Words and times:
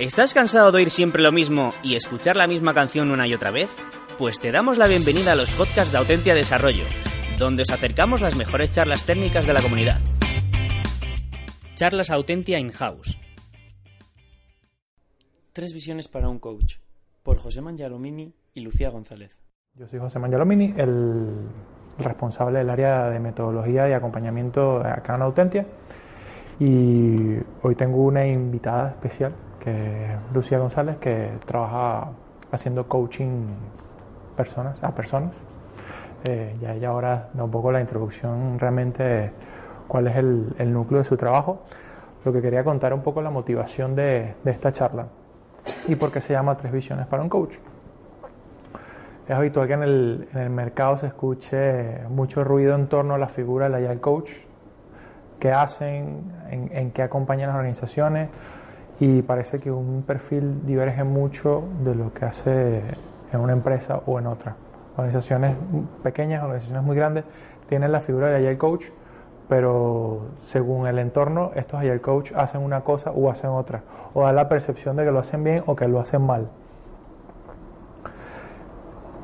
¿Estás 0.00 0.32
cansado 0.32 0.72
de 0.72 0.78
oír 0.78 0.88
siempre 0.88 1.22
lo 1.22 1.30
mismo 1.30 1.72
y 1.82 1.94
escuchar 1.94 2.34
la 2.34 2.46
misma 2.46 2.72
canción 2.72 3.10
una 3.10 3.28
y 3.28 3.34
otra 3.34 3.50
vez? 3.50 3.68
Pues 4.16 4.40
te 4.40 4.50
damos 4.50 4.78
la 4.78 4.86
bienvenida 4.86 5.32
a 5.32 5.34
los 5.34 5.50
podcasts 5.50 5.92
de 5.92 5.98
Autentia 5.98 6.34
Desarrollo, 6.34 6.84
donde 7.38 7.64
os 7.64 7.70
acercamos 7.70 8.22
las 8.22 8.34
mejores 8.34 8.70
charlas 8.70 9.04
técnicas 9.04 9.46
de 9.46 9.52
la 9.52 9.60
comunidad. 9.60 9.98
Charlas 11.74 12.08
Autentia 12.08 12.58
In-House. 12.58 13.18
Tres 15.52 15.74
visiones 15.74 16.08
para 16.08 16.30
un 16.30 16.38
coach, 16.38 16.76
por 17.22 17.36
José 17.36 17.60
Mangialomini 17.60 18.32
y 18.54 18.60
Lucía 18.62 18.88
González. 18.88 19.36
Yo 19.74 19.86
soy 19.86 19.98
José 19.98 20.18
Mangialomini, 20.18 20.72
el 20.78 21.46
responsable 21.98 22.60
del 22.60 22.70
área 22.70 23.10
de 23.10 23.20
metodología 23.20 23.86
y 23.86 23.92
acompañamiento 23.92 24.78
acá 24.78 25.16
en 25.16 25.20
Autentia. 25.20 25.66
Y 26.58 27.36
hoy 27.60 27.74
tengo 27.76 27.98
una 27.98 28.26
invitada 28.26 28.92
especial 28.92 29.34
que 29.60 30.16
Lucía 30.34 30.58
González, 30.58 30.96
que 30.96 31.30
trabaja 31.46 32.08
haciendo 32.50 32.88
coaching 32.88 33.46
personas, 34.36 34.82
a 34.82 34.94
personas. 34.94 35.36
Eh, 36.24 36.56
ya 36.60 36.74
ella 36.74 36.88
ahora 36.88 37.28
da 37.32 37.44
un 37.44 37.50
poco 37.50 37.72
la 37.72 37.80
introducción 37.80 38.58
realmente 38.58 39.32
cuál 39.86 40.06
es 40.06 40.16
el, 40.16 40.72
núcleo 40.72 40.98
de 40.98 41.04
su 41.04 41.16
trabajo. 41.16 41.62
Lo 42.24 42.32
que 42.32 42.42
quería 42.42 42.64
contar 42.64 42.92
un 42.92 43.02
poco 43.02 43.22
la 43.22 43.30
motivación 43.30 43.94
de, 43.94 44.34
esta 44.44 44.72
charla 44.72 45.06
y 45.86 45.94
por 45.94 46.10
qué 46.10 46.20
se 46.20 46.32
llama 46.32 46.56
Tres 46.56 46.72
Visiones 46.72 47.06
para 47.06 47.22
un 47.22 47.28
Coach. 47.28 47.56
Es 49.26 49.36
habitual 49.36 49.68
que 49.68 49.74
en 49.74 49.82
el, 49.82 50.50
mercado 50.50 50.96
se 50.96 51.06
escuche 51.06 52.00
mucho 52.08 52.44
ruido 52.44 52.74
en 52.74 52.88
torno 52.88 53.14
a 53.14 53.18
la 53.18 53.28
figura 53.28 53.66
del 53.66 53.76
Agile 53.76 54.00
Coach, 54.00 54.32
qué 55.38 55.52
hacen, 55.52 56.32
en, 56.50 56.70
en 56.72 56.90
qué 56.90 57.02
acompañan 57.02 57.48
las 57.48 57.56
organizaciones, 57.56 58.28
y 59.00 59.22
parece 59.22 59.58
que 59.58 59.72
un 59.72 60.04
perfil 60.06 60.66
diverge 60.66 61.04
mucho 61.04 61.64
de 61.82 61.94
lo 61.94 62.12
que 62.12 62.26
hace 62.26 62.82
en 63.32 63.40
una 63.40 63.54
empresa 63.54 64.02
o 64.06 64.18
en 64.18 64.26
otra. 64.26 64.56
Organizaciones 64.96 65.56
pequeñas, 66.02 66.42
organizaciones 66.42 66.84
muy 66.84 66.94
grandes, 66.94 67.24
tienen 67.66 67.92
la 67.92 68.00
figura 68.00 68.28
de 68.28 68.36
Agile 68.36 68.58
Coach, 68.58 68.88
pero 69.48 70.26
según 70.38 70.86
el 70.86 70.98
entorno, 70.98 71.50
estos 71.54 71.80
Agile 71.80 72.02
Coach 72.02 72.32
hacen 72.36 72.60
una 72.60 72.82
cosa 72.82 73.10
o 73.10 73.30
hacen 73.30 73.50
otra, 73.50 73.82
o 74.12 74.22
da 74.22 74.34
la 74.34 74.50
percepción 74.50 74.96
de 74.96 75.04
que 75.06 75.10
lo 75.10 75.18
hacen 75.18 75.42
bien 75.42 75.64
o 75.66 75.74
que 75.74 75.88
lo 75.88 75.98
hacen 75.98 76.20
mal. 76.20 76.48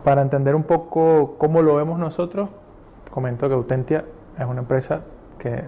Para 0.04 0.22
entender 0.22 0.54
un 0.54 0.62
poco 0.62 1.34
cómo 1.36 1.60
lo 1.60 1.74
vemos 1.74 1.98
nosotros, 1.98 2.48
comento 3.10 3.46
que 3.46 3.54
Autentia 3.54 4.06
es 4.38 4.46
una 4.46 4.60
empresa 4.60 5.02
que 5.38 5.64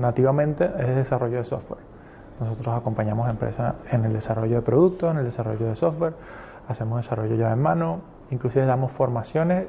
nativamente 0.00 0.64
es 0.64 0.86
de 0.88 0.94
desarrollo 0.96 1.38
de 1.38 1.44
software 1.44 1.89
nosotros 2.40 2.74
acompañamos 2.74 3.28
a 3.28 3.30
empresas 3.30 3.74
en 3.90 4.04
el 4.04 4.12
desarrollo 4.14 4.56
de 4.56 4.62
productos, 4.62 5.10
en 5.10 5.18
el 5.18 5.24
desarrollo 5.24 5.66
de 5.66 5.76
software, 5.76 6.14
hacemos 6.68 7.02
desarrollo 7.02 7.34
ya 7.36 7.52
en 7.52 7.60
mano, 7.60 8.00
inclusive 8.30 8.64
damos 8.64 8.90
formaciones 8.90 9.66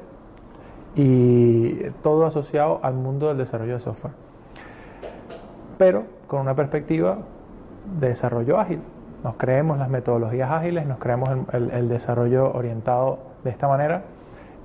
y 0.94 1.90
todo 2.02 2.26
asociado 2.26 2.80
al 2.82 2.94
mundo 2.94 3.28
del 3.28 3.38
desarrollo 3.38 3.74
de 3.74 3.80
software. 3.80 4.14
Pero 5.76 6.04
con 6.26 6.40
una 6.40 6.54
perspectiva 6.54 7.18
de 7.98 8.08
desarrollo 8.08 8.58
ágil. 8.58 8.80
Nos 9.22 9.36
creemos 9.36 9.78
las 9.78 9.88
metodologías 9.88 10.50
ágiles, 10.50 10.86
nos 10.86 10.98
creemos 10.98 11.30
el, 11.52 11.70
el 11.70 11.88
desarrollo 11.88 12.52
orientado 12.52 13.18
de 13.44 13.50
esta 13.50 13.68
manera 13.68 14.02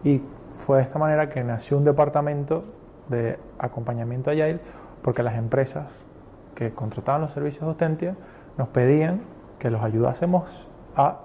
y 0.04 0.22
fue 0.66 0.78
de 0.78 0.84
esta 0.84 0.98
manera 0.98 1.30
que 1.30 1.44
nació 1.44 1.78
un 1.78 1.84
departamento 1.84 2.64
de 3.10 3.38
acompañamiento 3.60 4.32
agile 4.32 4.60
porque 5.02 5.24
las 5.24 5.36
empresas 5.36 6.07
que 6.58 6.72
contrataban 6.72 7.22
los 7.22 7.32
servicios 7.32 7.62
de 7.62 7.68
Autentia 7.68 8.16
nos 8.58 8.70
pedían 8.70 9.22
que 9.60 9.70
los 9.70 9.84
ayudásemos 9.84 10.68
a 10.96 11.20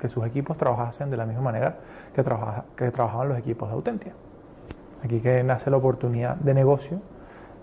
que 0.00 0.08
sus 0.08 0.26
equipos 0.26 0.56
trabajasen 0.56 1.10
de 1.10 1.16
la 1.16 1.26
misma 1.26 1.42
manera 1.42 1.76
que, 2.12 2.24
que 2.74 2.90
trabajaban 2.90 3.28
los 3.28 3.38
equipos 3.38 3.68
de 3.68 3.74
Autentia. 3.76 4.12
Aquí 5.04 5.20
que 5.20 5.44
nace 5.44 5.70
la 5.70 5.76
oportunidad 5.76 6.34
de 6.34 6.54
negocio 6.54 7.00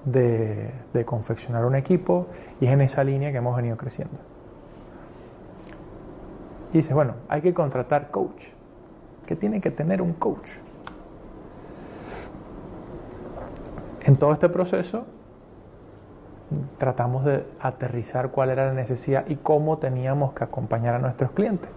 de, 0.05 0.71
confeccionar 1.05 1.65
un 1.65 1.75
equipo 1.75 2.27
y 2.61 2.67
es 2.67 2.71
en 2.71 2.79
esa 2.79 3.03
línea 3.03 3.29
que 3.33 3.39
hemos 3.39 3.57
venido 3.57 3.75
creciendo. 3.75 4.15
Y 6.71 6.77
dice, 6.77 6.93
bueno, 6.93 7.15
hay 7.27 7.41
que 7.41 7.53
contratar 7.53 8.09
coach. 8.09 8.45
¿Qué 9.25 9.35
tiene 9.35 9.59
que 9.59 9.69
tener 9.69 10.01
un 10.01 10.13
coach? 10.13 10.49
En 14.05 14.15
todo 14.15 14.31
este 14.31 14.47
proceso 14.47 15.05
tratamos 16.77 17.25
de 17.25 17.45
aterrizar 17.59 18.29
cuál 18.29 18.49
era 18.49 18.65
la 18.67 18.73
necesidad 18.73 19.25
y 19.27 19.35
cómo 19.35 19.77
teníamos 19.77 20.33
que 20.33 20.43
acompañar 20.43 20.95
a 20.95 20.99
nuestros 20.99 21.31
clientes. 21.31 21.69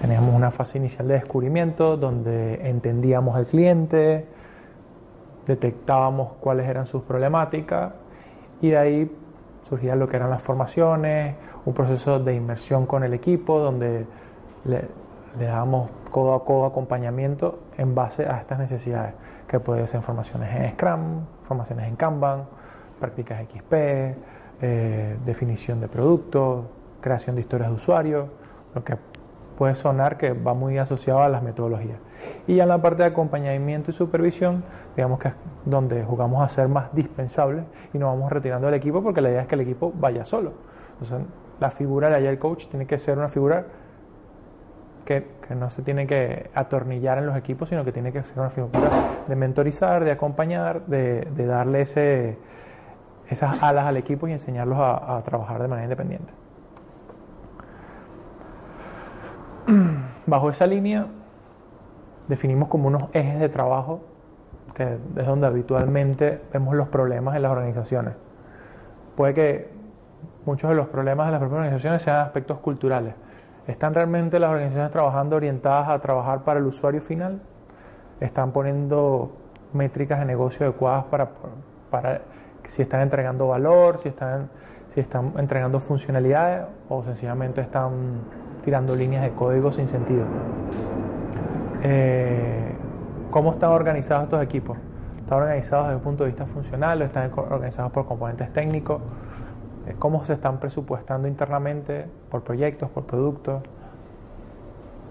Teníamos 0.00 0.34
una 0.34 0.50
fase 0.50 0.78
inicial 0.78 1.06
de 1.08 1.14
descubrimiento 1.14 1.96
donde 1.96 2.68
entendíamos 2.68 3.36
al 3.36 3.46
cliente, 3.46 4.26
detectábamos 5.46 6.32
cuáles 6.40 6.68
eran 6.68 6.86
sus 6.86 7.02
problemáticas 7.02 7.92
y 8.60 8.70
de 8.70 8.78
ahí 8.78 9.16
surgían 9.68 9.98
lo 9.98 10.08
que 10.08 10.16
eran 10.16 10.30
las 10.30 10.42
formaciones, 10.42 11.36
un 11.64 11.74
proceso 11.74 12.18
de 12.18 12.34
inmersión 12.34 12.86
con 12.86 13.04
el 13.04 13.12
equipo 13.14 13.58
donde 13.58 14.06
le, 14.64 14.84
le 15.38 15.44
dábamos 15.44 15.90
codo 16.12 16.34
a 16.34 16.44
codo 16.44 16.66
acompañamiento 16.66 17.58
en 17.76 17.94
base 17.96 18.26
a 18.26 18.38
estas 18.38 18.58
necesidades, 18.58 19.14
que 19.48 19.58
pueden 19.58 19.88
ser 19.88 20.02
formaciones 20.02 20.54
en 20.54 20.70
Scrum, 20.72 21.24
formaciones 21.48 21.88
en 21.88 21.96
Kanban, 21.96 22.44
prácticas 23.00 23.42
XP, 23.42 23.72
eh, 24.60 25.16
definición 25.24 25.80
de 25.80 25.88
productos, 25.88 26.66
creación 27.00 27.34
de 27.34 27.40
historias 27.40 27.70
de 27.70 27.74
usuario, 27.74 28.28
lo 28.74 28.84
que 28.84 28.96
puede 29.58 29.74
sonar 29.74 30.18
que 30.18 30.32
va 30.32 30.54
muy 30.54 30.78
asociado 30.78 31.22
a 31.22 31.28
las 31.28 31.42
metodologías. 31.42 31.98
Y 32.46 32.56
ya 32.56 32.64
en 32.64 32.68
la 32.68 32.80
parte 32.80 33.02
de 33.02 33.08
acompañamiento 33.08 33.90
y 33.90 33.94
supervisión, 33.94 34.64
digamos 34.94 35.18
que 35.18 35.28
es 35.28 35.34
donde 35.64 36.04
jugamos 36.04 36.42
a 36.42 36.48
ser 36.48 36.68
más 36.68 36.94
dispensables 36.94 37.64
y 37.92 37.98
nos 37.98 38.14
vamos 38.14 38.30
retirando 38.30 38.66
del 38.66 38.74
equipo 38.74 39.02
porque 39.02 39.20
la 39.20 39.30
idea 39.30 39.42
es 39.42 39.48
que 39.48 39.54
el 39.54 39.62
equipo 39.62 39.92
vaya 39.94 40.24
solo. 40.24 40.52
Entonces, 40.92 41.26
la 41.58 41.70
figura 41.70 42.08
de 42.08 42.16
Agile 42.16 42.38
Coach 42.38 42.66
tiene 42.66 42.86
que 42.86 42.98
ser 42.98 43.18
una 43.18 43.28
figura 43.28 43.64
que, 45.04 45.26
no 45.54 45.70
se 45.70 45.82
tiene 45.82 46.06
que 46.06 46.50
atornillar 46.54 47.18
en 47.18 47.26
los 47.26 47.36
equipos, 47.36 47.68
sino 47.68 47.84
que 47.84 47.92
tiene 47.92 48.12
que 48.12 48.22
ser 48.22 48.38
una 48.38 48.50
figura 48.50 48.90
de 49.26 49.36
mentorizar, 49.36 50.04
de 50.04 50.10
acompañar, 50.10 50.86
de, 50.86 51.26
darle 51.46 51.82
ese, 51.82 52.38
esas 53.28 53.62
alas 53.62 53.86
al 53.86 53.96
equipo 53.96 54.26
y 54.28 54.32
enseñarlos 54.32 54.78
a, 54.80 55.20
trabajar 55.24 55.60
de 55.60 55.68
manera 55.68 55.84
independiente. 55.84 56.32
Bajo 60.26 60.50
esa 60.50 60.66
línea 60.66 61.06
definimos 62.28 62.68
como 62.68 62.88
unos 62.88 63.04
ejes 63.12 63.38
de 63.38 63.48
trabajo 63.48 64.00
que 64.74 64.96
es 65.16 65.26
donde 65.26 65.46
habitualmente 65.46 66.40
vemos 66.52 66.74
los 66.74 66.88
problemas 66.88 67.36
en 67.36 67.42
las 67.42 67.52
organizaciones. 67.52 68.14
Puede 69.16 69.34
que 69.34 69.70
muchos 70.46 70.70
de 70.70 70.76
los 70.76 70.88
problemas 70.88 71.26
de 71.26 71.32
las 71.32 71.40
propias 71.40 71.58
organizaciones 71.58 72.02
sean 72.02 72.20
aspectos 72.20 72.58
culturales 72.58 73.14
¿Están 73.66 73.94
realmente 73.94 74.40
las 74.40 74.50
organizaciones 74.50 74.90
trabajando 74.90 75.36
orientadas 75.36 75.88
a 75.88 75.98
trabajar 76.00 76.42
para 76.42 76.58
el 76.58 76.66
usuario 76.66 77.00
final? 77.00 77.40
¿Están 78.20 78.50
poniendo 78.50 79.30
métricas 79.72 80.18
de 80.18 80.24
negocio 80.24 80.66
adecuadas 80.66 81.04
para, 81.04 81.28
para 81.90 82.22
si 82.66 82.82
están 82.82 83.02
entregando 83.02 83.48
valor, 83.48 83.98
si 83.98 84.08
están, 84.08 84.48
si 84.88 85.00
están 85.00 85.32
entregando 85.38 85.78
funcionalidades 85.78 86.66
o 86.88 87.04
sencillamente 87.04 87.60
están 87.60 87.92
tirando 88.64 88.96
líneas 88.96 89.22
de 89.22 89.30
código 89.30 89.70
sin 89.70 89.86
sentido? 89.86 90.24
Eh, 91.84 92.72
¿Cómo 93.30 93.52
están 93.52 93.70
organizados 93.70 94.24
estos 94.24 94.42
equipos? 94.42 94.76
¿Están 95.20 95.38
organizados 95.38 95.86
desde 95.86 95.96
un 95.96 96.02
punto 96.02 96.24
de 96.24 96.30
vista 96.30 96.46
funcional 96.46 97.00
o 97.00 97.04
están 97.04 97.30
organizados 97.34 97.92
por 97.92 98.06
componentes 98.06 98.52
técnicos? 98.52 99.00
Cómo 99.98 100.24
se 100.24 100.34
están 100.34 100.58
presupuestando 100.58 101.26
internamente 101.26 102.06
por 102.30 102.42
proyectos, 102.42 102.88
por 102.90 103.04
productos, 103.04 103.62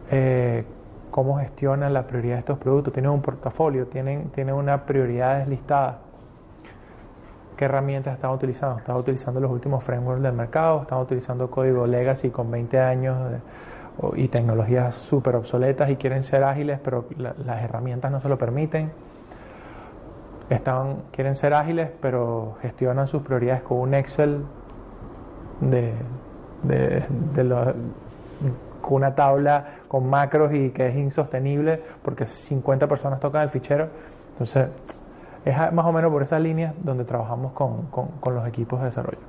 eh, 0.10 0.66
cómo 1.12 1.38
gestionan 1.40 1.94
la 1.94 2.08
prioridad 2.08 2.36
de 2.36 2.40
estos 2.40 2.58
productos, 2.58 2.94
tienen 2.94 3.12
un 3.12 3.22
portafolio, 3.22 3.88
tienen, 3.88 4.30
tienen 4.30 4.56
una 4.56 4.86
prioridad 4.86 5.46
listada, 5.48 6.00
qué 7.58 7.66
herramientas 7.66 8.16
están 8.16 8.32
utilizando, 8.32 8.80
están 8.80 8.96
utilizando 8.96 9.40
los 9.40 9.52
últimos 9.52 9.84
frameworks 9.84 10.24
del 10.24 10.34
mercado, 10.34 10.82
están 10.82 11.00
utilizando 11.00 11.52
código 11.52 11.86
legacy 11.86 12.30
con 12.30 12.50
20 12.50 12.80
años 12.80 13.18
y 14.16 14.30
tecnologías 14.30 14.96
súper 14.96 15.36
obsoletas 15.36 15.90
y 15.90 15.96
quieren 15.96 16.24
ser 16.24 16.44
ágiles, 16.44 16.80
pero 16.84 17.06
las 17.18 17.62
herramientas 17.62 18.12
no 18.12 18.20
se 18.20 18.30
lo 18.30 18.38
permiten. 18.38 18.92
Están, 20.50 21.04
quieren 21.12 21.36
ser 21.36 21.54
ágiles, 21.54 21.90
pero 22.02 22.58
gestionan 22.62 23.08
sus 23.08 23.22
prioridades 23.22 23.62
con 23.62 23.78
un 23.78 23.94
Excel 23.94 24.44
de, 25.62 25.94
de, 26.64 27.04
con 28.82 28.94
una 28.94 29.16
tabla 29.16 29.66
con 29.88 30.10
macros 30.10 30.54
y 30.54 30.72
que 30.72 30.88
es 30.88 30.96
insostenible 30.96 31.82
porque 32.02 32.26
50 32.26 32.88
personas 32.88 33.20
tocan 33.20 33.44
el 33.44 33.50
fichero. 33.50 33.88
Entonces, 34.34 34.70
es 35.46 35.72
más 35.72 35.86
o 35.86 35.92
menos 35.92 36.12
por 36.12 36.22
esas 36.22 36.42
líneas 36.42 36.74
donde 36.84 37.06
trabajamos 37.06 37.54
con, 37.54 37.84
con, 37.88 38.36
los 38.36 38.48
equipos 38.48 38.80
de 38.80 38.88
desarrollo. 38.88 39.22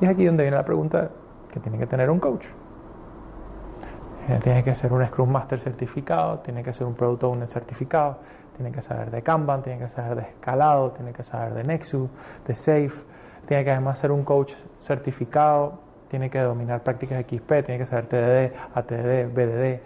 Y 0.00 0.04
es 0.04 0.10
aquí 0.10 0.24
donde 0.24 0.44
viene 0.44 0.56
la 0.56 0.64
pregunta 0.64 1.10
que 1.52 1.60
tiene 1.60 1.78
que 1.78 1.86
tener 1.86 2.10
un 2.10 2.20
coach. 2.20 2.46
Eh, 4.28 4.38
Tiene 4.42 4.62
que 4.62 4.74
ser 4.74 4.92
un 4.92 5.04
Scrum 5.04 5.30
Master 5.30 5.58
certificado, 5.58 6.38
tiene 6.40 6.62
que 6.62 6.72
ser 6.72 6.86
un 6.86 6.94
Product 6.94 7.24
Owner 7.24 7.48
certificado, 7.48 8.18
tiene 8.56 8.70
que 8.70 8.82
saber 8.82 9.10
de 9.10 9.22
Kanban, 9.22 9.62
tiene 9.62 9.78
que 9.78 9.88
saber 9.88 10.14
de 10.16 10.22
escalado, 10.22 10.90
tiene 10.92 11.12
que 11.12 11.24
saber 11.24 11.54
de 11.54 11.64
Nexus, 11.64 12.08
de 12.46 12.54
Safe, 12.54 13.04
tiene 13.50 13.64
que 13.64 13.72
además 13.72 13.98
ser 13.98 14.12
un 14.12 14.22
coach 14.22 14.52
certificado, 14.78 15.80
tiene 16.06 16.30
que 16.30 16.38
dominar 16.38 16.84
prácticas 16.84 17.24
XP, 17.24 17.48
tiene 17.64 17.78
que 17.78 17.86
saber 17.86 18.06
TDD, 18.06 18.54
ATD, 18.76 19.34
BDD, 19.34 19.80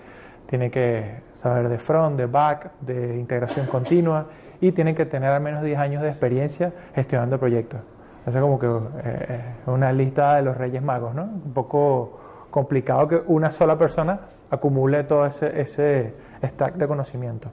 tiene 0.45 0.71
que 0.71 1.23
saber 1.33 1.71
de 1.71 1.79
front, 1.79 2.19
de 2.19 2.27
back, 2.27 2.73
de 2.83 3.17
integración 3.17 3.67
continua 3.67 4.27
y 4.61 4.73
tiene 4.73 4.95
que 4.95 5.07
tener 5.07 5.31
al 5.31 5.41
menos 5.41 5.63
10 5.63 5.79
años 5.79 6.03
de 6.03 6.11
experiencia 6.11 6.75
gestionando 6.95 7.39
proyectos. 7.39 7.81
Eso 8.27 8.37
es 8.37 8.43
como 8.43 8.59
que 8.59 8.67
eh, 9.03 9.41
una 9.65 9.95
lista 9.95 10.37
de 10.37 10.43
los 10.43 10.59
Reyes 10.59 10.83
Magos, 10.83 11.15
¿no? 11.15 11.23
Un 11.23 11.55
poco 11.55 12.21
complicado 12.51 13.09
que 13.09 13.23
una 13.29 13.51
sola 13.51 13.79
persona 13.79 14.21
acumule 14.51 15.05
todo 15.05 15.25
ese 15.25 16.15
stack 16.45 16.75
de 16.75 16.87
conocimiento. 16.87 17.49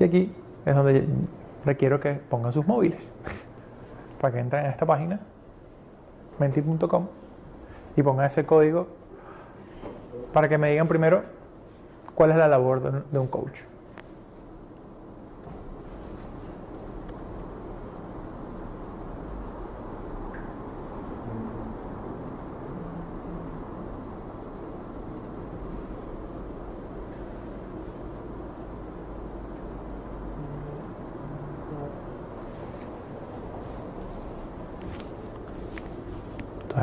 Y 0.00 0.02
aquí 0.02 0.34
es 0.66 0.74
donde 0.74 1.06
requiero 1.64 2.00
que 2.00 2.14
pongan 2.14 2.52
sus 2.52 2.66
móviles 2.66 3.10
para 4.20 4.34
que 4.34 4.40
entren 4.40 4.64
en 4.64 4.70
esta 4.70 4.86
página 4.86 5.20
menti.com 6.38 7.06
y 7.96 8.02
pongan 8.02 8.26
ese 8.26 8.44
código 8.46 8.88
para 10.32 10.48
que 10.48 10.58
me 10.58 10.70
digan 10.70 10.88
primero 10.88 11.22
cuál 12.14 12.30
es 12.30 12.36
la 12.36 12.48
labor 12.48 13.04
de 13.10 13.18
un 13.18 13.26
coach. 13.26 13.69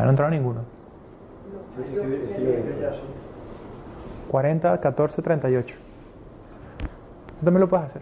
No 0.07 0.11
ha 0.11 0.13
entrado 0.13 0.31
ninguno. 0.31 0.61
40, 4.29 4.79
14, 4.79 5.21
38. 5.21 5.75
Tú 7.39 7.45
también 7.45 7.59
lo 7.59 7.67
puedes 7.67 7.87
hacer. 7.87 8.01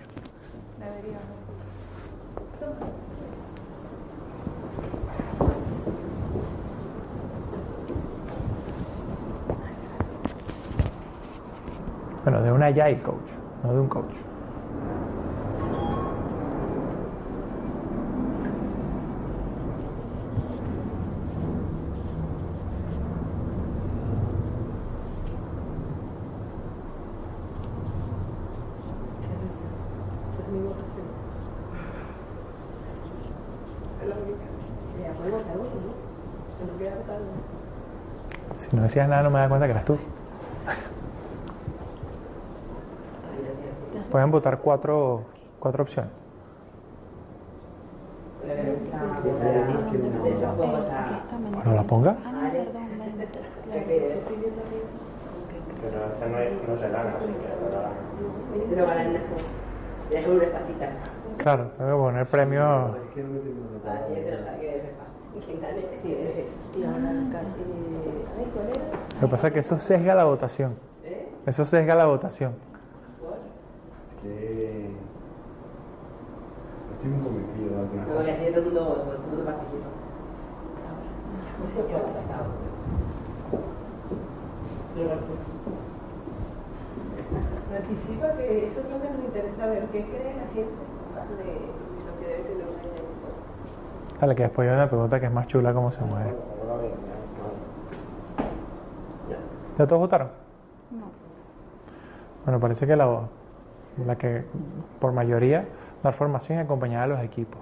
Bueno, 12.23 12.41
de 12.43 12.51
un 12.51 12.61
agile 12.61 13.01
coach, 13.01 13.31
no 13.63 13.73
de 13.73 13.79
un 13.79 13.87
coach. 13.87 14.15
Esa 29.45 30.47
es 30.47 30.49
mi 30.51 30.59
votación. 30.67 31.05
Es 34.01 34.07
la 34.07 34.15
única. 34.15 34.45
Ya, 35.01 35.13
puedes 35.13 35.31
votar 35.31 35.57
vos, 35.57 35.67
¿no? 35.67 35.93
Que 36.57 36.63
no 36.71 36.77
queda 36.77 36.95
votar, 36.95 37.19
decías 38.95 39.09
nada, 39.09 39.23
no 39.23 39.29
me 39.29 39.39
da 39.39 39.49
cuenta 39.49 39.65
que 39.65 39.71
eras 39.71 39.83
tú. 39.83 39.97
Pueden 44.09 44.31
votar 44.31 44.57
cuatro, 44.59 45.25
cuatro 45.59 45.83
opciones. 45.83 46.13
Bueno, 51.51 51.75
la 51.75 51.83
ponga. 51.83 52.15
Pero 55.81 56.05
esta 56.05 56.25
no, 56.27 56.39
es, 56.39 56.53
no 56.65 56.77
se 56.77 56.89
gana, 56.89 57.13
así 57.17 57.33
que 57.33 57.75
ahora 57.75 57.89
Te 58.69 58.75
lo 58.77 58.85
ganan 58.85 59.11
después. 59.11 59.45
Deja 60.09 60.29
unas 60.29 60.51
tacitas. 60.51 60.89
Claro, 61.37 61.71
tengo 61.77 61.91
que 61.91 61.97
poner 61.97 62.25
premio. 62.27 62.95
No 65.35 65.41
eh. 65.41 66.47
Lo 69.21 69.27
que 69.27 69.27
pasa 69.27 69.47
es 69.47 69.53
que 69.53 69.59
eso 69.59 69.79
sesga 69.79 70.15
la 70.15 70.23
votación. 70.23 70.75
Eso 71.45 71.65
sesga 71.65 71.95
la 71.95 72.05
votación. 72.05 72.53
es 72.53 74.21
que 74.21 74.89
estoy 76.93 77.09
muy 77.09 77.23
convencido 77.23 77.69
de 77.69 77.79
algunas 77.81 78.07
No, 78.07 78.13
que 78.13 78.17
cosas. 78.17 78.29
así 78.35 78.45
todo 78.51 78.59
el 78.59 78.65
mundo, 78.65 78.81
todo 78.81 79.13
el 79.13 79.19
mundo 79.19 79.45
participa. 79.45 79.87
Participa, 87.69 88.37
que 88.37 88.67
eso 88.67 88.79
es 88.79 88.89
lo 88.89 89.01
que 89.01 89.09
nos 89.09 89.25
interesa 89.25 89.65
ver. 89.67 89.83
¿Qué 89.91 90.05
cree 90.05 90.33
la 90.35 90.47
gente 90.53 90.71
de 91.11 91.53
lo 92.07 92.19
que 92.19 92.25
debe 92.27 92.43
tener 92.43 92.67
una 92.67 92.83
idea? 92.83 93.03
Dale, 94.19 94.35
que 94.35 94.43
después 94.43 94.67
hay 94.67 94.75
una 94.75 94.87
pregunta 94.87 95.19
que 95.19 95.25
es 95.25 95.31
más 95.31 95.47
chula 95.47 95.73
cómo 95.73 95.91
se 95.91 96.03
mueve. 96.03 96.33
¿Ya 99.77 99.85
todos 99.85 99.99
votaron? 99.99 100.29
Bueno, 102.45 102.59
parece 102.59 102.87
que 102.87 102.95
la, 102.95 103.21
la 104.05 104.15
que 104.15 104.45
por 104.99 105.11
mayoría 105.11 105.65
dar 106.03 106.13
formación 106.13 106.59
y 106.59 106.61
acompañar 106.61 107.03
a 107.03 107.07
los 107.07 107.19
equipos. 107.21 107.59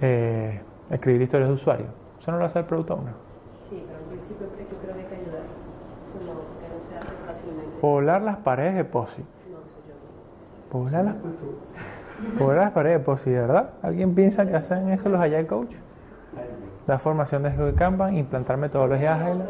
Eh, 0.00 0.60
escribir 0.90 1.22
historias 1.22 1.48
de 1.48 1.54
usuario. 1.54 1.86
Eso 2.18 2.32
no 2.32 2.38
lo 2.38 2.44
hace 2.44 2.58
el 2.58 2.64
Product 2.66 2.90
Owner. 2.90 3.14
Sí, 3.68 3.84
pero 3.86 4.00
en 4.00 4.08
principio 4.08 4.48
creo 4.48 4.68
que 4.68 4.74
creo 4.74 4.94
que 4.94 5.00
hay 5.00 5.06
que 5.06 5.14
ayudarlos. 5.14 5.68
Eso 6.08 6.18
no, 6.26 6.32
que 6.60 6.68
no 6.68 6.80
se 6.88 6.96
hace 6.98 7.14
fácilmente. 7.26 7.80
Poblar 7.80 8.22
las 8.22 8.38
paredes 8.38 8.74
de 8.74 8.84
POSI. 8.84 9.22
No 9.22 9.58
sé 9.64 9.74
yo. 9.88 10.70
Poblar 10.70 11.04
las, 11.04 11.14
poblar 12.38 12.58
las 12.58 12.72
paredes 12.72 12.98
de 12.98 13.04
POSI, 13.04 13.30
¿de 13.30 13.40
verdad? 13.40 13.70
¿Alguien 13.82 14.14
piensa 14.14 14.46
que 14.46 14.56
hacen 14.56 14.90
eso 14.90 15.08
los 15.08 15.20
Agile 15.20 15.46
Coach? 15.46 15.74
Dar 16.86 16.98
formación 16.98 17.42
de 17.42 17.74
Kanban, 17.74 18.16
implantar 18.16 18.56
metodologías 18.56 19.20
Agile 19.20 19.44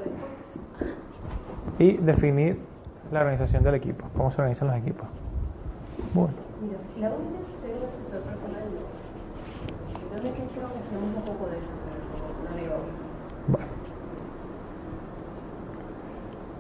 y 1.79 1.97
definir 1.97 2.61
la 3.11 3.21
organización 3.21 3.63
del 3.63 3.75
equipo, 3.75 4.07
cómo 4.17 4.31
se 4.31 4.41
organizan 4.41 4.69
los 4.69 4.77
equipos. 4.77 5.09
Bueno, 6.15 6.35
Mira, 6.61 6.79
la 6.99 7.15
única 7.17 7.39
ser 7.61 7.77
un 7.77 7.89
asesor 7.89 8.21
personal. 8.23 8.63
Yo 10.01 10.21
creo 10.21 10.35
que 10.35 10.43
hacemos 10.43 11.17
un 11.17 11.23
poco 11.23 11.51
de 11.51 11.59
eso, 11.59 11.71
pero 11.85 12.51
no 12.51 12.61
digo. 12.61 12.75
bueno. 13.49 13.67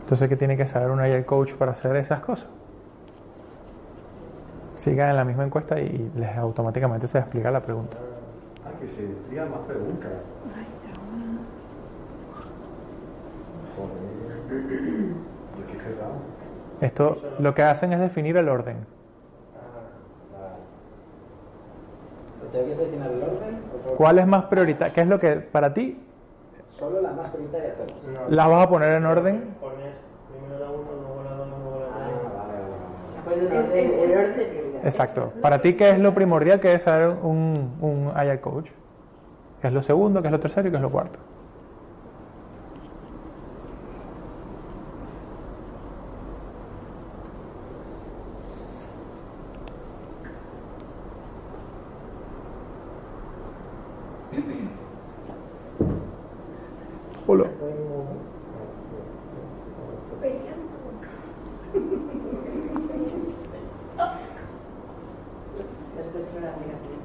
Entonces, 0.03 0.29
¿qué 0.29 0.37
tiene 0.37 0.57
que 0.57 0.67
saber 0.67 0.91
un 0.91 1.01
Agile 1.01 1.25
Coach 1.25 1.55
para 1.55 1.73
hacer 1.73 1.97
esas 1.97 2.21
cosas? 2.21 2.49
Sigan 4.81 5.11
en 5.11 5.17
la 5.17 5.25
misma 5.25 5.45
encuesta 5.45 5.79
y 5.79 6.11
les 6.17 6.37
automáticamente 6.39 7.07
se 7.07 7.19
explica 7.19 7.51
la 7.51 7.61
pregunta. 7.61 7.97
Ah, 8.65 8.71
que 8.81 8.87
se 8.89 9.31
digan 9.31 9.51
más 9.51 9.61
preguntas. 9.67 10.11
Joder. 13.77 14.01
Yo 15.59 15.67
qué 15.67 15.77
cerrado. 15.83 16.15
Esto 16.81 17.23
lo 17.39 17.55
que 17.55 17.63
hacen 17.63 17.93
es 17.93 18.01
definir 18.01 18.37
el 18.39 18.49
orden. 18.49 18.87
¿Tengo 22.53 22.67
que 22.67 22.75
seleccionar 22.75 23.11
el 23.13 23.23
orden? 23.23 23.63
o? 23.87 23.97
¿Cuál 23.97 24.19
es 24.19 24.27
más 24.27 24.45
prioritario? 24.47 24.95
¿Qué 24.95 25.01
es 25.03 25.07
lo 25.07 25.19
que 25.19 25.37
para 25.37 25.73
ti 25.75 25.99
Solo 26.79 27.01
la 27.03 27.11
más 27.11 27.31
prioritaria 27.31 27.75
las 28.29 28.49
vas 28.49 28.65
a 28.65 28.69
poner 28.69 28.93
en 28.95 29.05
orden? 29.05 29.55
Pones 29.61 29.95
primero 30.31 30.59
la 30.59 30.71
1, 30.71 30.89
luego 31.01 31.23
la 31.23 31.31
2, 31.37 31.49
luego 31.49 31.81
la 31.81 31.87
3. 31.87 31.97
Ah, 31.97 33.23
vale, 33.27 33.45
vale, 33.47 33.85
Es- 33.85 33.93
es- 33.93 33.99
el 33.99 34.11
orden. 34.17 34.70
Exacto. 34.85 35.33
Para 35.43 35.61
ti, 35.61 35.75
¿qué 35.75 35.91
es 35.91 35.99
lo 35.99 36.15
primordial 36.15 36.61
que 36.61 36.69
debe 36.69 36.81
saber 36.81 37.17
un, 37.23 37.77
un 37.81 38.13
Coach? 38.41 38.71
¿Qué 39.61 39.69
es 39.69 39.73
lo 39.73 39.83
segundo, 39.83 40.23
qué 40.23 40.29
es 40.29 40.33
lo 40.33 40.41
tercero 40.41 40.69
y 40.69 40.71
qué 40.71 40.77
es 40.77 40.83
lo 40.83 40.91
cuarto? 40.91 41.19
Hola. 57.27 57.47
Después 65.97 66.35
de 66.35 66.41
la 66.41 66.49
aplicación. 66.51 67.01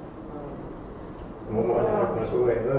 lo 2.19 2.27
sube, 2.27 2.55
¿no? 2.65 2.75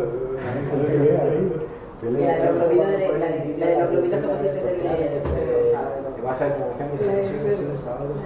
Y 2.03 2.11
la 2.13 2.37
hemoglobina 2.39 2.87
de- 2.89 3.19
la- 3.19 3.67
la 3.67 3.73
hemoglobina 3.73 4.21
que 4.21 4.29
pusiste 4.29 4.61
en 4.61 4.91
el- 4.91 6.17
De 6.17 6.23
baja 6.23 6.47
información 6.49 6.89
y 6.95 6.99
tensión, 6.99 7.79
sábados. 7.85 8.17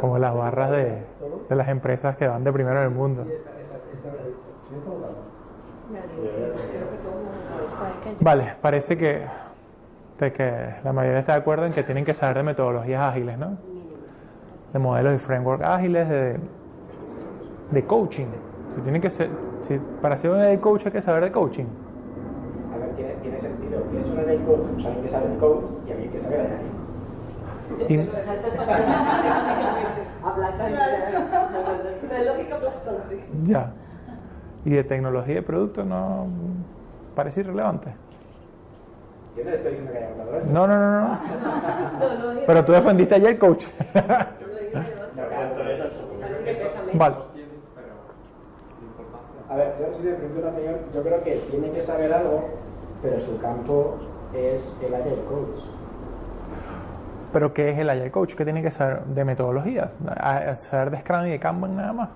Como 0.00 0.18
las 0.18 0.34
barras 0.34 0.70
de, 0.70 0.98
de 1.48 1.56
las 1.56 1.68
empresas 1.82 2.16
que 2.16 2.28
van 2.28 2.44
de 2.44 2.52
primero 2.52 2.78
en 2.78 2.84
el 2.84 2.90
mundo. 2.90 3.26
Vale, 8.20 8.54
parece 8.62 8.96
que, 8.96 9.22
de 10.20 10.32
que 10.32 10.74
la 10.84 10.92
mayoría 10.92 11.18
está 11.18 11.32
de 11.32 11.38
acuerdo 11.40 11.66
en 11.66 11.72
que 11.72 11.82
tienen 11.82 12.04
que 12.04 12.14
saber 12.14 12.36
de 12.36 12.42
metodologías 12.44 13.02
ágiles, 13.02 13.36
¿no? 13.36 13.56
De 14.72 14.78
modelos 14.78 15.16
y 15.16 15.18
frameworks 15.18 15.64
ágiles, 15.64 16.08
de, 16.08 16.36
de 17.72 17.84
coaching. 17.84 18.28
Si 18.76 18.80
tienen 18.80 19.02
que 19.02 19.10
ser, 19.10 19.28
si 19.62 19.78
para 20.00 20.16
ser 20.16 20.30
un 20.30 20.56
coach 20.58 20.86
hay 20.86 20.92
que 20.92 21.02
saber 21.02 21.24
de 21.24 21.32
coaching. 21.32 21.66
A 22.72 22.78
ver, 22.78 22.90
tiene, 22.94 23.14
tiene 23.22 23.38
sentido. 23.40 23.82
Que 23.90 24.00
es 24.00 24.06
un 24.06 24.18
agile 24.18 24.44
coach, 24.44 24.86
alguien 24.86 25.02
que 25.02 25.08
sabe 25.08 25.28
de 25.28 25.36
coach 25.38 25.64
y 25.88 25.90
alguien 25.90 26.12
que 26.12 26.18
sabe 26.20 26.36
de. 26.36 26.81
Y- 27.88 27.98
Aplastante. 30.24 30.78
La 32.08 32.22
lógica 32.22 32.56
aplastante. 32.56 33.24
ya. 33.44 33.72
Y 34.64 34.70
de 34.70 34.84
tecnología 34.84 35.32
y 35.32 35.36
de 35.36 35.42
producto 35.42 35.84
no 35.84 36.28
parece 37.14 37.40
irrelevante. 37.40 37.94
Yo 39.36 39.44
no 39.44 39.50
le 39.50 39.56
estoy 39.56 39.70
diciendo 39.72 39.92
que 39.92 39.98
haya 39.98 40.08
eso. 40.42 40.52
No, 40.52 40.66
no, 40.66 40.78
no, 40.78 41.18
Pero 42.46 42.64
tú 42.64 42.72
defendiste 42.72 43.14
ayer 43.14 43.30
el 43.30 43.38
coach. 43.38 43.66
vale. 46.92 47.16
A 49.48 49.56
ver, 49.56 49.74
yo 49.80 49.92
si 49.98 50.02
te 50.04 50.14
pregunto 50.14 50.40
una 50.40 50.50
opinión, 50.50 50.76
yo 50.94 51.02
creo 51.02 51.24
que 51.24 51.36
tiene 51.50 51.70
que 51.72 51.80
saber 51.80 52.12
algo, 52.12 52.44
pero 53.02 53.20
su 53.20 53.38
campo 53.38 53.96
es 54.34 54.78
el 54.82 54.94
agile 54.94 55.22
coach. 55.28 55.60
Pero 57.32 57.52
¿qué 57.54 57.70
es 57.70 57.78
el 57.78 57.88
Agile 57.90 58.10
Coach? 58.10 58.34
¿Qué 58.34 58.44
tiene 58.44 58.62
que 58.62 58.70
saber 58.70 59.04
de 59.04 59.24
metodologías? 59.24 59.90
¿A- 60.06 60.36
a 60.36 60.56
¿Saber 60.60 60.90
de 60.90 60.98
Scrum 60.98 61.26
y 61.26 61.30
de 61.30 61.38
Kanban 61.40 61.76
nada 61.76 61.92
más? 61.92 62.08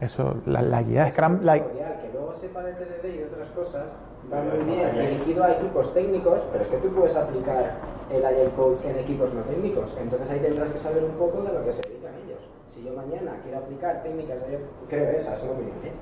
Eso, 0.00 0.36
la, 0.46 0.62
la 0.62 0.82
guía 0.82 1.04
de 1.04 1.10
Scrum... 1.12 1.40
la- 1.42 1.54
que 1.58 2.10
luego 2.12 2.34
sepa 2.40 2.62
de 2.62 2.72
TDD 2.72 3.04
y 3.14 3.18
de 3.18 3.24
otras 3.24 3.48
cosas, 3.48 3.92
va 4.32 4.40
muy 4.42 4.64
bien 4.64 4.94
dirigido 4.94 5.44
a 5.44 5.52
equipos 5.52 5.92
técnicos, 5.94 6.42
pero 6.52 6.62
es 6.62 6.68
que 6.70 6.76
tú 6.76 6.88
puedes 6.90 7.16
aplicar 7.16 7.72
el 8.12 8.24
Agile 8.24 8.50
Coach 8.56 8.78
en 8.84 8.98
equipos 8.98 9.32
no 9.34 9.40
técnicos. 9.42 9.96
Entonces 10.00 10.30
ahí 10.30 10.40
tendrás 10.40 10.68
que 10.68 10.78
saber 10.78 11.02
un 11.04 11.12
poco 11.12 11.42
de 11.42 11.52
lo 11.52 11.64
que 11.64 11.72
se 11.72 11.82
dedican 11.82 12.12
ellos. 12.24 12.38
Si 12.72 12.84
yo 12.84 12.92
mañana 12.92 13.32
quiero 13.42 13.58
aplicar 13.58 14.02
técnicas, 14.02 14.40
de- 14.46 14.60
creo 14.88 15.10
esa, 15.18 15.34
es 15.34 15.42
una 15.42 15.52
opinión, 15.52 15.76
¿eh? 15.84 15.92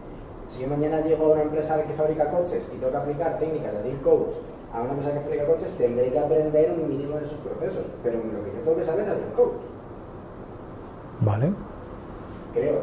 Si 0.49 0.61
yo 0.62 0.68
mañana 0.68 1.00
llego 1.00 1.26
a 1.26 1.28
una 1.35 1.42
empresa 1.42 1.83
que 1.83 1.92
fabrica 1.95 2.30
coches 2.30 2.68
y 2.73 2.76
tengo 2.78 2.90
que 2.92 2.99
aplicar 2.99 3.38
técnicas 3.38 3.73
de 3.73 3.78
Agile 3.80 4.02
Coach 4.02 4.35
a 4.76 4.80
una 4.83 4.90
empresa 4.90 5.14
que 5.14 5.21
fabrica 5.21 5.47
coches, 5.47 5.73
tendré 5.78 6.12
que 6.12 6.18
aprender 6.18 6.71
un 6.73 6.88
mínimo 6.88 7.16
de 7.16 7.25
sus 7.25 7.38
procesos. 7.38 7.85
Pero 8.02 8.18
lo 8.18 8.45
que 8.45 8.52
yo 8.52 8.61
tengo 8.62 8.76
que 8.76 8.85
saber 8.85 9.04
es 9.04 9.11
Agile 9.11 9.33
Coach, 9.35 9.62
Vale. 11.21 11.52
creo. 12.52 12.80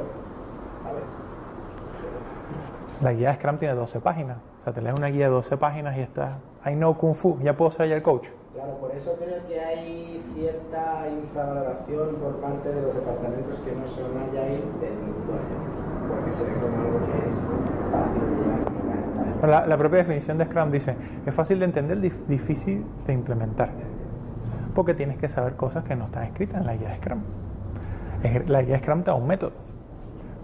¿Sabes? 0.84 1.04
La 3.02 3.14
guía 3.14 3.30
de 3.30 3.36
Scrum 3.36 3.58
tiene 3.58 3.76
12 3.76 4.00
páginas. 4.00 4.38
O 4.62 4.64
sea, 4.64 4.74
te 4.74 4.82
lees 4.82 4.96
una 4.96 5.08
guía 5.08 5.26
de 5.26 5.32
12 5.32 5.58
páginas 5.58 5.96
y 5.98 6.02
está... 6.02 6.40
I 6.66 6.74
know 6.74 6.98
Kung 6.98 7.14
Fu, 7.14 7.38
ya 7.44 7.56
puedo 7.56 7.70
ser 7.70 7.84
Agile 7.84 8.02
Coach. 8.02 8.30
Claro, 8.54 8.78
por 8.78 8.92
eso 8.92 9.16
creo 9.20 9.46
que 9.48 9.60
hay 9.60 10.24
cierta 10.34 11.08
infravaloración 11.10 12.16
por 12.16 12.38
parte 12.38 12.70
de 12.70 12.82
los 12.82 12.96
departamentos 12.96 13.60
que 13.60 13.76
no 13.76 13.86
son 13.86 14.18
Agile 14.18 14.64
del 14.80 14.94
mundo 14.96 15.34
porque 16.08 16.32
se 16.32 16.44
ve 16.44 16.54
como 16.60 16.82
algo 16.82 17.00
que 17.06 17.28
es 17.28 17.36
fácil 17.92 18.22
de 18.22 18.44
llevar. 18.44 18.73
La, 19.48 19.78
propia 19.78 20.00
definición 20.00 20.38
de 20.38 20.46
Scrum 20.46 20.72
dice, 20.72 20.96
es 21.26 21.36
fácil 21.36 21.60
de 21.60 21.66
entender, 21.66 22.00
dif- 22.00 22.26
difícil 22.28 22.86
de 23.06 23.14
implementar. 23.14 23.70
Porque 24.74 24.94
tienes 24.94 25.18
que 25.18 25.28
saber 25.28 25.56
cosas 25.56 25.84
que 25.84 25.96
no 25.96 26.06
están 26.06 26.24
escritas 26.24 26.62
en 26.62 26.66
la 26.66 26.76
guía 26.76 26.90
de 26.90 26.96
Scrum. 26.98 27.20
La 28.48 28.62
guía 28.62 28.76
de 28.76 28.80
Scrum 28.80 29.00
te 29.04 29.12
da 29.12 29.16
un 29.16 29.28
método, 29.28 29.52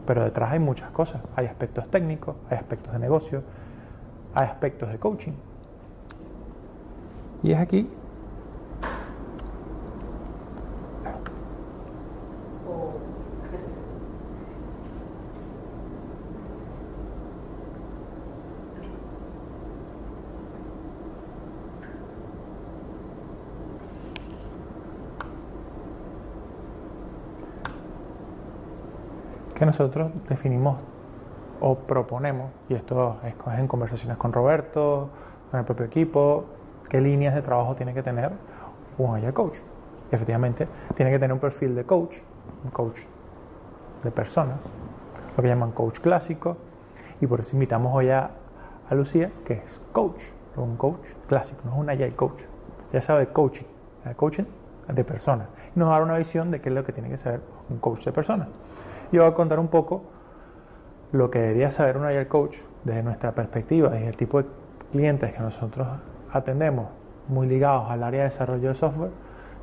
pero 0.05 0.23
detrás 0.23 0.51
hay 0.51 0.59
muchas 0.59 0.91
cosas. 0.91 1.21
Hay 1.35 1.45
aspectos 1.45 1.89
técnicos, 1.89 2.35
hay 2.49 2.57
aspectos 2.57 2.91
de 2.91 2.99
negocio, 2.99 3.41
hay 4.35 4.45
aspectos 4.47 4.89
de 4.91 4.97
coaching. 4.99 5.31
Y 7.41 7.53
es 7.53 7.57
aquí 7.59 7.89
nosotros 29.69 30.11
definimos 30.27 30.77
o 31.61 31.75
proponemos, 31.75 32.51
y 32.69 32.73
esto 32.73 33.17
es 33.23 33.59
en 33.59 33.67
conversaciones 33.67 34.17
con 34.17 34.33
Roberto, 34.33 35.09
con 35.51 35.59
el 35.59 35.65
propio 35.65 35.85
equipo, 35.85 36.45
qué 36.89 36.99
líneas 36.99 37.35
de 37.35 37.43
trabajo 37.43 37.75
tiene 37.75 37.93
que 37.93 38.01
tener 38.01 38.31
un 38.97 39.15
Agile 39.15 39.33
Coach. 39.33 39.57
Efectivamente, 40.11 40.67
tiene 40.95 41.11
que 41.11 41.19
tener 41.19 41.33
un 41.33 41.39
perfil 41.39 41.75
de 41.75 41.83
coach, 41.83 42.17
un 42.63 42.71
coach 42.71 43.01
de 44.03 44.09
personas, 44.09 44.59
lo 45.37 45.43
que 45.43 45.49
llaman 45.49 45.71
coach 45.71 45.99
clásico, 45.99 46.57
y 47.21 47.27
por 47.27 47.39
eso 47.41 47.51
invitamos 47.53 47.93
hoy 47.93 48.09
a, 48.09 48.31
Lucía, 48.89 49.31
que 49.45 49.53
es 49.53 49.79
coach, 49.93 50.19
un 50.55 50.77
coach 50.77 51.09
clásico, 51.27 51.61
no 51.65 51.73
es 51.73 51.77
un 51.77 51.89
Agile 51.91 52.15
Coach. 52.15 52.41
Ya 52.91 53.01
sabe 53.01 53.27
coaching, 53.27 53.67
coaching 54.15 54.45
de 54.87 55.03
personas. 55.03 55.47
Y 55.75 55.79
nos 55.79 55.89
va 55.89 55.97
a 55.97 55.99
dar 55.99 56.07
una 56.07 56.17
visión 56.17 56.49
de 56.49 56.59
qué 56.59 56.69
es 56.69 56.75
lo 56.75 56.83
que 56.83 56.91
tiene 56.91 57.07
que 57.07 57.19
saber 57.19 57.41
un 57.69 57.77
coach 57.77 58.03
de 58.03 58.11
personas. 58.11 58.47
Yo 59.11 59.23
voy 59.23 59.31
a 59.31 59.33
contar 59.33 59.59
un 59.59 59.69
poco 59.69 60.03
lo 61.11 61.31
que 61.31 61.39
debería 61.39 61.71
saber 61.71 61.97
un 61.97 62.05
Agile 62.05 62.27
Coach 62.27 62.57
desde 62.83 63.01
nuestra 63.01 63.31
perspectiva 63.31 63.99
y 63.99 64.03
el 64.03 64.15
tipo 64.15 64.41
de 64.41 64.47
clientes 64.91 65.33
que 65.33 65.39
nosotros 65.39 65.87
atendemos, 66.31 66.87
muy 67.27 67.47
ligados 67.47 67.89
al 67.89 68.03
área 68.03 68.23
de 68.23 68.29
desarrollo 68.29 68.69
de 68.69 68.75
software, 68.75 69.11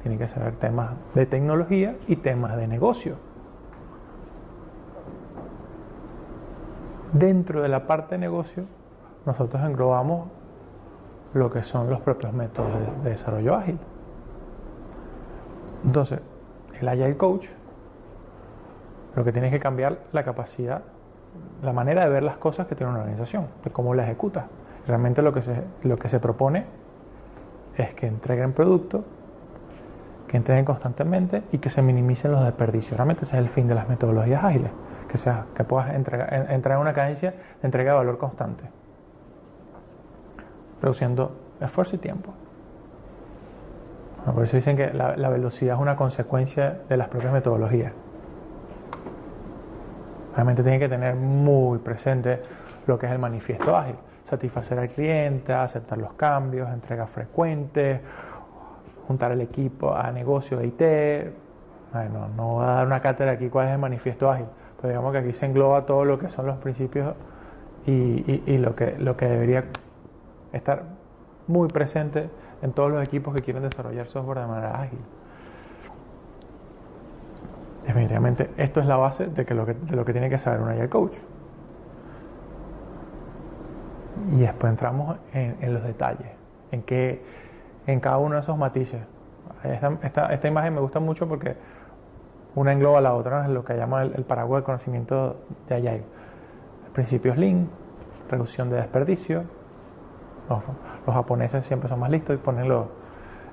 tienen 0.02 0.18
que 0.18 0.28
saber 0.28 0.54
temas 0.56 0.90
de 1.14 1.26
tecnología 1.26 1.96
y 2.06 2.16
temas 2.16 2.56
de 2.56 2.66
negocio. 2.66 3.16
Dentro 7.12 7.62
de 7.62 7.68
la 7.68 7.86
parte 7.86 8.16
de 8.16 8.18
negocio, 8.18 8.64
nosotros 9.24 9.62
englobamos 9.64 10.28
lo 11.34 11.50
que 11.50 11.62
son 11.62 11.88
los 11.88 12.00
propios 12.00 12.32
métodos 12.32 12.70
de 13.02 13.10
desarrollo 13.10 13.54
ágil. 13.54 13.78
Entonces, 15.84 16.20
el 16.80 16.88
Agile 16.88 17.16
Coach 17.16 17.46
lo 19.16 19.24
que 19.24 19.32
tiene 19.32 19.50
que 19.50 19.58
cambiar 19.58 19.98
la 20.12 20.22
capacidad, 20.24 20.82
la 21.62 21.72
manera 21.72 22.04
de 22.04 22.10
ver 22.10 22.22
las 22.22 22.36
cosas 22.36 22.66
que 22.66 22.74
tiene 22.74 22.92
una 22.92 23.00
organización, 23.00 23.46
de 23.64 23.70
cómo 23.70 23.94
la 23.94 24.04
ejecuta. 24.04 24.46
Realmente 24.86 25.22
lo 25.22 25.32
que 25.32 25.42
se, 25.42 25.62
lo 25.82 25.96
que 25.98 26.08
se 26.08 26.20
propone 26.20 26.64
es 27.76 27.92
que 27.94 28.06
entreguen 28.06 28.52
producto, 28.52 29.04
que 30.28 30.36
entreguen 30.36 30.64
constantemente 30.64 31.42
y 31.52 31.58
que 31.58 31.70
se 31.70 31.82
minimicen 31.82 32.30
los 32.32 32.44
desperdicios. 32.44 32.96
Realmente 32.96 33.24
ese 33.24 33.36
es 33.36 33.42
el 33.42 33.48
fin 33.48 33.66
de 33.68 33.74
las 33.74 33.88
metodologías 33.88 34.44
ágiles, 34.44 34.70
que, 35.08 35.18
sea, 35.18 35.46
que 35.54 35.64
puedas 35.64 35.94
entregar, 35.94 36.32
en- 36.32 36.50
entrar 36.50 36.76
en 36.76 36.82
una 36.82 36.92
cadencia 36.92 37.30
de 37.30 37.36
entrega 37.62 37.92
de 37.92 37.98
valor 37.98 38.18
constante, 38.18 38.64
reduciendo 40.82 41.32
esfuerzo 41.60 41.96
y 41.96 41.98
tiempo. 41.98 42.32
Por 44.34 44.42
eso 44.42 44.56
dicen 44.56 44.76
que 44.76 44.92
la 44.92 45.28
velocidad 45.28 45.76
es 45.76 45.80
una 45.80 45.94
consecuencia 45.96 46.80
de 46.88 46.96
las 46.96 47.08
propias 47.08 47.32
metodologías. 47.32 47.92
Obviamente 50.36 50.62
tiene 50.62 50.78
que 50.78 50.88
tener 50.90 51.14
muy 51.14 51.78
presente 51.78 52.42
lo 52.86 52.98
que 52.98 53.06
es 53.06 53.12
el 53.12 53.18
manifiesto 53.18 53.74
ágil. 53.74 53.94
Satisfacer 54.24 54.78
al 54.78 54.90
cliente, 54.90 55.54
aceptar 55.54 55.96
los 55.96 56.12
cambios, 56.12 56.68
entregas 56.68 57.08
frecuentes, 57.08 58.02
juntar 59.06 59.32
el 59.32 59.40
equipo 59.40 59.94
a 59.94 60.12
negocio 60.12 60.58
de 60.58 60.66
IT. 60.66 60.82
Bueno, 61.90 62.28
no 62.36 62.48
voy 62.48 62.64
a 62.64 62.68
dar 62.68 62.86
una 62.86 63.00
cátedra 63.00 63.32
aquí 63.32 63.48
cuál 63.48 63.68
es 63.68 63.72
el 63.72 63.78
manifiesto 63.78 64.30
ágil, 64.30 64.44
pero 64.76 64.88
digamos 64.88 65.12
que 65.12 65.18
aquí 65.18 65.32
se 65.32 65.46
engloba 65.46 65.86
todo 65.86 66.04
lo 66.04 66.18
que 66.18 66.28
son 66.28 66.46
los 66.46 66.58
principios 66.58 67.14
y 67.86 68.58
lo, 68.58 68.76
que, 68.76 68.94
lo 68.98 69.16
que 69.16 69.26
debería 69.26 69.64
estar 70.52 70.82
muy 71.46 71.68
presente 71.68 72.28
en 72.60 72.72
todos 72.72 72.90
los 72.90 73.02
equipos 73.02 73.34
que 73.34 73.42
quieren 73.42 73.62
desarrollar 73.62 74.06
software 74.08 74.40
de 74.40 74.46
manera 74.46 74.82
ágil. 74.82 74.98
Definitivamente, 77.86 78.50
esto 78.56 78.80
es 78.80 78.86
la 78.86 78.96
base 78.96 79.26
de, 79.26 79.44
que 79.44 79.54
lo, 79.54 79.64
que, 79.64 79.74
de 79.74 79.94
lo 79.94 80.04
que 80.04 80.12
tiene 80.12 80.28
que 80.28 80.38
saber 80.38 80.60
un 80.60 80.68
Agile 80.68 80.88
Coach. 80.88 81.16
Y 84.32 84.40
después 84.40 84.70
entramos 84.70 85.16
en, 85.32 85.72
los 85.72 85.84
detalles, 85.84 86.32
en, 86.72 86.82
que, 86.82 87.22
en 87.86 88.00
cada 88.00 88.18
uno 88.18 88.34
de 88.34 88.40
esos 88.40 88.58
matices. 88.58 89.00
Esta, 90.02 90.48
imagen 90.48 90.74
me 90.74 90.80
gusta 90.80 90.98
mucho 90.98 91.28
porque 91.28 91.56
una 92.56 92.72
engloba 92.72 92.98
a 92.98 93.02
la 93.02 93.14
otra, 93.14 93.44
es 93.44 93.50
lo 93.50 93.64
que 93.64 93.76
llama 93.76 94.02
el, 94.02 94.24
paraguas 94.24 94.58
del 94.58 94.64
conocimiento 94.64 95.36
de 95.68 95.74
Agile. 95.76 96.02
El 96.86 96.92
principio 96.92 97.32
es 97.32 97.38
Lean, 97.38 97.68
reducción 98.28 98.68
de 98.68 98.76
desperdicio. 98.76 99.44
Los, 100.48 100.64
los 101.06 101.14
japoneses 101.14 101.64
siempre 101.64 101.88
son 101.88 102.00
más 102.00 102.10
listos 102.10 102.34
y 102.34 102.38
ponen 102.38 102.68
los, 102.68 102.86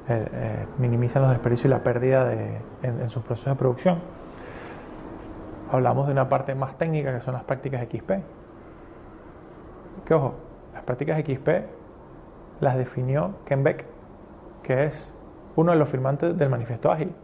eh, 0.09 0.27
eh, 0.31 0.65
minimizan 0.79 1.21
los 1.21 1.31
desperdicios 1.31 1.65
y 1.65 1.69
la 1.69 1.83
pérdida 1.83 2.25
de, 2.25 2.57
en, 2.81 3.01
en 3.01 3.09
sus 3.11 3.23
procesos 3.23 3.53
de 3.53 3.59
producción. 3.59 4.22
Hablamos 5.73 6.05
de 6.05 6.11
una 6.11 6.29
parte 6.29 6.53
más 6.53 6.77
técnica 6.77 7.11
que 7.11 7.21
son 7.21 7.33
las 7.33 7.45
prácticas 7.45 7.81
XP. 7.81 8.11
Que 10.05 10.13
ojo, 10.13 10.35
las 10.71 10.83
prácticas 10.83 11.19
XP 11.19 11.49
las 12.59 12.77
definió 12.77 13.37
Ken 13.43 13.63
Beck, 13.63 13.83
que 14.61 14.83
es 14.83 15.11
uno 15.55 15.71
de 15.71 15.79
los 15.79 15.89
firmantes 15.89 16.37
del 16.37 16.51
manifiesto 16.51 16.91
ágil. 16.91 17.15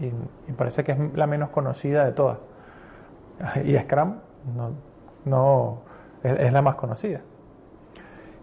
Y, 0.00 0.10
parece 0.54 0.82
que 0.82 0.90
es 0.90 0.98
la 1.14 1.28
menos 1.28 1.50
conocida 1.50 2.04
de 2.04 2.10
todas. 2.10 2.38
Y 3.64 3.78
Scrum 3.78 4.16
no, 4.56 4.72
no 5.24 5.82
es, 6.24 6.52
la 6.52 6.62
más 6.62 6.74
conocida. 6.74 7.20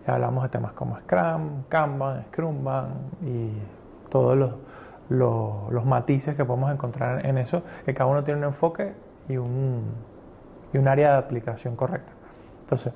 Y 0.08 0.12
hablamos 0.12 0.44
de 0.44 0.50
temas 0.50 0.72
como 0.72 0.98
Scrum, 0.98 1.64
Kanban, 1.68 2.24
Scrumban 2.28 2.88
y 3.22 3.52
todos 4.08 4.38
los, 4.38 4.54
los, 5.10 5.74
los 5.74 5.86
matices 5.86 6.38
que 6.38 6.46
podemos 6.46 6.72
encontrar 6.72 7.26
en 7.26 7.38
eso, 7.38 7.64
que 7.84 7.94
cada 7.94 8.10
uno 8.10 8.24
tiene 8.24 8.40
un 8.40 8.46
enfoque 8.46 9.09
y 9.30 9.38
un, 9.38 9.84
y 10.74 10.78
un 10.78 10.88
área 10.88 11.14
de 11.14 11.18
aplicación 11.20 11.76
correcta. 11.76 12.12
Entonces, 12.62 12.94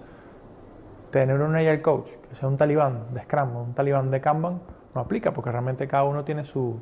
tener 1.11 1.39
un 1.39 1.55
Agile 1.55 1.81
Coach 1.81 2.09
que 2.29 2.35
sea 2.35 2.49
un 2.49 2.57
talibán 2.57 3.13
de 3.13 3.21
Scrum 3.21 3.55
o 3.55 3.63
un 3.63 3.73
talibán 3.73 4.11
de 4.11 4.19
Kanban 4.19 4.59
no 4.93 5.01
aplica 5.01 5.31
porque 5.31 5.51
realmente 5.51 5.87
cada 5.87 6.03
uno 6.03 6.23
tiene 6.23 6.43
su, 6.43 6.81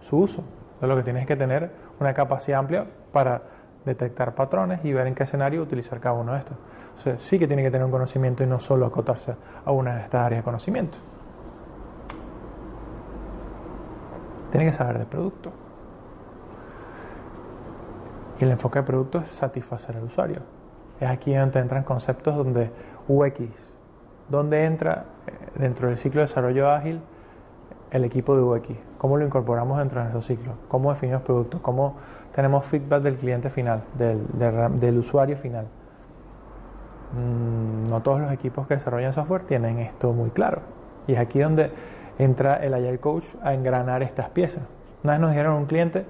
su 0.00 0.18
uso. 0.18 0.42
Entonces, 0.74 0.88
lo 0.88 0.96
que 0.96 1.02
tienes 1.02 1.22
es 1.22 1.28
que 1.28 1.36
tener 1.36 1.70
una 1.98 2.14
capacidad 2.14 2.60
amplia 2.60 2.86
para 3.12 3.42
detectar 3.84 4.34
patrones 4.34 4.84
y 4.84 4.92
ver 4.92 5.06
en 5.06 5.14
qué 5.14 5.24
escenario 5.24 5.62
utilizar 5.62 6.00
cada 6.00 6.14
uno 6.14 6.32
de 6.32 6.38
estos. 6.38 6.56
O 7.06 7.18
sí 7.18 7.38
que 7.38 7.46
tiene 7.46 7.62
que 7.62 7.70
tener 7.70 7.84
un 7.84 7.90
conocimiento 7.90 8.44
y 8.44 8.46
no 8.46 8.60
solo 8.60 8.86
acotarse 8.86 9.34
a 9.64 9.72
una 9.72 9.96
de 9.96 10.02
estas 10.02 10.22
áreas 10.22 10.40
de 10.40 10.44
conocimiento. 10.44 10.98
Tiene 14.50 14.66
que 14.66 14.72
saber 14.72 14.98
de 14.98 15.06
producto. 15.06 15.63
Y 18.40 18.44
el 18.44 18.50
enfoque 18.50 18.80
de 18.80 18.84
producto 18.84 19.18
es 19.18 19.30
satisfacer 19.30 19.96
al 19.96 20.04
usuario. 20.04 20.40
Es 21.00 21.08
aquí 21.08 21.34
donde 21.34 21.60
entran 21.60 21.84
conceptos 21.84 22.36
donde 22.36 22.70
UX, 23.08 23.38
donde 24.28 24.64
entra 24.64 25.04
eh, 25.26 25.32
dentro 25.58 25.88
del 25.88 25.98
ciclo 25.98 26.20
de 26.20 26.26
desarrollo 26.26 26.70
ágil 26.70 27.00
el 27.90 28.04
equipo 28.04 28.34
de 28.34 28.42
UX, 28.42 28.68
cómo 28.98 29.16
lo 29.16 29.24
incorporamos 29.24 29.78
dentro 29.78 30.00
de 30.00 30.10
nuestro 30.10 30.22
ciclo, 30.22 30.54
cómo 30.66 30.90
definimos 30.90 31.22
productos, 31.22 31.60
cómo 31.60 31.94
tenemos 32.34 32.66
feedback 32.66 33.02
del 33.02 33.16
cliente 33.16 33.50
final, 33.50 33.84
del, 33.96 34.98
usuario 34.98 35.36
final. 35.36 35.66
Mm, 37.12 37.88
no 37.88 38.02
todos 38.02 38.20
los 38.20 38.32
equipos 38.32 38.66
que 38.66 38.74
desarrollan 38.74 39.12
software 39.12 39.42
tienen 39.42 39.78
esto 39.78 40.12
muy 40.12 40.30
claro. 40.30 40.62
Y 41.06 41.12
es 41.12 41.20
aquí 41.20 41.38
donde 41.38 41.70
entra 42.18 42.56
el 42.56 42.74
Agile 42.74 42.98
Coach 42.98 43.26
a 43.44 43.54
engranar 43.54 44.02
estas 44.02 44.28
piezas. 44.30 44.64
Una 45.04 45.12
vez 45.12 45.20
nos 45.20 45.30
dijeron 45.30 45.54
un 45.54 45.66
cliente 45.66 46.04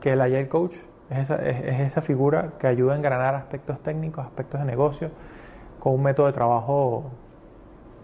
que 0.00 0.12
el 0.12 0.20
Agile 0.20 0.48
Coach 0.48 0.76
es 1.10 1.18
esa, 1.18 1.36
es, 1.36 1.64
es 1.64 1.80
esa 1.80 2.02
figura 2.02 2.52
que 2.58 2.66
ayuda 2.66 2.94
a 2.94 2.96
engranar 2.96 3.34
aspectos 3.34 3.78
técnicos, 3.80 4.24
aspectos 4.24 4.60
de 4.60 4.66
negocio, 4.66 5.10
con 5.80 5.94
un 5.94 6.02
método 6.02 6.26
de 6.26 6.32
trabajo 6.32 7.10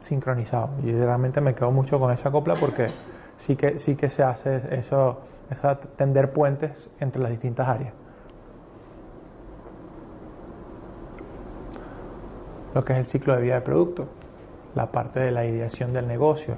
sincronizado. 0.01 0.71
Y 0.83 0.93
realmente 0.93 1.41
me 1.41 1.55
quedo 1.55 1.71
mucho 1.71 1.99
con 1.99 2.13
esa 2.13 2.31
copla 2.31 2.55
porque 2.55 2.91
sí 3.37 3.57
que, 3.57 3.79
sí 3.79 3.97
que 3.97 4.11
se 4.11 4.23
hace 4.23 4.61
eso, 4.71 5.21
eso 5.51 5.77
tender 5.97 6.33
puentes 6.33 6.91
entre 7.01 7.23
las 7.23 7.31
distintas 7.31 7.69
áreas. 7.69 7.93
Lo 12.75 12.85
que 12.85 12.93
es 12.93 12.99
el 12.99 13.07
ciclo 13.07 13.37
de 13.37 13.43
vida 13.43 13.55
del 13.55 13.63
producto, 13.63 14.09
la 14.75 14.91
parte 14.91 15.21
de 15.21 15.31
la 15.31 15.45
ideación 15.45 15.93
del 15.93 16.09
negocio. 16.09 16.57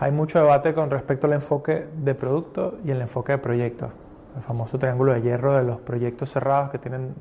Hay 0.00 0.12
mucho 0.12 0.38
debate 0.38 0.74
con 0.74 0.90
respecto 0.90 1.26
al 1.26 1.34
enfoque 1.34 1.86
de 1.94 2.14
producto 2.14 2.78
y 2.84 2.90
el 2.90 3.00
enfoque 3.00 3.32
de 3.32 3.38
proyectos. 3.38 3.90
El 4.36 4.42
famoso 4.42 4.78
triángulo 4.78 5.12
de 5.12 5.22
hierro 5.22 5.56
de 5.56 5.64
los 5.64 5.80
proyectos 5.80 6.30
cerrados 6.30 6.70
que 6.70 6.78
tienen 6.78 7.14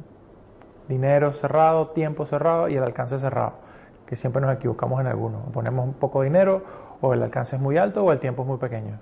dinero 0.87 1.33
cerrado, 1.33 1.87
tiempo 1.87 2.25
cerrado 2.25 2.67
y 2.69 2.75
el 2.75 2.83
alcance 2.83 3.17
cerrado 3.17 3.53
que 4.05 4.15
siempre 4.15 4.41
nos 4.41 4.53
equivocamos 4.53 5.01
en 5.01 5.07
algunos. 5.07 5.41
Ponemos 5.51 5.85
un 5.85 5.93
poco 5.93 6.21
de 6.21 6.27
dinero 6.27 6.63
o 7.01 7.13
el 7.13 7.23
alcance 7.23 7.55
es 7.55 7.61
muy 7.61 7.77
alto 7.77 8.03
o 8.03 8.11
el 8.11 8.19
tiempo 8.19 8.43
es 8.43 8.47
muy 8.47 8.57
pequeño. 8.57 8.97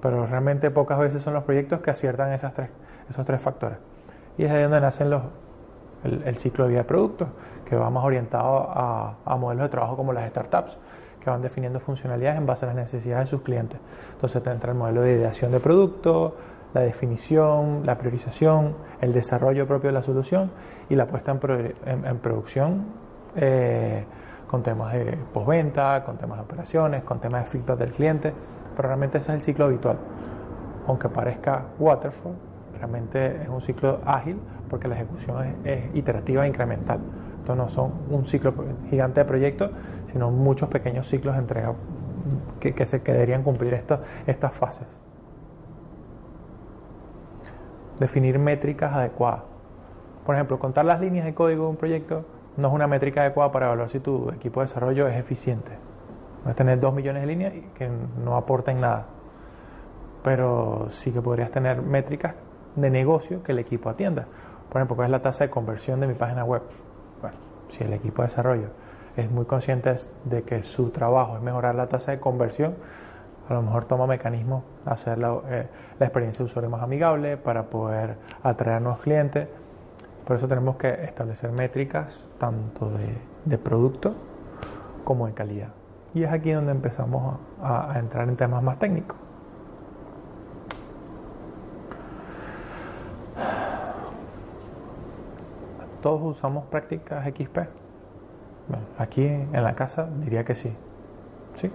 Pero 0.00 0.26
realmente 0.26 0.70
pocas 0.70 0.98
veces 0.98 1.22
son 1.22 1.34
los 1.34 1.44
proyectos 1.44 1.80
que 1.80 1.90
aciertan 1.90 2.32
esas 2.32 2.54
tres, 2.54 2.70
esos 3.10 3.24
tres 3.26 3.42
factores. 3.42 3.78
Y 4.38 4.44
es 4.44 4.50
ahí 4.50 4.62
donde 4.62 4.80
nacen 4.80 5.10
los, 5.10 5.22
el, 6.04 6.36
ciclo 6.36 6.64
de 6.64 6.70
vida 6.70 6.80
de 6.80 6.84
productos, 6.84 7.28
que 7.64 7.74
va 7.74 7.90
más 7.90 8.04
orientado 8.04 8.68
a, 8.70 9.16
a, 9.24 9.36
modelos 9.36 9.64
de 9.64 9.68
trabajo 9.70 9.96
como 9.96 10.12
las 10.12 10.28
startups, 10.28 10.76
que 11.20 11.30
van 11.30 11.42
definiendo 11.42 11.80
funcionalidades 11.80 12.38
en 12.38 12.46
base 12.46 12.66
a 12.66 12.68
las 12.68 12.76
necesidades 12.76 13.24
de 13.24 13.30
sus 13.30 13.42
clientes. 13.42 13.80
Entonces 14.12 14.42
te 14.42 14.50
entra 14.50 14.70
el 14.70 14.78
modelo 14.78 15.02
de 15.02 15.14
ideación 15.14 15.50
de 15.50 15.58
producto, 15.58 16.36
la 16.74 16.80
definición, 16.82 17.84
la 17.84 17.96
priorización, 17.96 18.76
el 19.00 19.12
desarrollo 19.12 19.66
propio 19.66 19.88
de 19.88 19.94
la 19.94 20.02
solución 20.02 20.50
y 20.88 20.94
la 20.94 21.06
puesta 21.06 21.32
en, 21.32 21.38
pro, 21.38 21.58
producción. 22.20 22.84
Eh, 23.36 24.04
con 24.46 24.62
temas 24.62 24.92
de 24.92 25.18
postventa, 25.32 26.02
con 26.04 26.16
temas 26.16 26.38
de 26.38 26.44
operaciones, 26.44 27.02
con 27.04 27.20
temas 27.20 27.44
de 27.44 27.50
feedback 27.50 27.78
del 27.78 27.92
cliente, 27.92 28.32
pero 28.76 28.88
realmente 28.88 29.18
ese 29.18 29.32
es 29.32 29.34
el 29.36 29.42
ciclo 29.42 29.66
habitual. 29.66 29.98
Aunque 30.86 31.08
parezca 31.08 31.66
waterfall, 31.78 32.34
realmente 32.74 33.42
es 33.42 33.48
un 33.48 33.60
ciclo 33.60 34.00
ágil 34.04 34.38
porque 34.68 34.88
la 34.88 34.94
ejecución 34.94 35.56
es, 35.64 35.94
iterativa 35.94 36.44
e 36.44 36.48
incremental. 36.48 37.00
Entonces 37.38 37.56
no 37.56 37.68
son 37.68 37.92
un 38.10 38.24
ciclo 38.24 38.54
gigante 38.88 39.20
de 39.20 39.26
proyectos, 39.26 39.70
sino 40.12 40.30
muchos 40.30 40.68
pequeños 40.68 41.08
ciclos 41.08 41.34
de 41.34 41.40
entrega 41.40 41.74
que, 42.60 42.72
que 42.72 42.86
se 42.86 43.02
que 43.02 43.12
deberían 43.12 43.42
cumplir 43.42 43.74
esto, 43.74 44.00
estas 44.26 44.52
fases. 44.52 44.86
Definir 47.98 48.38
métricas 48.38 48.92
adecuadas. 48.92 49.42
Por 50.24 50.34
ejemplo, 50.34 50.58
contar 50.58 50.84
las 50.84 51.00
líneas 51.00 51.24
de 51.24 51.34
código 51.34 51.64
de 51.64 51.70
un 51.70 51.76
proyecto 51.76 52.24
no 52.56 52.68
es 52.68 52.74
una 52.74 52.86
métrica 52.86 53.20
adecuada 53.22 53.52
para 53.52 53.66
evaluar 53.66 53.88
si 53.88 54.00
tu 54.00 54.30
equipo 54.30 54.60
de 54.60 54.66
desarrollo 54.66 55.06
es 55.08 55.16
eficiente. 55.16 55.72
Puedes 56.42 56.56
tener 56.56 56.80
dos 56.80 56.94
millones 56.94 57.22
de 57.22 57.26
líneas 57.26 57.52
que 57.74 57.88
no 58.22 58.36
aporten 58.36 58.80
nada. 58.80 59.06
Pero 60.22 60.86
sí 60.90 61.12
que 61.12 61.20
podrías 61.20 61.50
tener 61.50 61.82
métricas 61.82 62.34
de 62.74 62.90
negocio 62.90 63.42
que 63.42 63.52
el 63.52 63.58
equipo 63.58 63.88
atienda. 63.88 64.26
Por 64.68 64.78
ejemplo, 64.80 64.96
¿cuál 64.96 65.06
es 65.06 65.12
la 65.12 65.22
tasa 65.22 65.44
de 65.44 65.50
conversión 65.50 66.00
de 66.00 66.06
mi 66.06 66.14
página 66.14 66.44
web? 66.44 66.62
Bueno, 67.20 67.36
si 67.68 67.84
el 67.84 67.92
equipo 67.92 68.22
de 68.22 68.28
desarrollo 68.28 68.68
es 69.16 69.30
muy 69.30 69.46
consciente 69.46 69.94
de 70.24 70.42
que 70.42 70.62
su 70.62 70.90
trabajo 70.90 71.36
es 71.36 71.42
mejorar 71.42 71.74
la 71.74 71.88
tasa 71.88 72.12
de 72.12 72.20
conversión, 72.20 72.74
a 73.48 73.54
lo 73.54 73.62
mejor 73.62 73.84
toma 73.84 74.06
mecanismos 74.06 74.64
hacer 74.84 75.18
la, 75.18 75.38
eh, 75.48 75.66
la 75.98 76.06
experiencia 76.06 76.38
de 76.38 76.44
usuario 76.44 76.70
más 76.70 76.82
amigable 76.82 77.36
para 77.36 77.64
poder 77.64 78.16
atraer 78.42 78.82
nuevos 78.82 79.00
clientes 79.00 79.48
por 80.26 80.36
eso 80.36 80.48
tenemos 80.48 80.74
que 80.74 80.88
establecer 81.04 81.52
métricas 81.52 82.20
tanto 82.40 82.90
de, 82.90 83.16
de 83.44 83.58
producto 83.58 84.16
como 85.04 85.28
de 85.28 85.34
calidad. 85.34 85.68
Y 86.14 86.24
es 86.24 86.32
aquí 86.32 86.50
donde 86.50 86.72
empezamos 86.72 87.38
a, 87.62 87.92
a 87.92 87.98
entrar 88.00 88.28
en 88.28 88.34
temas 88.34 88.60
más 88.60 88.76
técnicos. 88.80 89.16
¿Todos 96.02 96.22
usamos 96.22 96.64
prácticas 96.66 97.24
XP? 97.24 97.58
Bueno, 98.68 98.84
aquí 98.98 99.24
en 99.24 99.62
la 99.62 99.76
casa 99.76 100.08
diría 100.24 100.44
que 100.44 100.56
sí. 100.56 100.72
¿Sí? 101.54 101.70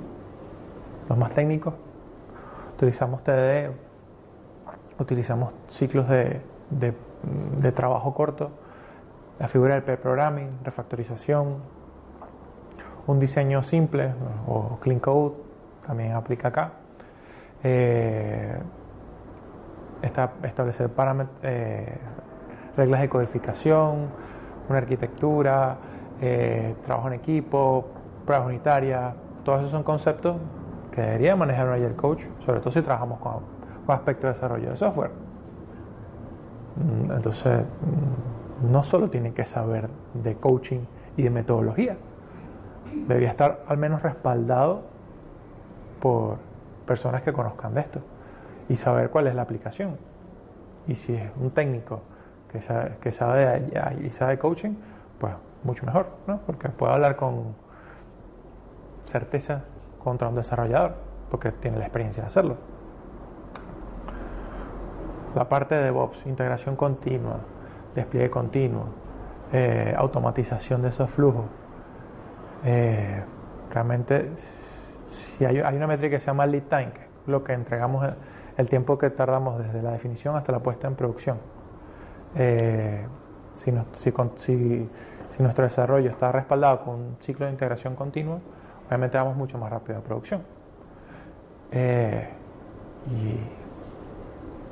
Los 1.12 1.18
más 1.18 1.34
técnicos 1.34 1.74
utilizamos 2.78 3.22
TDD, 3.22 3.70
utilizamos 4.98 5.52
ciclos 5.68 6.08
de, 6.08 7.72
trabajo 7.76 8.14
corto, 8.14 8.50
la 9.38 9.50
figura 9.50 9.74
del 9.74 9.84
pre-programming, 9.84 10.60
refactorización, 10.64 11.58
un 13.08 13.20
diseño 13.20 13.62
simple 13.62 14.14
o 14.48 14.78
clean 14.80 15.02
code 15.02 15.36
también 15.86 16.14
aplica 16.14 16.48
acá. 16.48 16.72
Eh, 17.62 18.58
establecer 20.44 20.90
eh, 21.44 21.98
reglas 22.78 23.02
de 23.02 23.10
codificación, 23.10 24.08
una 24.70 24.78
arquitectura, 24.78 25.76
eh, 26.22 26.74
trabajo 26.86 27.10
en 27.10 27.16
equipo, 27.16 27.86
pruebas 28.26 28.48
unitarias, 28.48 29.14
todos 29.44 29.60
esos 29.60 29.72
son 29.72 29.84
conceptos 29.84 30.38
que 30.92 31.02
debería 31.02 31.36
manejar 31.36 31.68
un 31.68 31.74
Agile 31.74 31.96
Coach, 31.96 32.26
sobre 32.40 32.60
todo 32.60 32.72
si 32.72 32.82
trabajamos 32.82 33.20
con, 33.20 33.40
con 33.86 33.96
aspectos 33.96 34.24
de 34.24 34.34
desarrollo 34.34 34.70
de 34.72 34.78
software. 34.78 35.12
Entonces, 37.10 37.64
no 38.70 38.84
solo 38.84 39.10
tiene 39.10 39.34
que 39.34 39.46
saber 39.46 39.90
de 40.14 40.36
coaching 40.36 40.82
y 41.18 41.24
de 41.24 41.30
metodología, 41.30 41.98
debería 43.08 43.30
estar 43.30 43.64
al 43.68 43.78
menos 43.78 44.02
respaldado 44.02 44.82
por 46.02 46.38
personas 46.86 47.22
que 47.22 47.32
conozcan 47.34 47.74
de 47.74 47.82
esto 47.82 48.02
y 48.70 48.76
saber 48.76 49.10
cuál 49.10 49.28
es 49.28 49.36
la 49.36 49.44
aplicación. 49.44 49.98
Y 50.88 50.96
si 50.96 51.14
es 51.14 51.32
un 51.40 51.52
técnico 51.52 52.02
que 52.52 52.62
sabe, 52.62 52.98
que 53.02 53.12
sabe 53.12 53.70
y 54.02 54.10
sabe 54.10 54.38
coaching, 54.38 54.74
pues 55.20 55.34
mucho 55.64 55.86
mejor, 55.86 56.08
¿no? 56.28 56.40
porque 56.46 56.70
puedo 56.70 56.92
hablar 56.92 57.16
con 57.16 57.56
certeza 59.06 59.64
contra 60.04 60.28
un 60.28 60.36
desarrollador, 60.36 60.96
porque 61.30 61.52
tiene 61.52 61.78
la 61.78 61.86
experiencia 61.86 62.24
de 62.24 62.28
hacerlo. 62.28 62.58
La 65.36 65.48
parte 65.48 65.76
de 65.76 65.84
DevOps, 65.84 66.26
integración 66.26 66.76
continua, 66.76 67.38
despliegue 67.96 68.30
continuo, 68.30 68.86
eh, 69.54 69.94
automatización 69.98 70.82
de 70.82 70.90
esos 70.90 71.10
flujos. 71.10 71.46
Eh, 72.66 73.24
realmente, 73.74 74.32
si 75.10 75.46
hay, 75.46 75.60
una 75.60 75.88
métrica 75.88 76.18
que 76.18 76.20
se 76.20 76.28
llama 76.28 76.46
lead 76.46 76.64
time, 76.64 76.92
que 76.92 77.02
es 77.02 77.28
lo 77.28 77.44
que 77.44 77.54
entregamos, 77.54 78.06
el, 78.06 78.16
el, 78.58 78.70
tiempo 78.70 78.98
que 78.98 79.10
tardamos 79.10 79.58
desde 79.60 79.82
la 79.82 79.92
definición 79.92 80.36
hasta 80.36 80.52
la 80.52 80.60
puesta 80.60 80.88
en 80.88 80.96
producción. 80.96 81.38
Eh, 82.36 83.06
si, 83.56 83.72
no, 83.72 83.86
si, 83.94 84.12
si, 84.36 84.90
si, 85.32 85.44
nuestro 85.44 85.66
desarrollo 85.66 86.10
está 86.10 86.32
respaldado 86.32 86.84
con 86.84 86.96
un 86.96 87.18
ciclo 87.20 87.46
de 87.46 87.52
integración 87.52 87.96
continua, 87.96 88.40
obviamente 88.92 89.18
vamos 89.18 89.38
mucho 89.38 89.58
más 89.58 89.70
rápido 89.70 90.00
a 90.00 90.02
producción. 90.02 90.42
Eh, 91.72 92.28
y 93.10 93.40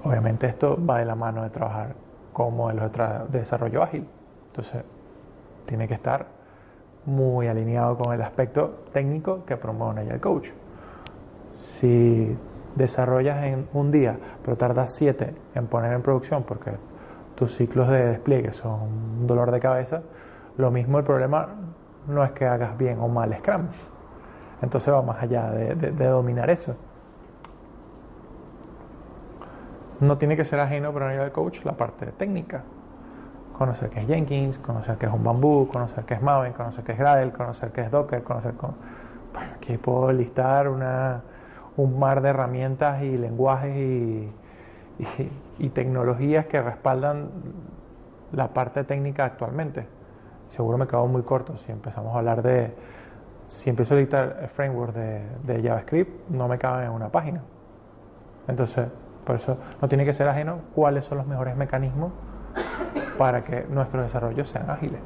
obviamente 0.06 0.48
esto 0.48 0.78
va 0.86 1.00
de 1.00 1.06
la 1.06 1.16
mano 1.16 1.42
de 1.44 1.50
trabajar 1.50 1.96
con 2.34 2.54
modelos 2.54 2.92
de 3.32 3.40
desarrollo 3.40 3.82
ágil. 3.82 4.06
Entonces, 4.48 4.84
tiene 5.66 5.88
que 5.88 5.94
estar 5.94 6.28
muy 7.06 7.48
alineado 7.48 7.98
con 7.98 8.14
el 8.14 8.22
aspecto 8.22 8.84
técnico 8.92 9.46
que 9.46 9.56
promueve 9.56 10.06
el 10.10 10.20
coach. 10.20 10.50
Si 11.56 12.38
desarrollas 12.76 13.42
en 13.46 13.70
un 13.72 13.90
día, 13.90 14.18
pero 14.44 14.58
tardas 14.58 14.96
siete 14.96 15.34
en 15.56 15.68
poner 15.68 15.94
en 15.94 16.02
producción 16.02 16.44
porque 16.44 16.72
tus 17.36 17.56
ciclos 17.56 17.88
de 17.88 18.06
despliegue 18.06 18.52
son 18.52 18.82
un 18.82 19.28
dolor 19.28 19.50
de 19.52 19.62
cabeza, 19.62 20.02
lo 20.58 20.72
mismo 20.72 21.00
el 21.00 21.06
problema 21.06 21.48
no 22.06 22.22
es 22.26 22.32
que 22.32 22.46
hagas 22.46 22.78
bien 22.78 23.00
o 23.00 23.08
mal 23.08 23.34
Scrum. 23.38 23.68
Entonces 24.62 24.94
va 24.94 25.02
más 25.02 25.22
allá 25.22 25.52
de, 25.52 25.92
dominar 25.92 26.50
eso. 26.50 26.76
No 30.00 30.18
tiene 30.18 30.36
que 30.36 30.46
ser 30.46 30.60
ajeno 30.60 30.94
para 30.94 31.24
el 31.24 31.32
coach 31.32 31.64
la 31.64 31.74
parte 31.74 32.08
técnica. 32.08 32.64
Conocer 33.58 33.90
qué 33.90 34.02
es 34.02 34.08
Jenkins, 34.08 34.58
conocer 34.60 34.98
qué 34.98 35.06
es 35.06 35.12
un 35.12 35.24
bambú, 35.24 35.68
conocer 35.68 36.06
qué 36.06 36.14
es 36.14 36.22
Maven, 36.22 36.54
conocer 36.54 36.84
qué 36.84 36.94
es 36.94 36.98
Gradle, 36.98 37.32
conocer 37.32 37.72
qué 37.72 37.82
es 37.82 37.92
Docker, 37.92 38.24
conocer... 38.24 38.54
Con... 38.54 38.76
Aquí 39.56 39.78
puedo 39.78 40.12
listar 40.12 40.70
una, 40.70 41.22
un 41.78 42.00
mar 42.00 42.22
de 42.22 42.30
herramientas 42.30 43.02
y 43.02 43.18
lenguajes 43.18 43.76
y, 43.76 44.32
y, 45.00 45.32
y, 45.60 45.70
tecnologías 45.70 46.46
que 46.48 46.62
respaldan 46.62 47.30
la 48.32 48.48
parte 48.50 48.84
técnica 48.86 49.26
actualmente. 49.26 49.86
Seguro 50.50 50.78
me 50.78 50.88
quedo 50.88 51.06
muy 51.08 51.22
corto 51.22 51.58
si 51.66 51.72
empezamos 51.72 52.16
a 52.16 52.20
hablar 52.20 52.42
de... 52.42 52.74
Si 53.50 53.68
empiezo 53.68 53.96
a 53.96 53.98
listar 53.98 54.48
framework 54.54 54.94
de, 54.94 55.64
JavaScript, 55.64 56.30
no 56.30 56.48
me 56.48 56.60
caben 56.60 56.86
en 56.86 56.92
una 56.92 57.10
página. 57.10 57.42
Entonces, 58.48 58.88
por 59.26 59.38
eso 59.38 59.58
no 59.82 59.88
tiene 59.88 60.06
que 60.06 60.14
ser 60.14 60.28
ajeno 60.28 60.60
cuáles 60.76 61.06
son 61.06 61.18
los 61.18 61.26
mejores 61.26 61.56
mecanismos 61.56 62.12
para 63.18 63.44
que 63.44 63.66
nuestros 63.68 64.04
desarrollos 64.04 64.48
sean 64.50 64.70
ágiles. 64.70 65.02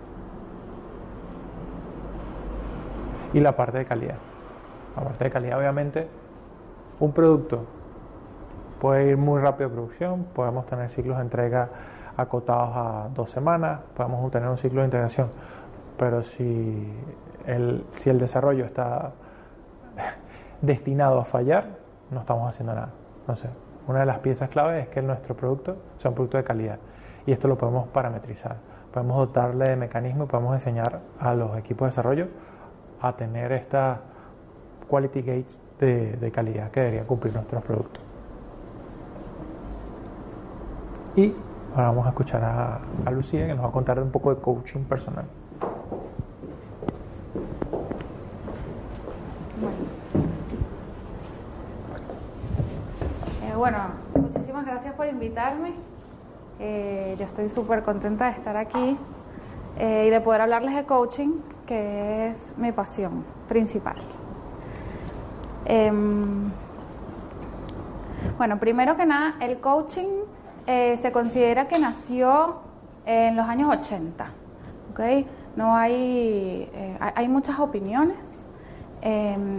Y 3.32 3.40
la 3.40 3.56
parte 3.56 3.78
de 3.78 3.86
calidad. 3.86 4.18
La 4.98 5.04
parte 5.04 5.24
de 5.24 5.32
calidad, 5.32 5.58
obviamente, 5.58 6.10
un 7.00 7.14
producto 7.14 7.66
puede 8.82 9.08
ir 9.08 9.18
muy 9.18 9.42
rápido 9.42 9.70
a 9.70 9.72
producción, 9.72 10.26
podemos 10.36 10.66
tener 10.66 10.90
ciclos 10.90 11.16
de 11.16 11.24
entrega 11.24 11.70
acotados 12.18 12.72
a 12.76 13.08
dos 13.16 13.30
semanas, 13.30 13.80
podemos 13.96 14.30
tener 14.32 14.50
un 14.50 14.58
ciclo 14.58 14.82
de 14.82 14.88
integración, 14.88 15.30
pero 15.98 16.22
si 16.24 16.92
el, 17.46 17.86
si 17.96 18.10
el 18.10 18.20
desarrollo 18.20 18.66
está 18.66 19.12
destinado 20.62 21.20
a 21.20 21.26
fallar, 21.26 21.66
no 22.12 22.20
estamos 22.20 22.50
haciendo 22.50 22.74
nada. 22.74 22.90
No 23.28 23.36
sé, 23.36 23.50
una 23.88 24.00
de 24.00 24.06
las 24.06 24.20
piezas 24.20 24.50
clave 24.50 24.82
es 24.82 24.88
que 24.90 25.02
nuestro 25.02 25.36
producto 25.36 25.78
sea 25.98 26.10
un 26.10 26.16
producto 26.16 26.38
de 26.38 26.44
calidad 26.44 26.80
y 27.26 27.32
esto 27.32 27.48
lo 27.48 27.58
podemos 27.58 27.88
parametrizar. 27.90 28.58
Podemos 28.94 29.18
dotarle 29.18 29.70
de 29.70 29.76
mecanismos, 29.76 30.30
podemos 30.30 30.54
enseñar 30.54 31.00
a 31.20 31.34
los 31.34 31.58
equipos 31.58 31.88
de 31.88 31.90
desarrollo 31.92 32.28
a 33.02 33.16
tener 33.16 33.52
estas 33.52 34.00
quality 34.88 35.22
gates 35.22 35.62
de, 35.80 36.14
de 36.14 36.32
calidad 36.32 36.70
que 36.72 36.82
deberían 36.82 37.06
cumplir 37.06 37.34
nuestros 37.34 37.64
productos. 37.64 38.04
Y 41.16 41.34
ahora 41.76 41.88
vamos 41.88 42.06
a 42.06 42.10
escuchar 42.10 42.44
a, 42.44 42.80
a 43.06 43.12
Lucía 43.12 43.48
que 43.48 43.54
nos 43.54 43.66
va 43.66 43.70
a 43.70 43.72
contar 43.72 44.00
un 44.00 44.12
poco 44.12 44.34
de 44.34 44.42
coaching 44.42 44.84
personal. 44.84 45.26
Bueno, 53.64 53.78
muchísimas 54.16 54.66
gracias 54.66 54.94
por 54.96 55.08
invitarme. 55.08 55.72
Eh, 56.60 57.16
yo 57.18 57.24
estoy 57.24 57.50
súper 57.50 57.84
contenta 57.84 58.26
de 58.26 58.32
estar 58.32 58.58
aquí 58.58 58.98
eh, 59.78 60.04
y 60.06 60.10
de 60.10 60.20
poder 60.20 60.42
hablarles 60.42 60.76
de 60.76 60.84
coaching, 60.84 61.40
que 61.66 62.28
es 62.28 62.54
mi 62.58 62.74
pasión 62.74 63.24
principal. 63.48 63.96
Eh, 65.66 65.92
bueno, 68.38 68.60
primero 68.60 68.98
que 68.98 69.06
nada, 69.06 69.36
el 69.40 69.60
coaching 69.60 70.10
se 70.66 71.12
considera 71.14 71.70
que 71.70 71.80
nació 71.80 72.56
en 73.06 73.38
los 73.38 73.48
años 73.48 73.70
80. 73.70 74.28
¿okay? 74.92 75.26
No 75.56 75.74
hay, 75.74 76.70
hay 77.00 77.28
muchas 77.30 77.60
opiniones 77.60 78.18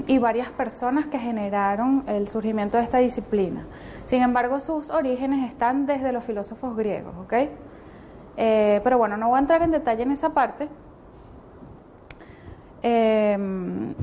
y 0.06 0.18
varias 0.18 0.48
personas 0.50 1.06
que 1.06 1.18
generaron 1.18 2.04
el 2.06 2.28
surgimiento 2.28 2.78
de 2.78 2.84
esta 2.84 2.98
disciplina. 2.98 3.66
Sin 4.06 4.22
embargo, 4.22 4.60
sus 4.60 4.88
orígenes 4.90 5.50
están 5.50 5.84
desde 5.84 6.12
los 6.12 6.24
filósofos 6.24 6.74
griegos, 6.76 7.14
¿ok? 7.18 7.34
Eh, 8.36 8.80
pero 8.82 8.98
bueno, 8.98 9.16
no 9.16 9.28
voy 9.28 9.36
a 9.36 9.40
entrar 9.40 9.62
en 9.62 9.70
detalle 9.70 10.02
en 10.02 10.12
esa 10.12 10.30
parte. 10.30 10.68
Eh, 12.86 13.38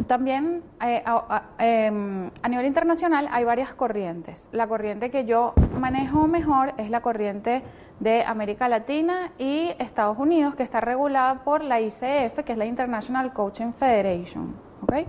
también 0.08 0.64
eh, 0.84 1.04
a, 1.06 1.44
em, 1.60 2.32
a, 2.42 2.50
nivel 2.50 2.66
internacional 2.66 3.28
hay 3.32 3.44
varias 3.44 3.74
corrientes. 3.74 4.50
La 4.52 4.66
corriente 4.68 5.12
que 5.12 5.26
yo 5.26 5.54
manejo 5.80 6.26
mejor 6.26 6.74
es 6.78 6.90
la 6.90 7.02
corriente 7.02 7.62
de 8.00 8.24
América 8.24 8.68
Latina 8.68 9.34
y 9.38 9.72
Estados 9.78 10.18
Unidos, 10.18 10.56
que 10.56 10.64
está 10.64 10.82
regulada 10.82 11.44
por 11.44 11.64
la 11.64 11.80
ICF, 11.80 12.44
que 12.44 12.54
es 12.54 12.58
la 12.58 12.66
International 12.66 13.34
Coaching 13.34 13.74
Federation. 13.74 14.56
¿okay? 14.82 15.06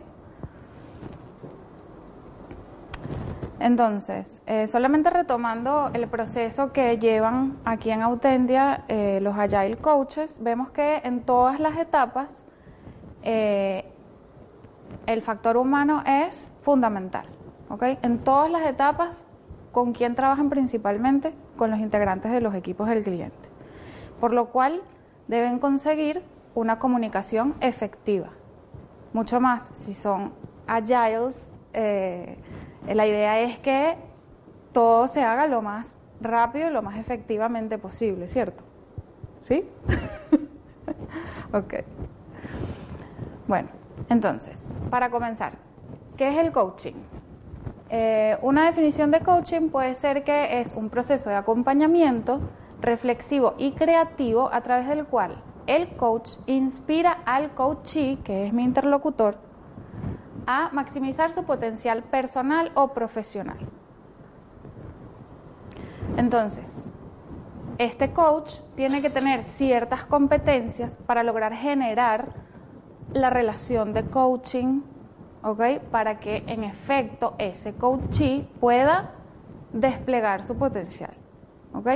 Entonces, 3.62 4.42
eh, 4.46 4.66
solamente 4.66 5.08
retomando 5.08 5.90
el 5.94 6.08
proceso 6.08 6.72
que 6.72 6.98
llevan 6.98 7.58
aquí 7.64 7.92
en 7.92 8.02
Autentia 8.02 8.82
eh, 8.88 9.20
los 9.22 9.38
Agile 9.38 9.76
Coaches, 9.76 10.42
vemos 10.42 10.70
que 10.70 10.96
en 11.04 11.20
todas 11.20 11.60
las 11.60 11.76
etapas 11.76 12.44
eh, 13.22 13.84
el 15.06 15.22
factor 15.22 15.56
humano 15.56 16.02
es 16.04 16.50
fundamental. 16.60 17.26
¿okay? 17.68 18.00
En 18.02 18.18
todas 18.18 18.50
las 18.50 18.66
etapas, 18.66 19.24
¿con 19.70 19.92
quién 19.92 20.16
trabajan 20.16 20.50
principalmente? 20.50 21.32
Con 21.56 21.70
los 21.70 21.78
integrantes 21.78 22.32
de 22.32 22.40
los 22.40 22.56
equipos 22.56 22.88
del 22.88 23.04
cliente. 23.04 23.48
Por 24.18 24.34
lo 24.34 24.46
cual, 24.46 24.82
deben 25.28 25.60
conseguir 25.60 26.24
una 26.56 26.80
comunicación 26.80 27.54
efectiva. 27.60 28.30
Mucho 29.12 29.40
más 29.40 29.70
si 29.74 29.94
son 29.94 30.32
Agiles. 30.66 31.54
La 32.86 33.06
idea 33.06 33.40
es 33.40 33.58
que 33.58 33.96
todo 34.72 35.08
se 35.08 35.22
haga 35.22 35.46
lo 35.46 35.62
más 35.62 35.98
rápido 36.20 36.68
y 36.68 36.72
lo 36.72 36.82
más 36.82 36.98
efectivamente 36.98 37.78
posible, 37.78 38.28
¿cierto? 38.28 38.64
¿Sí? 39.42 39.64
ok. 41.52 41.74
Bueno, 43.46 43.68
entonces, 44.08 44.58
para 44.90 45.10
comenzar, 45.10 45.54
¿qué 46.16 46.28
es 46.28 46.36
el 46.36 46.52
coaching? 46.52 46.94
Eh, 47.88 48.38
una 48.42 48.66
definición 48.66 49.10
de 49.10 49.22
coaching 49.22 49.68
puede 49.68 49.94
ser 49.94 50.24
que 50.24 50.60
es 50.60 50.72
un 50.74 50.88
proceso 50.88 51.28
de 51.28 51.36
acompañamiento 51.36 52.40
reflexivo 52.80 53.54
y 53.58 53.72
creativo 53.72 54.48
a 54.52 54.62
través 54.62 54.88
del 54.88 55.04
cual 55.04 55.36
el 55.66 55.94
coach 55.96 56.30
inspira 56.46 57.12
al 57.24 57.54
coachee, 57.54 58.18
que 58.24 58.46
es 58.46 58.52
mi 58.52 58.64
interlocutor, 58.64 59.36
a 60.46 60.70
maximizar 60.72 61.30
su 61.30 61.44
potencial 61.44 62.02
personal 62.02 62.72
o 62.74 62.88
profesional. 62.88 63.58
Entonces, 66.16 66.88
este 67.78 68.12
coach 68.12 68.60
tiene 68.76 69.02
que 69.02 69.10
tener 69.10 69.44
ciertas 69.44 70.04
competencias 70.04 70.98
para 70.98 71.22
lograr 71.22 71.54
generar 71.54 72.28
la 73.12 73.30
relación 73.30 73.92
de 73.92 74.04
coaching, 74.04 74.82
¿ok? 75.42 75.80
Para 75.90 76.18
que 76.20 76.44
en 76.46 76.64
efecto 76.64 77.34
ese 77.38 77.74
coachee 77.74 78.46
pueda 78.60 79.12
desplegar 79.72 80.44
su 80.44 80.56
potencial, 80.56 81.14
¿ok? 81.74 81.88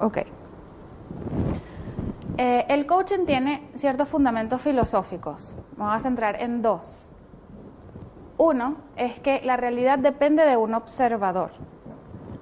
Ok. 0.00 0.37
Eh, 2.40 2.66
el 2.68 2.86
coaching 2.86 3.26
tiene 3.26 3.68
ciertos 3.74 4.08
fundamentos 4.08 4.62
filosóficos. 4.62 5.52
Vamos 5.76 5.96
a 5.96 5.98
centrar 5.98 6.40
en 6.40 6.62
dos. 6.62 7.12
Uno 8.36 8.76
es 8.94 9.18
que 9.18 9.40
la 9.44 9.56
realidad 9.56 9.98
depende 9.98 10.44
de 10.44 10.56
un 10.56 10.72
observador. 10.74 11.50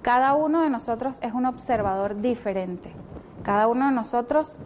Cada 0.02 0.34
uno 0.34 0.60
de 0.60 0.68
nosotros 0.68 1.16
es 1.22 1.32
un 1.32 1.46
observador 1.46 2.20
diferente. 2.20 2.92
Cada 3.42 3.68
uno 3.68 3.86
de 3.86 3.92
nosotros 3.92 4.60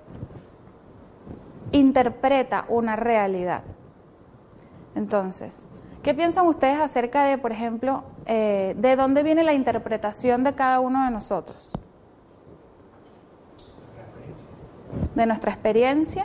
interpreta 1.71 2.65
una 2.69 2.97
realidad. 2.97 3.63
Entonces, 4.97 5.69
¿qué 6.03 6.13
piensan 6.13 6.49
ustedes 6.49 6.81
acerca 6.81 7.23
de, 7.23 7.39
por 7.39 7.53
ejemplo, 7.53 8.03
eh, 8.27 8.75
de 8.77 8.97
dónde 8.97 9.23
viene 9.23 9.45
la 9.45 9.53
interpretación 9.53 10.43
de 10.43 10.57
cada 10.57 10.81
uno 10.81 11.05
de 11.05 11.13
nosotros? 11.13 11.71
De 15.21 15.27
nuestra 15.27 15.53
experiencia. 15.53 16.25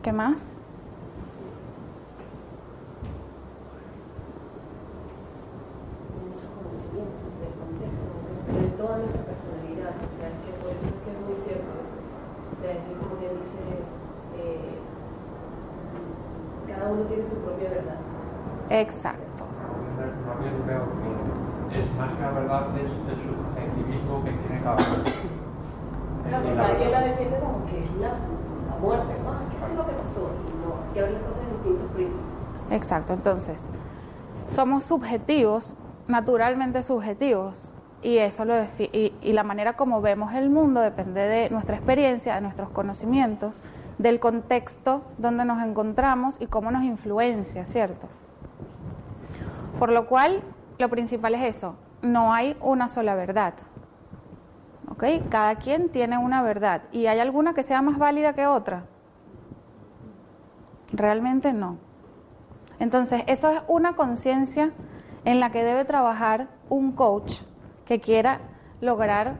¿Qué 0.00 0.12
más? 0.12 0.60
muchos 6.22 6.46
conocimientos 6.54 7.34
del 7.42 7.50
contexto, 7.58 8.06
de 8.62 8.68
toda 8.78 8.94
nuestra 9.02 9.26
personalidad. 9.26 9.90
O 9.90 10.10
sea, 10.14 10.30
es 10.30 10.38
que 10.46 10.54
por 10.62 10.70
eso 10.70 10.86
es 10.86 10.94
que 11.02 11.10
es 11.10 11.18
muy 11.26 11.34
cierto 11.42 11.66
eso. 11.82 11.98
O 11.98 12.62
sea, 12.62 12.70
es 12.78 12.82
que 12.86 12.94
como 12.94 13.18
que 13.18 13.26
dice, 13.26 13.82
eh, 14.38 14.78
cada 16.70 16.94
uno 16.94 17.02
tiene 17.10 17.26
su 17.26 17.42
propia 17.42 17.70
verdad. 17.70 17.98
Exacto. 18.70 19.50
Es 21.74 21.90
más 21.98 22.14
que 22.14 22.22
la 22.22 22.30
verdad, 22.30 22.70
es 22.78 22.86
el 22.86 23.18
subjetivismo 23.18 24.22
que 24.22 24.30
tiene 24.30 24.62
cada 24.62 24.76
uno. 24.78 25.35
La- 26.30 27.00
defiende 27.00 27.38
como 27.38 27.64
que 27.66 27.84
es 27.84 27.90
la, 28.00 28.14
muerte. 28.80 29.14
Ah, 29.26 29.40
¿qué 29.50 29.72
es 29.72 29.76
lo 29.76 29.86
que 29.86 29.92
pasó? 29.92 30.30
Que 30.94 31.00
cosas 31.00 31.42
en 31.42 31.52
distintos. 31.52 32.22
Exacto, 32.70 33.12
entonces, 33.12 33.68
somos 34.48 34.84
subjetivos, 34.84 35.76
naturalmente 36.08 36.82
subjetivos, 36.82 37.70
y 38.02 38.18
eso 38.18 38.44
lo 38.44 38.54
y, 38.78 39.14
y 39.22 39.32
la 39.32 39.42
manera 39.42 39.74
como 39.74 40.00
vemos 40.00 40.34
el 40.34 40.50
mundo 40.50 40.80
depende 40.80 41.20
de 41.20 41.50
nuestra 41.50 41.76
experiencia, 41.76 42.34
de 42.34 42.40
nuestros 42.40 42.68
conocimientos, 42.70 43.62
del 43.98 44.20
contexto 44.20 45.02
donde 45.18 45.44
nos 45.44 45.62
encontramos 45.62 46.36
y 46.40 46.46
cómo 46.46 46.70
nos 46.70 46.82
influencia, 46.82 47.64
¿cierto? 47.66 48.08
Por 49.78 49.90
lo 49.90 50.06
cual, 50.06 50.42
lo 50.78 50.88
principal 50.88 51.34
es 51.34 51.56
eso, 51.56 51.76
no 52.02 52.32
hay 52.32 52.56
una 52.60 52.88
sola 52.88 53.14
verdad. 53.14 53.54
¿Ok? 54.88 55.04
Cada 55.28 55.56
quien 55.56 55.88
tiene 55.88 56.18
una 56.18 56.42
verdad. 56.42 56.82
¿Y 56.92 57.06
hay 57.06 57.18
alguna 57.18 57.54
que 57.54 57.62
sea 57.62 57.82
más 57.82 57.98
válida 57.98 58.34
que 58.34 58.46
otra? 58.46 58.84
Realmente 60.92 61.52
no. 61.52 61.78
Entonces, 62.78 63.22
eso 63.26 63.50
es 63.50 63.62
una 63.68 63.96
conciencia 63.96 64.72
en 65.24 65.40
la 65.40 65.50
que 65.50 65.64
debe 65.64 65.84
trabajar 65.84 66.48
un 66.68 66.92
coach 66.92 67.42
que 67.84 68.00
quiera 68.00 68.40
lograr 68.80 69.38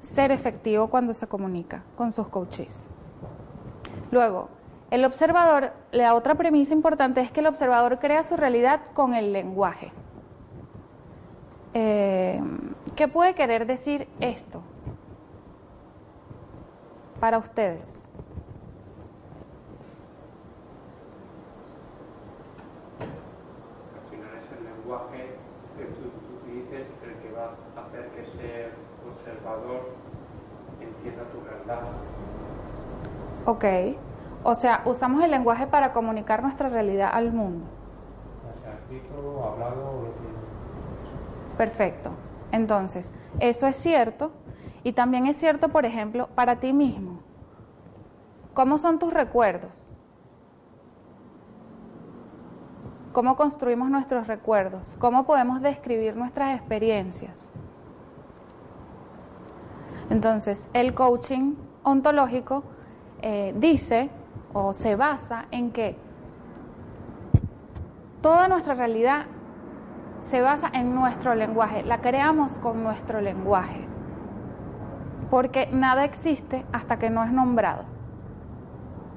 ser 0.00 0.30
efectivo 0.30 0.88
cuando 0.88 1.12
se 1.12 1.26
comunica 1.26 1.82
con 1.96 2.12
sus 2.12 2.28
coaches. 2.28 2.86
Luego, 4.10 4.48
el 4.90 5.04
observador, 5.04 5.72
la 5.92 6.14
otra 6.14 6.34
premisa 6.36 6.72
importante 6.72 7.20
es 7.20 7.30
que 7.30 7.40
el 7.40 7.46
observador 7.46 7.98
crea 7.98 8.22
su 8.22 8.36
realidad 8.36 8.80
con 8.94 9.14
el 9.14 9.32
lenguaje. 9.32 9.92
Eh, 11.74 12.40
¿Qué 12.96 13.06
puede 13.06 13.34
querer 13.34 13.66
decir 13.66 14.08
esto 14.20 14.62
para 17.20 17.38
ustedes? 17.38 18.04
Al 23.00 24.10
final 24.10 24.30
es 24.42 24.58
el 24.58 24.64
lenguaje 24.64 25.36
que 25.76 25.84
tú 25.84 26.10
utilices 26.42 26.86
el 27.02 27.14
que 27.22 27.32
va 27.32 27.54
a 27.76 27.86
hacer 27.86 28.08
que 28.10 28.22
ese 28.22 28.70
observador 29.08 29.90
entienda 30.80 31.24
tu 31.30 31.42
verdad. 31.42 31.82
Ok. 33.46 33.64
O 34.44 34.54
sea, 34.54 34.82
usamos 34.84 35.22
el 35.22 35.30
lenguaje 35.30 35.66
para 35.66 35.92
comunicar 35.92 36.42
nuestra 36.42 36.68
realidad 36.68 37.10
al 37.12 37.32
mundo. 37.32 37.66
Perfecto. 41.56 42.10
Entonces, 42.52 43.12
eso 43.40 43.66
es 43.66 43.76
cierto. 43.76 44.30
Y 44.88 44.92
también 44.94 45.26
es 45.26 45.36
cierto, 45.36 45.68
por 45.68 45.84
ejemplo, 45.84 46.30
para 46.34 46.60
ti 46.60 46.72
mismo. 46.72 47.20
¿Cómo 48.54 48.78
son 48.78 48.98
tus 48.98 49.12
recuerdos? 49.12 49.86
¿Cómo 53.12 53.36
construimos 53.36 53.90
nuestros 53.90 54.26
recuerdos? 54.26 54.96
¿Cómo 54.98 55.26
podemos 55.26 55.60
describir 55.60 56.16
nuestras 56.16 56.58
experiencias? 56.58 57.52
Entonces, 60.08 60.66
el 60.72 60.94
coaching 60.94 61.56
ontológico 61.82 62.64
eh, 63.20 63.52
dice 63.58 64.08
o 64.54 64.72
se 64.72 64.96
basa 64.96 65.48
en 65.50 65.70
que 65.70 65.98
toda 68.22 68.48
nuestra 68.48 68.72
realidad 68.72 69.26
se 70.22 70.40
basa 70.40 70.70
en 70.72 70.94
nuestro 70.94 71.34
lenguaje, 71.34 71.82
la 71.82 72.00
creamos 72.00 72.52
con 72.60 72.82
nuestro 72.82 73.20
lenguaje, 73.20 73.86
porque 75.30 75.68
nada 75.72 76.04
existe 76.04 76.64
hasta 76.72 76.98
que 76.98 77.10
no 77.10 77.24
es 77.24 77.32
nombrado. 77.32 77.84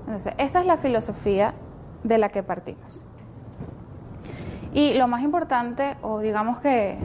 Entonces, 0.01 0.33
esta 0.37 0.59
es 0.59 0.65
la 0.65 0.77
filosofía 0.77 1.53
de 2.03 2.17
la 2.17 2.29
que 2.29 2.43
partimos. 2.43 3.05
Y 4.73 4.93
lo 4.93 5.07
más 5.07 5.21
importante, 5.21 5.97
o 6.01 6.19
digamos 6.19 6.59
que 6.59 6.97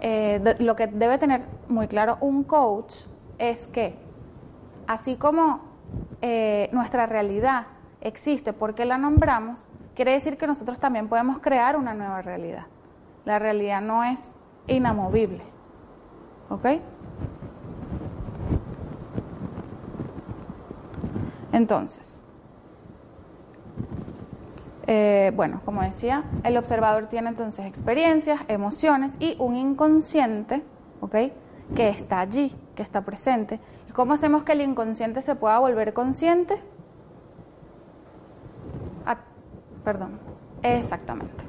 eh, 0.00 0.56
lo 0.58 0.76
que 0.76 0.86
debe 0.86 1.18
tener 1.18 1.42
muy 1.68 1.88
claro 1.88 2.18
un 2.20 2.44
coach, 2.44 2.94
es 3.38 3.66
que 3.68 3.96
así 4.86 5.16
como 5.16 5.60
eh, 6.20 6.68
nuestra 6.72 7.06
realidad 7.06 7.66
existe 8.00 8.52
porque 8.52 8.84
la 8.84 8.98
nombramos, 8.98 9.68
quiere 9.94 10.12
decir 10.12 10.36
que 10.36 10.46
nosotros 10.46 10.78
también 10.78 11.08
podemos 11.08 11.38
crear 11.38 11.76
una 11.76 11.94
nueva 11.94 12.22
realidad. 12.22 12.66
La 13.24 13.38
realidad 13.38 13.80
no 13.80 14.04
es 14.04 14.34
inamovible. 14.66 15.42
¿Ok? 16.50 16.66
Entonces, 21.52 22.22
eh, 24.86 25.32
bueno, 25.36 25.60
como 25.64 25.82
decía, 25.82 26.24
el 26.42 26.56
observador 26.56 27.06
tiene 27.06 27.28
entonces 27.28 27.66
experiencias, 27.66 28.40
emociones 28.48 29.14
y 29.20 29.36
un 29.38 29.56
inconsciente, 29.56 30.62
¿ok? 31.00 31.16
Que 31.74 31.88
está 31.88 32.20
allí, 32.20 32.54
que 32.74 32.82
está 32.82 33.02
presente. 33.02 33.60
¿Y 33.88 33.92
cómo 33.92 34.14
hacemos 34.14 34.42
que 34.42 34.52
el 34.52 34.62
inconsciente 34.62 35.22
se 35.22 35.34
pueda 35.34 35.58
volver 35.58 35.92
consciente? 35.92 36.58
Ah, 39.06 39.18
perdón, 39.84 40.18
exactamente. 40.62 41.44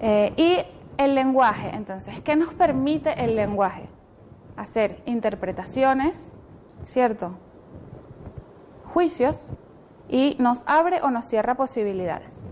Eh, 0.00 0.32
y 0.36 1.02
el 1.02 1.14
lenguaje, 1.14 1.70
entonces, 1.74 2.20
¿qué 2.22 2.36
nos 2.36 2.54
permite 2.54 3.22
el 3.22 3.36
lenguaje? 3.36 3.88
Hacer 4.56 5.02
interpretaciones, 5.06 6.32
¿cierto? 6.84 7.32
Juicios 8.92 9.48
y 10.08 10.36
nos 10.38 10.64
abre 10.66 11.00
o 11.02 11.10
nos 11.10 11.24
cierra 11.24 11.54
posibilidades. 11.54 12.42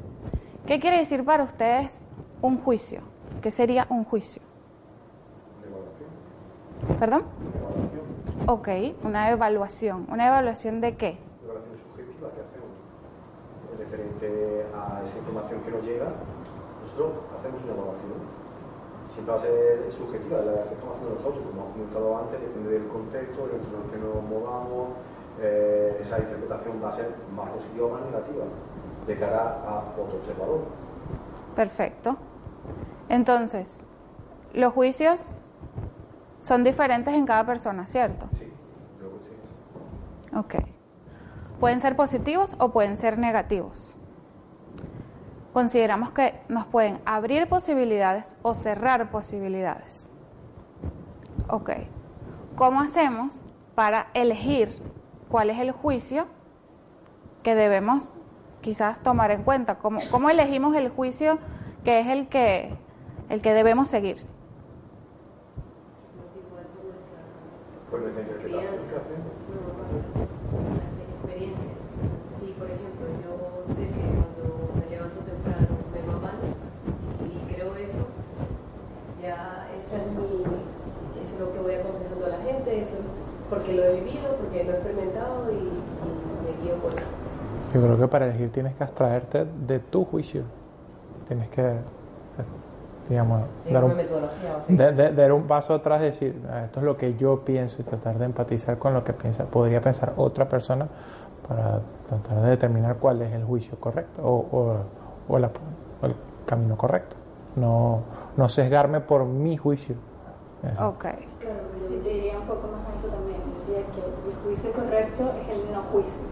¿Qué 0.67 0.81
quiere 0.81 0.99
decir 0.99 1.23
para 1.25 1.45
ustedes 1.45 2.07
un 2.41 2.59
juicio? 2.59 3.03
¿Qué 3.43 3.51
sería 3.51 3.87
un 3.91 4.05
juicio? 4.05 4.41
¿Perdón? 6.99 7.25
Ok, 8.47 8.69
una 9.05 9.31
evaluación. 9.31 10.07
¿Una 10.11 10.29
evaluación 10.29 10.81
de 10.81 10.97
qué? 10.97 11.19
evaluación 11.45 11.77
subjetiva 11.77 12.29
que 12.33 12.41
hacemos 12.41 12.73
referente 13.79 14.65
a 14.75 15.03
esa 15.05 15.19
información 15.19 15.61
que 15.61 15.71
nos 15.73 15.83
llega, 15.85 16.09
nosotros 16.83 17.13
hacemos 17.37 17.63
una 17.65 17.73
evaluación. 17.75 18.19
Siempre 19.13 19.35
va 19.35 19.39
a 19.39 19.43
ser 19.43 19.93
subjetiva 19.93 20.39
la 20.39 20.65
que 20.65 20.75
estamos 20.75 20.97
haciendo 20.97 21.15
nosotros, 21.21 21.45
como 21.45 21.61
hemos 21.61 21.73
comentado 21.77 22.19
antes, 22.19 22.41
depende 22.41 22.71
del 22.71 22.89
contexto, 22.89 23.45
el 23.45 23.61
entorno 23.61 23.77
en 23.77 23.85
el 23.85 23.91
que 23.93 23.99
nos 24.01 24.23
movamos, 24.25 24.89
eh, 25.41 25.99
esa 26.01 26.19
interpretación 26.19 26.83
va 26.83 26.91
a 26.91 26.97
ser 26.97 27.15
más 27.35 27.49
positiva 27.51 27.87
o 27.87 27.91
más 27.91 28.03
negativa 28.03 28.45
de 29.07 29.19
cara 29.19 29.63
a 29.67 29.79
otro 29.99 30.19
observador. 30.19 30.65
Perfecto. 31.57 32.17
Entonces, 33.09 33.81
los 34.53 34.73
juicios 34.73 35.27
son 36.41 36.65
diferentes 36.65 37.15
en 37.15 37.27
cada 37.27 37.45
persona, 37.45 37.87
¿cierto? 37.87 38.27
Sí, 38.39 38.53
creo 38.99 39.11
que 39.11 39.19
sí. 39.25 40.37
Ok. 40.37 40.55
Pueden 41.59 41.81
ser 41.81 41.97
positivos 41.97 42.55
o 42.59 42.71
pueden 42.71 42.97
ser 42.97 43.19
negativos. 43.19 43.95
Consideramos 45.53 46.13
que 46.13 46.41
nos 46.49 46.67
pueden 46.67 47.01
abrir 47.05 47.49
posibilidades 47.49 48.37
o 48.43 48.55
cerrar 48.55 49.11
posibilidades. 49.11 50.09
Ok. 51.49 51.71
¿Cómo 52.57 52.81
hacemos 52.81 53.51
para 53.75 54.09
elegir 54.15 54.79
cuál 55.31 55.49
es 55.51 55.59
el 55.59 55.71
juicio 55.71 56.27
que 57.43 57.55
debemos 57.55 58.13
quizás 58.61 59.03
tomar 59.03 59.31
en 59.31 59.43
cuenta? 59.43 59.79
¿Cómo, 59.79 60.31
elegimos 60.31 60.75
el 60.77 60.91
juicio 60.91 61.39
que 61.85 62.01
es 62.01 62.09
el 62.09 62.29
que, 62.29 62.75
el 63.29 63.41
que 63.41 63.55
debemos 63.55 63.89
seguir? 63.89 64.19
Interpretación 67.91 68.39
que 68.49 68.97
hacemos. 68.97 69.33
experiencias. 71.25 71.83
Si, 72.39 72.53
por 72.53 72.71
ejemplo, 72.71 73.07
yo 73.23 73.75
sé 73.75 73.83
que 73.89 74.03
cuando 74.15 74.71
me 74.75 74.87
levanto 74.91 75.21
temprano 75.23 75.75
me 75.93 76.01
va 76.07 76.17
mal 76.21 76.39
y 77.27 77.53
creo 77.53 77.75
eso, 77.75 78.07
ya 79.21 79.67
esa 79.75 79.97
es 79.97 80.07
mi, 80.13 80.45
eso 81.21 81.35
es 81.35 81.41
lo 81.41 81.53
que 81.53 81.59
voy 81.59 81.75
aconsejando 81.75 82.27
a 82.27 82.29
la 82.29 82.39
gente, 82.39 82.81
eso 82.81 82.95
es 82.95 83.31
porque 83.51 83.75
lo 83.75 83.83
he 83.85 83.95
vivido, 84.01 84.37
porque 84.41 84.65
lo 84.65 84.71
he 84.73 84.75
experimentado 84.77 85.51
y, 85.51 85.55
y 85.55 86.57
me 86.57 86.63
guío 86.65 86.77
por 86.77 86.93
eso. 86.93 87.03
Yo 87.73 87.83
creo 87.83 87.99
que 87.99 88.09
para 88.09 88.27
elegir 88.27 88.51
tienes 88.53 88.75
que 88.77 88.85
abstraerte 88.85 89.45
de 89.67 89.79
tu 89.81 90.05
juicio. 90.05 90.43
Tienes 91.29 91.49
que, 91.51 91.75
digamos, 93.09 93.43
Sí, 93.67 93.75
dar, 93.75 93.85
un, 93.85 93.97
metodología, 93.97 94.51
o 94.57 94.67
sea, 94.77 94.93
de- 94.93 94.93
de- 94.93 95.13
dar 95.13 95.33
un 95.33 95.43
paso 95.45 95.75
atrás 95.75 96.01
y 96.01 96.05
decir, 96.07 96.43
"Ah, 96.53 96.65
esto 96.65 96.81
es 96.81 96.87
lo 96.87 96.97
que 96.97 97.15
yo 97.17 97.41
pienso 97.45 97.81
y 97.81 97.85
tratar 97.85 98.19
de 98.19 98.25
empatizar 98.25 98.79
con 98.79 98.95
lo 98.95 99.05
que 99.05 99.13
piensa, 99.13 99.45
podría 99.45 99.81
pensar 99.81 100.13
otra 100.17 100.49
persona 100.49 100.89
para 101.49 101.81
tratar 102.09 102.43
de 102.43 102.51
determinar 102.51 102.97
cuál 102.97 103.23
es 103.23 103.33
el 103.33 103.45
juicio 103.45 103.79
correcto 103.79 104.23
o, 104.23 104.35
o- 104.57 104.77
o 105.29 105.39
la- 105.39 105.51
o 106.03 106.07
el 106.07 106.15
camino 106.47 106.77
correcto. 106.77 107.17
No, 107.57 108.01
no 108.37 108.49
sesgarme 108.49 109.01
por 109.01 109.25
mi 109.25 109.57
juicio. 109.57 109.97
Eso. 110.73 110.89
Ok. 110.91 111.01
Claro, 111.01 111.17
sí, 111.89 112.01
yo 112.05 112.11
diría 112.13 112.39
un 112.39 112.45
poco 112.47 112.69
más 112.69 112.81
a 112.87 112.99
eso 112.99 113.09
también. 113.09 113.30
Que 113.95 114.01
el 114.01 114.37
juicio 114.45 114.73
correcto 114.73 115.33
es 115.43 115.49
el 115.49 115.73
no 115.73 115.83
juicio. 115.93 116.27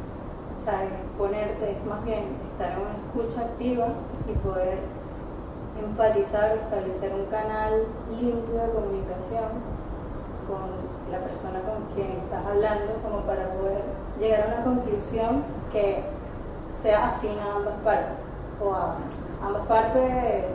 O 0.60 0.64
sea, 0.64 0.84
es 0.84 0.92
ponerte, 1.16 1.72
es 1.72 1.84
más 1.86 2.04
bien 2.04 2.24
estar 2.52 2.72
en 2.72 2.78
una 2.78 2.96
escucha 3.02 3.40
activa 3.42 3.86
y 4.28 4.32
poder 4.46 4.78
empatizar, 5.80 6.56
establecer 6.56 7.12
un 7.14 7.26
canal 7.26 7.86
limpio 8.10 8.54
de 8.54 8.72
comunicación 8.72 9.78
con 10.48 10.88
la 11.10 11.18
persona 11.18 11.60
con 11.62 11.94
quien 11.94 12.18
estás 12.24 12.44
hablando, 12.44 12.92
como 13.02 13.20
para 13.22 13.52
poder 13.54 13.82
llegar 14.18 14.42
a 14.42 14.46
una 14.54 14.64
conclusión 14.64 15.44
que 15.72 16.02
sea 16.82 17.10
afín 17.10 17.38
a 17.38 17.56
ambas 17.56 17.74
partes, 17.84 18.16
o 18.62 18.72
a 18.72 18.96
ambas 19.42 19.66
partes, 19.66 20.02
eh, 20.02 20.48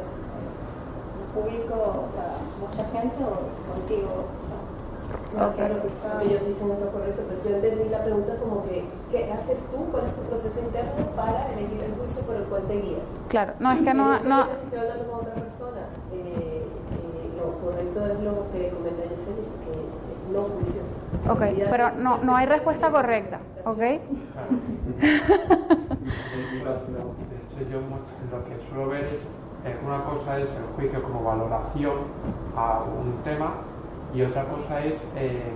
el 1.19 1.41
público, 1.41 1.73
o 1.73 2.07
sea, 2.13 2.37
mucha 2.59 2.83
gente 2.91 3.23
o 3.23 3.73
contigo. 3.73 4.42
No, 5.33 5.51
claro, 5.55 5.75
está- 5.75 6.13
lo 6.13 6.19
que 6.19 6.25
ellos 6.27 6.47
dicen 6.47 6.71
es 6.71 6.79
lo 6.79 6.91
correcto, 6.91 7.21
pero 7.27 7.49
yo 7.49 7.55
entendí 7.55 7.89
la 7.89 8.03
pregunta 8.03 8.37
como 8.37 8.63
que, 8.65 8.85
¿qué 9.11 9.31
haces 9.31 9.65
tú? 9.71 9.77
¿Cuál 9.91 10.05
es 10.05 10.15
tu 10.15 10.21
proceso 10.29 10.59
interno 10.59 11.05
para 11.15 11.51
elegir 11.53 11.81
el 11.83 11.93
juicio 11.95 12.21
por 12.23 12.35
el 12.35 12.43
cual 12.43 12.63
te 12.67 12.75
guías? 12.81 13.01
Claro, 13.29 13.53
no 13.59 13.71
es 13.71 13.81
que 13.81 13.93
no, 13.93 14.19
no, 14.19 14.45
Si 14.45 14.51
estoy 14.65 14.79
hablando 14.79 15.11
con 15.11 15.19
otra 15.21 15.33
persona, 15.33 15.81
eh, 16.11 16.67
eh, 16.67 17.33
lo 17.35 17.51
correcto 17.59 18.05
es 18.05 18.19
lo 18.21 18.51
que 18.51 18.69
comenta 18.69 19.03
Yesenia, 19.09 19.41
dice 19.41 19.55
que 19.65 19.71
es 19.73 20.33
no 20.33 20.41
juicio. 20.43 20.81
ok, 21.29 21.41
pero 21.71 21.91
no, 21.97 22.19
no 22.21 22.35
hay 22.35 22.45
respuesta 22.45 22.91
correcta, 22.91 23.39
¿ok? 23.65 23.77
De 26.03 27.37
hecho, 27.37 27.69
yo 27.71 27.79
lo 27.79 28.45
que 28.45 28.69
suelo 28.69 28.89
ver 28.89 29.05
es, 29.05 29.21
una 29.85 30.03
cosa 30.05 30.39
es 30.39 30.49
el 30.49 30.63
juicio 30.75 31.01
como 31.03 31.23
valoración 31.23 31.93
a 32.55 32.83
un 32.83 33.17
tema 33.23 33.53
y 34.13 34.21
otra 34.21 34.45
cosa 34.45 34.83
es 34.83 34.93
eh, 35.15 35.51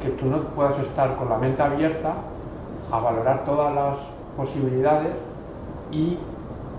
que 0.00 0.08
tú 0.10 0.26
no 0.26 0.38
puedas 0.48 0.78
estar 0.80 1.16
con 1.16 1.28
la 1.28 1.38
mente 1.38 1.62
abierta 1.62 2.14
a 2.90 2.98
valorar 2.98 3.44
todas 3.44 3.74
las 3.74 3.98
posibilidades 4.36 5.14
y 5.90 6.18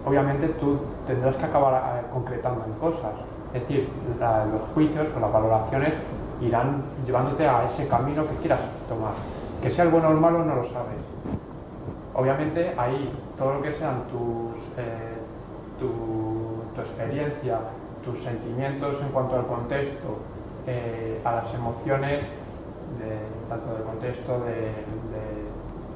obviamente 0.05 0.49
tú 0.59 0.77
tendrás 1.07 1.35
que 1.37 1.45
acabar 1.45 1.99
eh, 1.99 2.05
concretando 2.13 2.65
en 2.65 2.73
cosas. 2.73 3.13
Es 3.53 3.61
decir, 3.61 3.89
los 4.19 4.61
juicios 4.73 5.07
o 5.15 5.19
las 5.19 5.31
valoraciones 5.31 5.93
irán 6.41 6.83
llevándote 7.05 7.47
a 7.47 7.65
ese 7.65 7.87
camino 7.87 8.27
que 8.27 8.35
quieras 8.35 8.59
tomar. 8.89 9.13
Que 9.61 9.71
sea 9.71 9.85
el 9.85 9.91
bueno 9.91 10.09
o 10.09 10.11
el 10.11 10.17
malo 10.17 10.43
no 10.43 10.55
lo 10.55 10.65
sabes. 10.65 10.99
Obviamente 12.13 12.73
ahí 12.77 13.11
todo 13.37 13.55
lo 13.55 13.61
que 13.61 13.73
sean 13.73 14.03
tus, 14.07 14.61
eh, 14.77 15.15
tu, 15.79 15.87
tu 16.75 16.81
experiencia, 16.81 17.59
tus 18.03 18.21
sentimientos 18.21 19.01
en 19.01 19.07
cuanto 19.09 19.37
al 19.37 19.47
contexto, 19.47 20.19
eh, 20.67 21.21
a 21.23 21.31
las 21.31 21.53
emociones, 21.53 22.21
de, 22.99 23.17
tanto 23.49 23.73
del 23.73 23.83
contexto 23.83 24.39
de- 24.45 24.85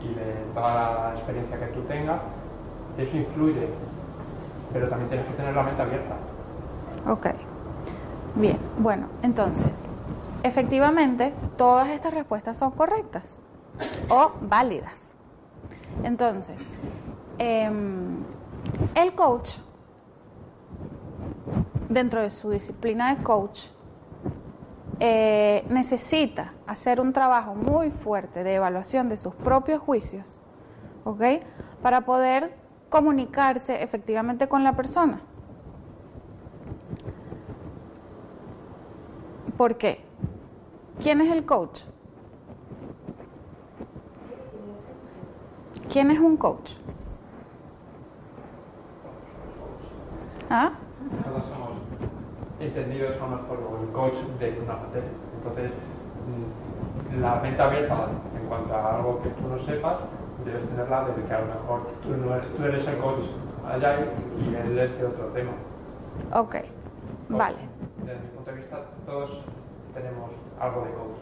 y 0.02 0.14
de 0.14 0.34
toda 0.54 0.74
la 1.10 1.14
experiencia 1.16 1.60
que 1.60 1.66
tú 1.68 1.82
tengas, 1.82 2.20
eso 2.98 3.18
influye, 3.18 3.68
pero 4.72 4.88
también 4.88 5.10
tienes 5.10 5.28
que 5.28 5.34
tener 5.34 5.54
la 5.54 5.64
mente 5.64 5.82
abierta. 5.82 6.16
Ok. 7.08 7.28
Bien, 8.36 8.58
bueno, 8.78 9.08
entonces, 9.24 9.84
efectivamente, 10.44 11.34
todas 11.58 11.90
estas 11.90 12.14
respuestas 12.14 12.58
son 12.58 12.72
correctas 12.72 13.26
o 14.10 14.32
válidas. 14.42 15.14
Entonces, 16.04 16.58
em, 17.40 18.18
el 18.96 19.14
coach, 19.16 19.50
dentro 21.90 22.22
de 22.22 22.30
su 22.30 22.52
disciplina 22.52 23.14
de 23.16 23.24
coach, 23.24 23.68
eh, 25.00 25.64
necesita 25.70 26.54
hacer 26.68 27.00
un 27.00 27.14
trabajo 27.14 27.56
muy 27.56 27.90
fuerte 27.90 28.44
de 28.44 28.56
evaluación 28.56 29.08
de 29.08 29.18
sus 29.18 29.34
propios 29.34 29.82
juicios, 29.82 30.38
¿ok? 31.06 31.22
Para 31.82 32.02
poder 32.02 32.54
comunicarse 32.90 33.82
efectivamente 33.82 34.50
con 34.50 34.64
la 34.64 34.76
persona. 34.76 35.22
¿Por 39.58 39.78
qué? 39.78 40.04
¿Quién 41.02 41.22
es 41.22 41.32
el 41.32 41.46
coach? 41.46 41.82
¿Quién 45.92 46.12
es 46.12 46.20
un 46.20 46.38
coach? 46.38 46.72
¿Ah? 50.50 50.74
Entendidos 52.60 53.16
a 53.18 53.28
lo 53.28 53.38
mejor 53.38 53.60
el 53.82 53.90
coach 53.92 54.18
de 54.40 54.60
una 54.64 54.76
materia. 54.76 55.10
Entonces, 55.38 55.72
mm, 56.28 57.22
la 57.22 57.36
mente 57.36 57.62
abierta 57.62 58.08
en 58.40 58.48
cuanto 58.48 58.76
a 58.76 58.96
algo 58.96 59.22
que 59.22 59.30
tú 59.30 59.48
no 59.48 59.58
sepas, 59.60 59.98
debes 60.46 60.68
tenerla 60.68 61.06
de 61.06 61.24
que 61.24 61.34
a 61.34 61.40
lo 61.40 61.48
mejor 61.48 61.88
tú, 62.02 62.10
no 62.18 62.36
eres, 62.36 62.54
tú 62.54 62.64
eres 62.64 62.88
el 62.88 62.98
coach 62.98 63.24
allá 63.68 64.00
y 64.38 64.56
él 64.56 64.80
es 64.80 64.98
de 65.00 65.06
otro 65.06 65.26
tema. 65.28 65.52
Ok, 66.34 66.52
Coach, 66.52 66.66
vale. 67.30 67.58
Desde 67.98 68.20
mi 68.20 68.28
punto 68.28 68.52
de 68.52 68.58
vista, 68.58 68.78
todos 69.06 69.44
tenemos 69.94 70.32
algo 70.60 70.82
de 70.82 70.92
coach. 70.92 71.18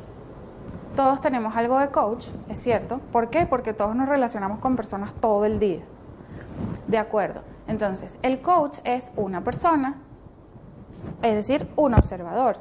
Todos 0.95 1.21
tenemos 1.21 1.55
algo 1.55 1.79
de 1.79 1.89
coach, 1.89 2.27
es 2.49 2.59
cierto. 2.59 2.99
¿Por 3.11 3.29
qué? 3.29 3.45
Porque 3.45 3.73
todos 3.73 3.95
nos 3.95 4.09
relacionamos 4.09 4.59
con 4.59 4.75
personas 4.75 5.13
todo 5.15 5.45
el 5.45 5.59
día. 5.59 5.81
De 6.87 6.97
acuerdo. 6.97 7.41
Entonces, 7.67 8.17
el 8.23 8.41
coach 8.41 8.79
es 8.83 9.11
una 9.15 9.43
persona, 9.43 9.97
es 11.21 11.35
decir, 11.35 11.67
un 11.75 11.93
observador. 11.93 12.57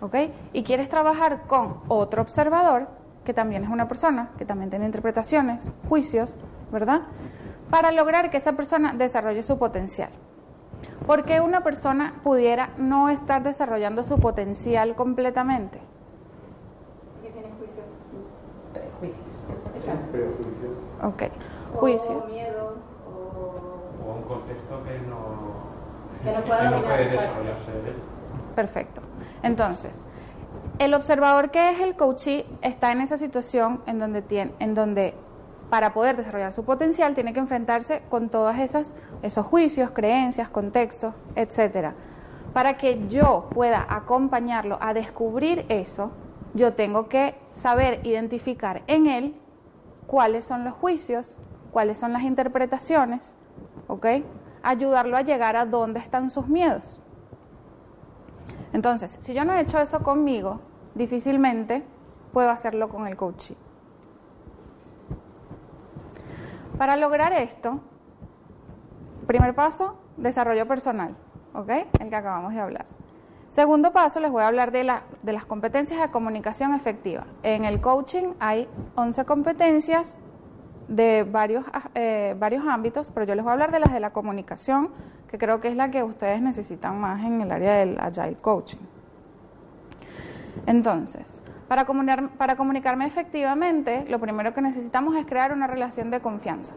¿Ok? 0.00 0.14
Y 0.52 0.62
quieres 0.62 0.88
trabajar 0.88 1.46
con 1.46 1.80
otro 1.88 2.22
observador, 2.22 2.88
que 3.24 3.32
también 3.34 3.64
es 3.64 3.70
una 3.70 3.88
persona, 3.88 4.30
que 4.38 4.44
también 4.44 4.70
tiene 4.70 4.86
interpretaciones, 4.86 5.72
juicios, 5.88 6.36
¿verdad? 6.70 7.02
Para 7.70 7.90
lograr 7.92 8.30
que 8.30 8.36
esa 8.36 8.52
persona 8.52 8.92
desarrolle 8.92 9.42
su 9.42 9.58
potencial. 9.58 10.10
¿Por 11.06 11.24
qué 11.24 11.40
una 11.40 11.62
persona 11.62 12.20
pudiera 12.22 12.70
no 12.78 13.08
estar 13.08 13.42
desarrollando 13.42 14.04
su 14.04 14.18
potencial 14.18 14.94
completamente? 14.94 15.80
que 17.22 17.30
tiene 17.30 17.48
juicio. 17.58 17.82
Prejuicios. 18.72 19.26
Prejuicios. 20.12 20.72
Ok. 21.02 21.22
Juicio. 21.78 22.18
O 22.18 22.26
miedos, 22.26 22.74
o... 23.06 24.06
O 24.06 24.14
un 24.14 24.22
contexto 24.22 24.82
que 24.84 24.98
no, 25.08 25.45
Que 26.26 26.32
no 26.32 26.40
pueda 26.44 26.70
no. 26.70 26.82
Perfecto. 28.56 29.00
Entonces, 29.44 30.04
el 30.80 30.92
observador 30.94 31.52
que 31.52 31.70
es 31.70 31.80
el 31.80 31.94
coachee 31.94 32.44
está 32.62 32.90
en 32.90 33.00
esa 33.00 33.16
situación 33.16 33.80
en 33.86 34.00
donde 34.00 34.22
tiene, 34.22 34.50
en 34.58 34.74
donde 34.74 35.14
para 35.70 35.92
poder 35.92 36.16
desarrollar 36.16 36.52
su 36.52 36.64
potencial 36.64 37.14
tiene 37.14 37.32
que 37.32 37.38
enfrentarse 37.38 38.02
con 38.08 38.28
todas 38.28 38.58
esas 38.58 38.94
esos 39.22 39.46
juicios, 39.46 39.92
creencias, 39.92 40.48
contextos, 40.48 41.14
etcétera. 41.36 41.94
Para 42.52 42.76
que 42.76 43.06
yo 43.08 43.48
pueda 43.54 43.86
acompañarlo 43.88 44.78
a 44.80 44.94
descubrir 44.94 45.64
eso, 45.68 46.10
yo 46.54 46.72
tengo 46.72 47.08
que 47.08 47.36
saber 47.52 48.00
identificar 48.04 48.82
en 48.88 49.06
él 49.06 49.34
cuáles 50.08 50.44
son 50.44 50.64
los 50.64 50.74
juicios, 50.74 51.38
cuáles 51.70 51.98
son 51.98 52.12
las 52.12 52.22
interpretaciones, 52.22 53.36
¿ok? 53.86 54.06
Ayudarlo 54.66 55.16
a 55.16 55.22
llegar 55.22 55.54
a 55.54 55.64
dónde 55.64 56.00
están 56.00 56.28
sus 56.28 56.48
miedos. 56.48 57.00
Entonces, 58.72 59.16
si 59.20 59.32
yo 59.32 59.44
no 59.44 59.52
he 59.52 59.60
hecho 59.60 59.78
eso 59.78 60.00
conmigo, 60.02 60.58
difícilmente 60.96 61.84
puedo 62.32 62.50
hacerlo 62.50 62.88
con 62.88 63.06
el 63.06 63.16
coaching. 63.16 63.54
Para 66.76 66.96
lograr 66.96 67.32
esto, 67.32 67.78
primer 69.28 69.54
paso, 69.54 69.96
desarrollo 70.16 70.66
personal, 70.66 71.14
¿ok? 71.54 71.70
El 72.00 72.08
que 72.08 72.16
acabamos 72.16 72.52
de 72.52 72.58
hablar. 72.58 72.86
Segundo 73.50 73.92
paso, 73.92 74.18
les 74.18 74.32
voy 74.32 74.42
a 74.42 74.48
hablar 74.48 74.72
de, 74.72 74.82
la, 74.82 75.04
de 75.22 75.32
las 75.32 75.44
competencias 75.44 76.00
de 76.00 76.10
comunicación 76.10 76.74
efectiva. 76.74 77.24
En 77.44 77.64
el 77.64 77.80
coaching 77.80 78.34
hay 78.40 78.68
11 78.96 79.24
competencias 79.26 80.16
de 80.88 81.24
varios, 81.24 81.64
eh, 81.94 82.34
varios 82.38 82.66
ámbitos, 82.66 83.10
pero 83.10 83.26
yo 83.26 83.34
les 83.34 83.44
voy 83.44 83.50
a 83.50 83.52
hablar 83.54 83.72
de 83.72 83.80
las 83.80 83.92
de 83.92 84.00
la 84.00 84.10
comunicación, 84.10 84.90
que 85.28 85.38
creo 85.38 85.60
que 85.60 85.68
es 85.68 85.76
la 85.76 85.90
que 85.90 86.02
ustedes 86.02 86.40
necesitan 86.40 87.00
más 87.00 87.24
en 87.24 87.40
el 87.40 87.50
área 87.50 87.74
del 87.74 87.98
Agile 87.98 88.36
Coaching. 88.40 88.78
Entonces, 90.66 91.42
para, 91.68 91.84
para 92.38 92.56
comunicarme 92.56 93.06
efectivamente, 93.06 94.04
lo 94.08 94.20
primero 94.20 94.54
que 94.54 94.62
necesitamos 94.62 95.16
es 95.16 95.26
crear 95.26 95.52
una 95.52 95.66
relación 95.66 96.10
de 96.10 96.20
confianza. 96.20 96.74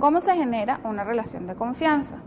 ¿Cómo 0.00 0.20
se 0.20 0.34
genera 0.34 0.80
una 0.84 1.04
relación 1.04 1.46
de 1.46 1.54
confianza? 1.54 2.18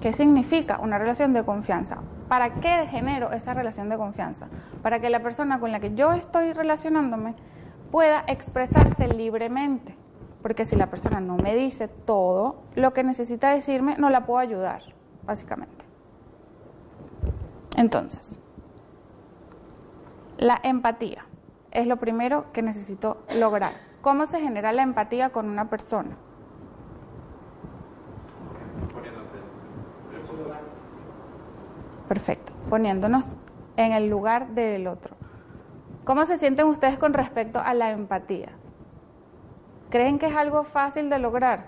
¿Qué 0.00 0.12
significa 0.12 0.78
una 0.80 0.98
relación 0.98 1.32
de 1.32 1.44
confianza? 1.44 1.98
¿Para 2.28 2.54
qué 2.54 2.86
genero 2.90 3.32
esa 3.32 3.54
relación 3.54 3.88
de 3.88 3.96
confianza? 3.96 4.48
Para 4.82 5.00
que 5.00 5.10
la 5.10 5.20
persona 5.20 5.60
con 5.60 5.70
la 5.72 5.80
que 5.80 5.94
yo 5.94 6.12
estoy 6.12 6.52
relacionándome 6.52 7.34
pueda 7.92 8.24
expresarse 8.26 9.06
libremente. 9.06 9.94
Porque 10.42 10.64
si 10.64 10.74
la 10.74 10.90
persona 10.90 11.20
no 11.20 11.36
me 11.36 11.54
dice 11.54 11.86
todo 11.86 12.64
lo 12.74 12.92
que 12.92 13.04
necesita 13.04 13.50
decirme, 13.50 13.96
no 13.96 14.10
la 14.10 14.26
puedo 14.26 14.40
ayudar, 14.40 14.82
básicamente. 15.24 15.84
Entonces, 17.76 18.40
la 20.38 20.58
empatía 20.64 21.24
es 21.70 21.86
lo 21.86 21.98
primero 21.98 22.50
que 22.52 22.62
necesito 22.62 23.18
lograr. 23.36 23.74
¿Cómo 24.00 24.26
se 24.26 24.40
genera 24.40 24.72
la 24.72 24.82
empatía 24.82 25.30
con 25.30 25.48
una 25.48 25.70
persona? 25.70 26.16
Perfecto, 32.08 32.52
poniéndonos 32.68 33.36
en 33.76 33.92
el 33.92 34.08
lugar 34.08 34.48
del 34.48 34.88
otro. 34.88 35.21
¿Cómo 36.04 36.26
se 36.26 36.38
sienten 36.38 36.66
ustedes 36.66 36.98
con 36.98 37.12
respecto 37.12 37.60
a 37.60 37.74
la 37.74 37.90
empatía? 37.90 38.48
¿Creen 39.90 40.18
que 40.18 40.26
es 40.26 40.34
algo 40.34 40.64
fácil 40.64 41.10
de 41.10 41.18
lograr? 41.18 41.66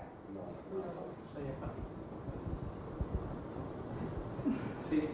Sí. 4.89 5.09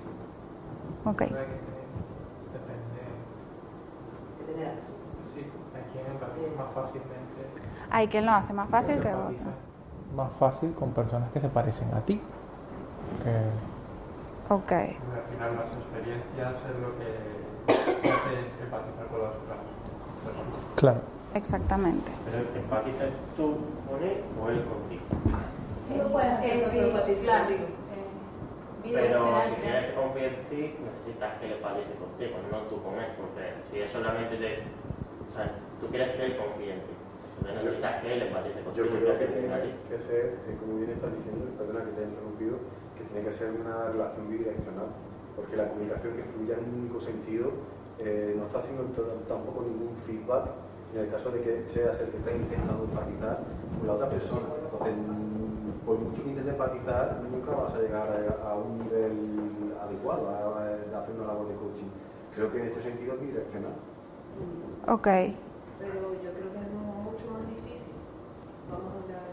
Ok. 1.05 1.21
Depende. 1.21 1.41
Sí, 5.33 5.45
hay 5.75 5.83
quien 5.91 6.05
empatiza 6.11 6.51
más 6.57 6.73
fácilmente. 6.73 7.41
Hay 7.89 8.07
quien 8.07 8.25
lo 8.25 8.31
hace 8.31 8.53
más 8.53 8.69
fácil 8.69 8.99
que 8.99 9.13
otro. 9.13 9.45
Más 10.15 10.31
fácil 10.39 10.73
con 10.73 10.91
personas 10.91 11.31
que 11.31 11.39
se 11.39 11.49
parecen 11.49 11.93
a 11.93 12.01
ti. 12.01 12.21
Que... 13.23 14.53
Ok. 14.53 14.71
Al 14.71 14.91
final 15.29 15.55
las 15.55 15.71
experiencias 15.75 16.55
es 16.69 16.79
lo 16.81 16.97
que 16.97 17.30
empatizar 18.09 19.05
con 19.07 19.21
las 19.21 19.33
otras 19.35 19.59
personas. 20.25 20.75
Claro. 20.75 21.01
Exactamente. 21.33 22.11
Pero 22.25 22.43
empatizas 22.55 23.09
tú 23.37 23.55
con 23.87 24.03
él 24.03 24.19
o 24.35 24.49
él 24.49 24.63
contigo. 24.67 25.03
Tú 25.87 25.97
no 25.97 26.09
puedes 26.11 26.31
hacer 26.31 26.59
que 26.59 26.65
otro 26.65 26.81
empatice 26.91 27.25
contigo. 27.25 27.65
Pero 28.83 29.19
si 29.47 29.55
quieres 29.61 29.85
que 29.85 29.95
confíe 29.95 30.27
en 30.27 30.35
ti, 30.49 30.75
necesitas 30.83 31.39
que 31.39 31.45
él 31.45 31.53
empatice 31.53 31.93
contigo, 31.95 32.35
no 32.51 32.57
tú 32.67 32.81
con 32.83 32.95
él. 32.99 33.11
Porque 33.15 33.43
si 33.71 33.79
es 33.79 33.91
solamente 33.91 34.35
de. 34.37 34.63
O 35.29 35.33
sea, 35.33 35.55
tú 35.79 35.87
quieres 35.87 36.15
que 36.17 36.25
él 36.25 36.37
confíe 36.37 36.73
en 36.73 36.81
ti. 36.83 36.93
Entonces 37.39 37.63
necesitas 37.63 38.01
que 38.01 38.13
él 38.13 38.21
empatice 38.23 38.59
contigo. 38.61 38.85
Yo 38.85 38.91
creo 38.91 39.19
que 39.19 39.25
tiene 39.25 39.47
que 39.87 39.97
ser, 40.01 40.25
eh, 40.49 40.57
como 40.59 40.77
bien 40.77 40.91
estás 40.91 41.15
diciendo, 41.15 41.45
perdona 41.57 41.85
que 41.85 41.91
te 41.91 42.01
he 42.01 42.05
interrumpido, 42.11 42.55
que 42.97 43.03
tiene 43.07 43.21
que 43.29 43.33
ser 43.37 43.49
una 43.55 43.75
relación 43.93 44.29
bidireccional. 44.29 44.89
Porque 45.35 45.55
la 45.55 45.69
comunicación 45.69 46.11
que 46.17 46.23
fluya 46.35 46.55
en 46.59 46.65
un 46.65 46.75
único 46.81 46.99
sentido 46.99 47.51
eh, 48.03 48.35
no 48.37 48.45
está 48.45 48.59
haciendo 48.59 48.83
tampoco 49.27 49.61
ningún 49.61 49.95
feedback 50.05 50.49
en 50.93 50.99
el 51.01 51.09
caso 51.09 51.31
de 51.31 51.41
que 51.41 51.65
seas 51.73 51.99
el 52.01 52.09
que 52.09 52.17
está 52.17 52.31
intentando 52.31 52.83
empatizar 52.83 53.39
con 53.79 53.87
la 53.87 53.93
otra 53.93 54.09
persona. 54.09 54.47
Entonces, 54.63 54.95
por 55.85 55.97
mucho 55.99 56.23
que 56.23 56.29
intentes 56.29 56.53
empatizar, 56.53 57.21
nunca 57.31 57.51
vas 57.51 57.73
a 57.73 57.79
llegar 57.79 58.07
a, 58.43 58.55
un 58.55 58.79
nivel 58.79 59.73
adecuado 59.81 60.29
a, 60.29 60.35
a, 60.35 61.01
hacer 61.01 61.15
una 61.15 61.27
labor 61.27 61.47
de 61.47 61.55
coaching. 61.55 61.91
Creo 62.35 62.51
que 62.51 62.59
en 62.59 62.67
este 62.67 62.81
sentido 62.81 63.13
es 63.15 63.21
bidireccional. 63.21 63.75
Ok. 64.87 65.07
Pero 65.79 66.13
yo 66.21 66.29
creo 66.35 66.49
que 66.53 66.59
es 66.59 66.71
mucho 66.71 67.25
más 67.31 67.47
difícil. 67.47 67.95
Vamos 68.69 68.91
a 68.93 69.03
hablar 69.03 69.25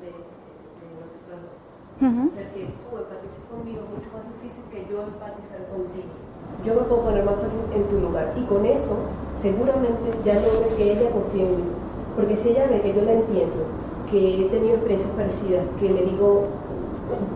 de, 0.00 0.06
de 0.06 0.88
nosotros 1.00 1.65
Ujú. 1.96 2.28
Hacer 2.28 2.52
que 2.52 2.68
tú 2.76 2.92
empatices 2.92 3.40
conmigo 3.48 3.80
es 3.80 3.88
mucho 3.88 4.10
más 4.12 4.24
difícil 4.36 4.64
que 4.68 4.84
yo 4.84 5.00
empatizar 5.00 5.64
contigo. 5.72 6.12
Yo 6.60 6.74
me 6.76 6.84
puedo 6.84 7.08
poner 7.08 7.24
más 7.24 7.40
fácil 7.40 7.60
en 7.72 7.84
tu 7.88 8.00
lugar 8.00 8.36
y 8.36 8.44
con 8.44 8.66
eso 8.66 9.08
seguramente 9.40 10.12
ya 10.24 10.34
logro 10.44 10.76
que 10.76 10.92
ella 10.92 11.10
confíe 11.10 11.48
en 11.48 11.56
mí. 11.56 11.68
Porque 12.16 12.36
si 12.36 12.50
ella 12.50 12.68
ve 12.68 12.80
que 12.80 12.92
yo 12.92 13.02
la 13.02 13.12
entiendo, 13.12 13.64
que 14.10 14.44
he 14.44 14.48
tenido 14.48 14.76
experiencias 14.76 15.12
parecidas, 15.16 15.64
que 15.80 15.88
le 15.88 16.04
digo, 16.04 16.48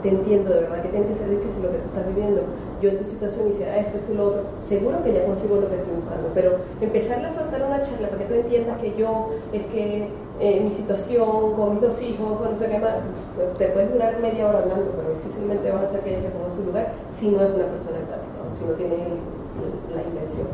te 0.02 0.08
entiendo 0.08 0.52
de 0.52 0.60
verdad 0.60 0.82
que 0.82 0.88
tiene 0.88 1.06
que 1.06 1.14
ser 1.14 1.30
difícil 1.30 1.62
lo 1.62 1.72
que 1.72 1.78
tú 1.78 1.88
estás 1.88 2.06
viviendo, 2.08 2.42
yo 2.80 2.90
en 2.90 2.98
tu 2.98 3.04
situación 3.04 3.50
hiciera 3.50 3.76
esto, 3.76 3.98
esto 3.98 4.14
lo 4.14 4.26
otro, 4.26 4.42
seguro 4.68 5.02
que 5.04 5.12
ya 5.12 5.26
consigo 5.26 5.56
lo 5.56 5.68
que 5.68 5.76
estoy 5.76 5.94
buscando. 5.94 6.28
Pero 6.34 6.56
empezarle 6.80 7.28
a 7.28 7.32
soltar 7.32 7.62
una 7.62 7.82
charla 7.82 8.08
para 8.08 8.22
que 8.22 8.28
tú 8.28 8.34
entiendas 8.34 8.78
que 8.78 8.96
yo, 8.96 9.30
es 9.52 9.66
que 9.66 10.08
eh, 10.40 10.60
mi 10.62 10.70
situación 10.70 11.54
con 11.54 11.72
mis 11.72 11.80
dos 11.82 12.00
hijos, 12.02 12.38
con 12.38 12.52
no 12.52 12.56
sé 12.56 12.68
qué 12.68 12.78
más, 12.78 12.94
pues, 13.36 13.54
te 13.54 13.66
puedes 13.68 13.92
durar 13.92 14.18
media 14.20 14.48
hora 14.48 14.58
hablando, 14.60 14.90
pero 14.96 15.14
difícilmente 15.22 15.70
vas 15.70 15.82
a 15.82 15.86
hacer 15.86 16.00
que 16.00 16.10
ella 16.10 16.22
se 16.22 16.28
ponga 16.30 16.48
en 16.48 16.56
su 16.56 16.64
lugar 16.64 16.92
si 17.18 17.28
no 17.28 17.42
es 17.42 17.50
una 17.54 17.66
persona 17.66 17.98
empática 17.98 18.38
o 18.40 18.54
si 18.58 18.64
no 18.64 18.72
tiene 18.72 18.96
la 19.94 20.02
intención. 20.02 20.46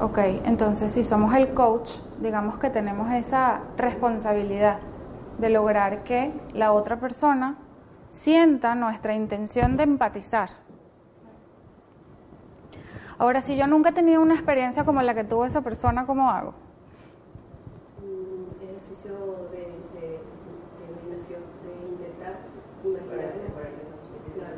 Ok, 0.00 0.18
entonces 0.46 0.92
si 0.92 1.02
somos 1.02 1.34
el 1.34 1.54
coach, 1.54 1.90
digamos 2.20 2.58
que 2.58 2.70
tenemos 2.70 3.10
esa 3.12 3.60
responsabilidad 3.76 4.78
de 5.38 5.50
lograr 5.50 6.04
que 6.04 6.32
la 6.54 6.72
otra 6.72 7.00
persona 7.00 7.56
sienta 8.10 8.74
nuestra 8.74 9.14
intención 9.14 9.76
de 9.76 9.82
empatizar. 9.82 10.50
Ahora, 13.18 13.40
si 13.40 13.56
yo 13.56 13.66
nunca 13.66 13.90
he 13.90 13.92
tenido 13.92 14.22
una 14.22 14.34
experiencia 14.34 14.84
como 14.84 15.02
la 15.02 15.12
que 15.12 15.24
tuvo 15.24 15.44
esa 15.44 15.60
persona, 15.60 16.06
¿cómo 16.06 16.30
hago? 16.30 16.54
un 17.98 18.46
ejercicio 18.62 19.10
de, 19.50 19.74
de, 19.98 20.22
de 20.22 20.82
imaginación, 20.86 21.42
de 21.66 21.72
intentar 21.98 22.46
claro, 24.38 24.54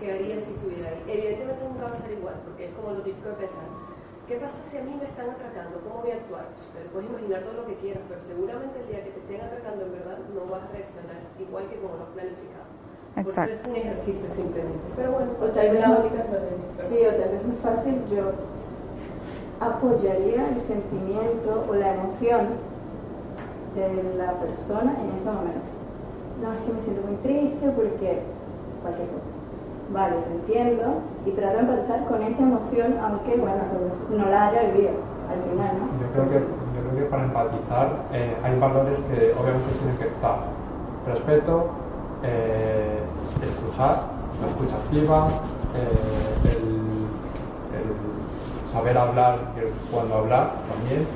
qué 0.00 0.12
harías, 0.12 0.44
si 0.44 0.50
estuviera 0.52 0.88
ahí. 0.88 1.04
Evidentemente 1.06 1.68
nunca 1.68 1.84
va 1.84 1.92
a 1.92 1.96
ser 1.96 2.12
igual, 2.12 2.40
porque 2.42 2.64
es 2.64 2.72
como 2.72 2.92
lo 2.92 3.02
típico 3.02 3.28
de 3.28 3.34
pensar, 3.34 3.68
¿qué 4.26 4.36
pasa 4.40 4.58
si 4.70 4.78
a 4.78 4.82
mí 4.82 4.96
me 4.96 5.04
están 5.04 5.28
atracando? 5.28 5.76
¿Cómo 5.84 6.00
voy 6.00 6.12
a 6.12 6.24
actuar? 6.24 6.48
Pero 6.72 6.88
puedes 6.88 7.10
imaginar 7.10 7.44
todo 7.44 7.52
lo 7.52 7.66
que 7.66 7.76
quieras, 7.76 8.02
pero 8.08 8.22
seguramente 8.22 8.80
el 8.80 8.88
día 8.88 9.04
que 9.04 9.12
te 9.12 9.20
estén 9.20 9.40
atracando 9.44 9.84
en 9.84 9.92
verdad 9.92 10.18
no 10.32 10.48
vas 10.48 10.64
a 10.64 10.72
reaccionar 10.72 11.20
igual 11.36 11.68
que 11.68 11.76
como 11.76 12.00
lo 12.00 12.04
has 12.08 12.16
planificado. 12.16 12.71
Porque 13.14 13.28
Exacto. 13.28 13.54
es 13.54 13.68
un 13.68 13.76
ejercicio 13.76 14.26
simplemente. 14.34 14.84
Pero 14.96 15.12
bueno, 15.12 15.30
O 15.40 15.46
tal 15.52 15.70
vez 15.70 15.80
la 15.80 15.90
única 15.90 16.18
estrategia. 16.24 16.88
Sí, 16.88 16.96
o 17.04 17.12
tal 17.12 17.30
vez 17.30 17.42
muy 17.44 17.58
fácil, 17.62 17.94
yo 18.08 18.32
apoyaría 19.60 20.48
el 20.48 20.60
sentimiento 20.60 21.64
o 21.68 21.74
la 21.74 21.94
emoción 21.94 22.58
de 23.76 24.16
la 24.18 24.32
persona 24.40 24.96
en 24.96 25.16
ese 25.16 25.28
momento. 25.28 25.68
No, 26.40 26.52
es 26.52 26.60
que 26.66 26.72
me 26.72 26.82
siento 26.82 27.02
muy 27.06 27.16
triste 27.22 27.64
porque 27.76 28.22
cualquier 28.82 29.08
cosa. 29.12 29.30
Vale, 29.92 30.16
te 30.24 30.32
entiendo 30.32 31.04
y 31.26 31.30
trato 31.32 31.56
de 31.56 31.60
empatizar 31.60 32.04
con 32.08 32.22
esa 32.22 32.42
emoción, 32.42 32.96
aunque, 32.98 33.36
bueno, 33.36 33.62
no 34.10 34.24
la 34.26 34.48
haya 34.48 34.72
vivido 34.72 34.96
al 35.28 35.38
final, 35.46 35.72
¿no? 35.78 35.84
Yo 36.00 36.06
creo 36.12 36.26
que, 36.26 36.38
yo 36.40 36.80
creo 36.80 36.96
que 36.96 37.10
para 37.10 37.24
empatizar 37.24 37.86
eh, 38.12 38.34
hay 38.42 38.58
valores 38.58 38.96
que 39.08 39.32
obviamente 39.36 39.70
tienen 39.78 39.96
que 39.98 40.08
estar. 40.08 40.36
Respeto, 41.06 41.70
eh, 42.22 42.98
escuchar, 43.42 44.04
la 44.40 44.48
escucha 44.48 44.76
activa, 44.76 45.28
eh, 45.74 46.34
el, 46.44 46.68
el 47.78 48.72
saber 48.72 48.98
hablar 48.98 49.38
y 49.56 49.60
el 49.60 49.72
cuándo 49.90 50.14
hablar 50.16 50.52
también. 50.72 51.06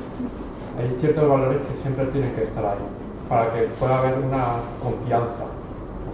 Hay 0.79 0.97
ciertos 1.01 1.29
valores 1.29 1.59
que 1.67 1.83
siempre 1.83 2.07
tienen 2.07 2.35
que 2.35 2.45
estar 2.45 2.65
ahí 2.65 2.79
para 3.29 3.53
que 3.53 3.63
pueda 3.79 3.99
haber 3.99 4.19
una 4.19 4.57
confianza, 4.83 5.45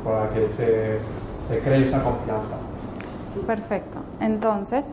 para 0.05 0.31
que 0.31 0.49
se, 0.57 0.99
se 1.49 1.61
cree 1.63 1.89
esa 1.89 2.03
confianza. 2.03 2.57
Perfecto. 3.47 3.99
Entonces, 4.21 4.87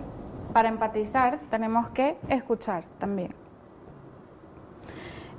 para 0.53 0.69
empatizar 0.69 1.39
tenemos 1.49 1.89
que 1.89 2.17
escuchar 2.29 2.83
también. 2.97 3.29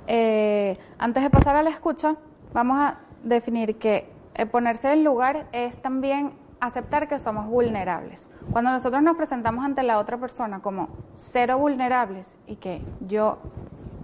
Eh, 0.07 0.77
antes 0.97 1.23
de 1.23 1.29
pasar 1.29 1.55
a 1.55 1.63
la 1.63 1.69
escucha, 1.69 2.15
vamos 2.53 2.77
a 2.77 2.99
definir 3.23 3.77
que 3.77 4.09
ponerse 4.45 4.91
en 4.93 5.03
lugar 5.03 5.47
es 5.51 5.81
también 5.81 6.33
aceptar 6.59 7.07
que 7.07 7.19
somos 7.19 7.47
vulnerables. 7.47 8.29
Cuando 8.51 8.71
nosotros 8.71 9.01
nos 9.01 9.17
presentamos 9.17 9.65
ante 9.65 9.83
la 9.83 9.97
otra 9.97 10.17
persona 10.17 10.61
como 10.61 10.89
cero 11.15 11.57
vulnerables 11.57 12.37
y 12.45 12.55
que 12.55 12.81
yo 13.01 13.39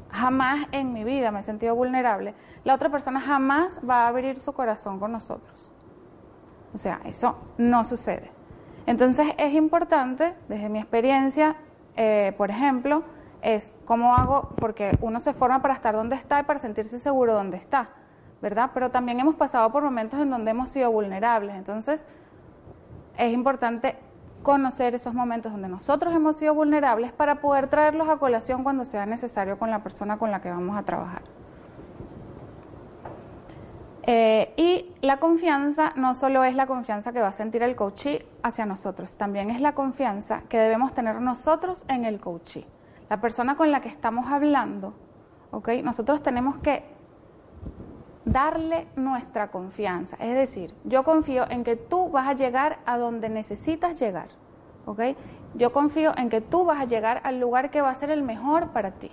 jamás 0.09 0.67
en 0.71 0.91
mi 0.91 1.03
vida 1.03 1.31
me 1.31 1.41
he 1.41 1.43
sentido 1.43 1.75
vulnerable, 1.75 2.33
la 2.63 2.73
otra 2.73 2.89
persona 2.89 3.21
jamás 3.21 3.79
va 3.88 4.05
a 4.05 4.07
abrir 4.07 4.39
su 4.39 4.53
corazón 4.53 4.99
con 4.99 5.11
nosotros. 5.11 5.71
O 6.73 6.77
sea, 6.77 6.99
eso 7.05 7.38
no 7.57 7.83
sucede. 7.83 8.31
Entonces 8.88 9.27
es 9.38 9.53
importante, 9.53 10.33
desde 10.49 10.69
mi 10.69 10.79
experiencia, 10.79 11.55
eh, 11.95 12.33
por 12.38 12.49
ejemplo, 12.49 13.03
es 13.41 13.71
cómo 13.85 14.15
hago, 14.15 14.49
porque 14.57 14.97
uno 15.01 15.19
se 15.19 15.33
forma 15.33 15.61
para 15.61 15.75
estar 15.75 15.95
donde 15.95 16.15
está 16.15 16.39
y 16.39 16.43
para 16.43 16.59
sentirse 16.59 16.97
seguro 16.97 17.33
donde 17.33 17.57
está, 17.57 17.89
¿verdad? 18.41 18.71
Pero 18.73 18.91
también 18.91 19.19
hemos 19.19 19.35
pasado 19.35 19.71
por 19.71 19.83
momentos 19.83 20.19
en 20.19 20.29
donde 20.29 20.51
hemos 20.51 20.69
sido 20.69 20.91
vulnerables. 20.91 21.55
Entonces 21.55 22.05
es 23.17 23.33
importante 23.33 23.95
conocer 24.43 24.95
esos 24.95 25.13
momentos 25.13 25.51
donde 25.51 25.67
nosotros 25.67 26.13
hemos 26.15 26.38
sido 26.38 26.53
vulnerables 26.53 27.11
para 27.11 27.41
poder 27.41 27.67
traerlos 27.67 28.07
a 28.07 28.17
colación 28.17 28.63
cuando 28.63 28.85
sea 28.85 29.05
necesario 29.05 29.57
con 29.57 29.71
la 29.71 29.83
persona 29.83 30.17
con 30.17 30.31
la 30.31 30.41
que 30.41 30.49
vamos 30.49 30.77
a 30.77 30.83
trabajar. 30.83 31.21
Eh, 34.09 34.53
y 34.55 34.95
la 35.01 35.17
confianza 35.17 35.91
no 35.97 36.15
solo 36.15 36.45
es 36.45 36.55
la 36.55 36.65
confianza 36.65 37.11
que 37.11 37.19
va 37.19 37.27
a 37.27 37.33
sentir 37.33 37.61
el 37.61 37.75
coachee 37.75 38.25
hacia 38.41 38.65
nosotros, 38.65 39.17
también 39.17 39.49
es 39.49 39.59
la 39.59 39.75
confianza 39.75 40.43
que 40.47 40.57
debemos 40.57 40.93
tener 40.93 41.19
nosotros 41.19 41.83
en 41.89 42.05
el 42.05 42.21
coachee. 42.21 42.65
La 43.09 43.19
persona 43.19 43.57
con 43.57 43.69
la 43.69 43.81
que 43.81 43.89
estamos 43.89 44.31
hablando, 44.31 44.93
¿ok? 45.51 45.69
Nosotros 45.83 46.23
tenemos 46.23 46.57
que 46.59 46.85
darle 48.28 48.88
nuestra 48.95 49.49
confianza. 49.49 50.17
Es 50.19 50.36
decir, 50.36 50.73
yo 50.84 51.03
confío 51.03 51.49
en 51.49 51.63
que 51.63 51.75
tú 51.75 52.09
vas 52.09 52.28
a 52.28 52.34
llegar 52.34 52.80
a 52.86 52.97
donde 52.97 53.30
necesitas 53.30 53.99
llegar, 53.99 54.28
¿ok? 54.86 55.01
Yo 55.55 55.71
confío 55.71 56.11
en 56.17 56.30
que 56.30 56.41
tú 56.41 56.65
vas 56.65 56.82
a 56.82 56.86
llegar 56.86 57.21
al 57.23 57.39
lugar 57.39 57.71
que 57.71 57.82
va 57.82 57.89
a 57.89 57.95
ser 57.95 58.11
el 58.11 58.21
mejor 58.21 58.69
para 58.71 58.91
ti. 58.91 59.09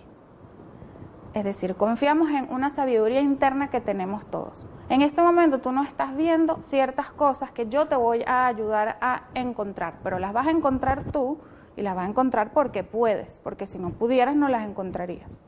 Es 1.32 1.44
decir, 1.44 1.76
confiamos 1.76 2.30
en 2.30 2.52
una 2.52 2.70
sabiduría 2.70 3.20
interna 3.20 3.68
que 3.68 3.80
tenemos 3.80 4.26
todos. 4.26 4.66
En 4.88 5.00
este 5.00 5.22
momento 5.22 5.60
tú 5.60 5.72
no 5.72 5.82
estás 5.82 6.14
viendo 6.16 6.60
ciertas 6.60 7.10
cosas 7.10 7.50
que 7.52 7.68
yo 7.68 7.86
te 7.86 7.96
voy 7.96 8.22
a 8.26 8.46
ayudar 8.46 8.98
a 9.00 9.22
encontrar, 9.34 9.94
pero 10.02 10.18
las 10.18 10.32
vas 10.32 10.48
a 10.48 10.50
encontrar 10.50 11.04
tú 11.10 11.38
y 11.76 11.82
las 11.82 11.94
vas 11.94 12.06
a 12.06 12.10
encontrar 12.10 12.52
porque 12.52 12.84
puedes, 12.84 13.40
porque 13.42 13.66
si 13.66 13.78
no 13.78 13.90
pudieras 13.90 14.36
no 14.36 14.48
las 14.48 14.68
encontrarías. 14.68 15.42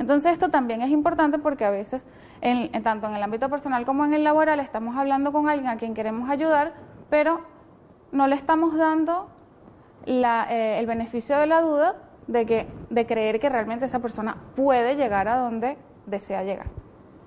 Entonces 0.00 0.32
esto 0.32 0.48
también 0.48 0.80
es 0.80 0.88
importante 0.88 1.38
porque 1.38 1.66
a 1.66 1.70
veces, 1.70 2.06
en, 2.40 2.72
tanto 2.82 3.06
en 3.06 3.14
el 3.14 3.22
ámbito 3.22 3.50
personal 3.50 3.84
como 3.84 4.06
en 4.06 4.14
el 4.14 4.24
laboral, 4.24 4.58
estamos 4.58 4.96
hablando 4.96 5.30
con 5.30 5.46
alguien 5.46 5.68
a 5.68 5.76
quien 5.76 5.92
queremos 5.92 6.30
ayudar, 6.30 6.72
pero 7.10 7.42
no 8.10 8.26
le 8.26 8.34
estamos 8.34 8.74
dando 8.78 9.28
eh, 10.06 10.78
el 10.78 10.86
beneficio 10.86 11.38
de 11.38 11.46
la 11.46 11.60
duda 11.60 11.96
de, 12.28 12.46
que, 12.46 12.66
de 12.88 13.06
creer 13.06 13.40
que 13.40 13.50
realmente 13.50 13.84
esa 13.84 13.98
persona 13.98 14.38
puede 14.56 14.96
llegar 14.96 15.28
a 15.28 15.36
donde 15.36 15.76
desea 16.06 16.44
llegar. 16.44 16.68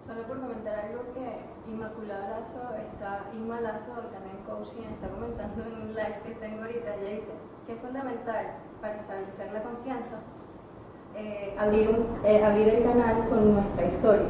Solo 0.07 0.24
por 0.24 0.41
comentar 0.41 0.74
algo 0.74 1.03
que 1.13 1.71
Inmaculada 1.71 2.39
Lazo 2.39 2.76
está, 2.76 3.26
Inma 3.36 3.61
Lazo, 3.61 4.01
también 4.11 4.38
coaching, 4.47 4.89
está 4.95 5.09
comentando 5.09 5.61
en 5.61 5.74
un 5.74 5.88
live 5.93 6.21
que 6.26 6.32
tengo 6.41 6.63
ahorita, 6.63 6.95
ella 6.95 7.09
dice 7.09 7.34
que 7.67 7.74
es 7.74 7.80
fundamental 7.82 8.47
para 8.82 8.95
establecer 8.95 9.53
la 9.53 9.61
confianza 9.61 10.17
eh, 11.16 11.55
abrir, 11.59 11.89
eh, 12.26 12.43
abrir 12.43 12.70
el 12.70 12.84
canal 12.84 13.28
con 13.30 13.53
nuestra 13.53 13.86
historia. 13.88 14.26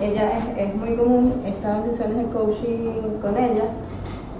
Ella 0.00 0.30
es, 0.56 0.74
muy 0.76 0.94
común, 0.94 1.42
estas 1.44 1.84
sesiones 1.86 2.18
de 2.18 2.24
coaching 2.32 3.20
con 3.20 3.36
ella, 3.36 3.64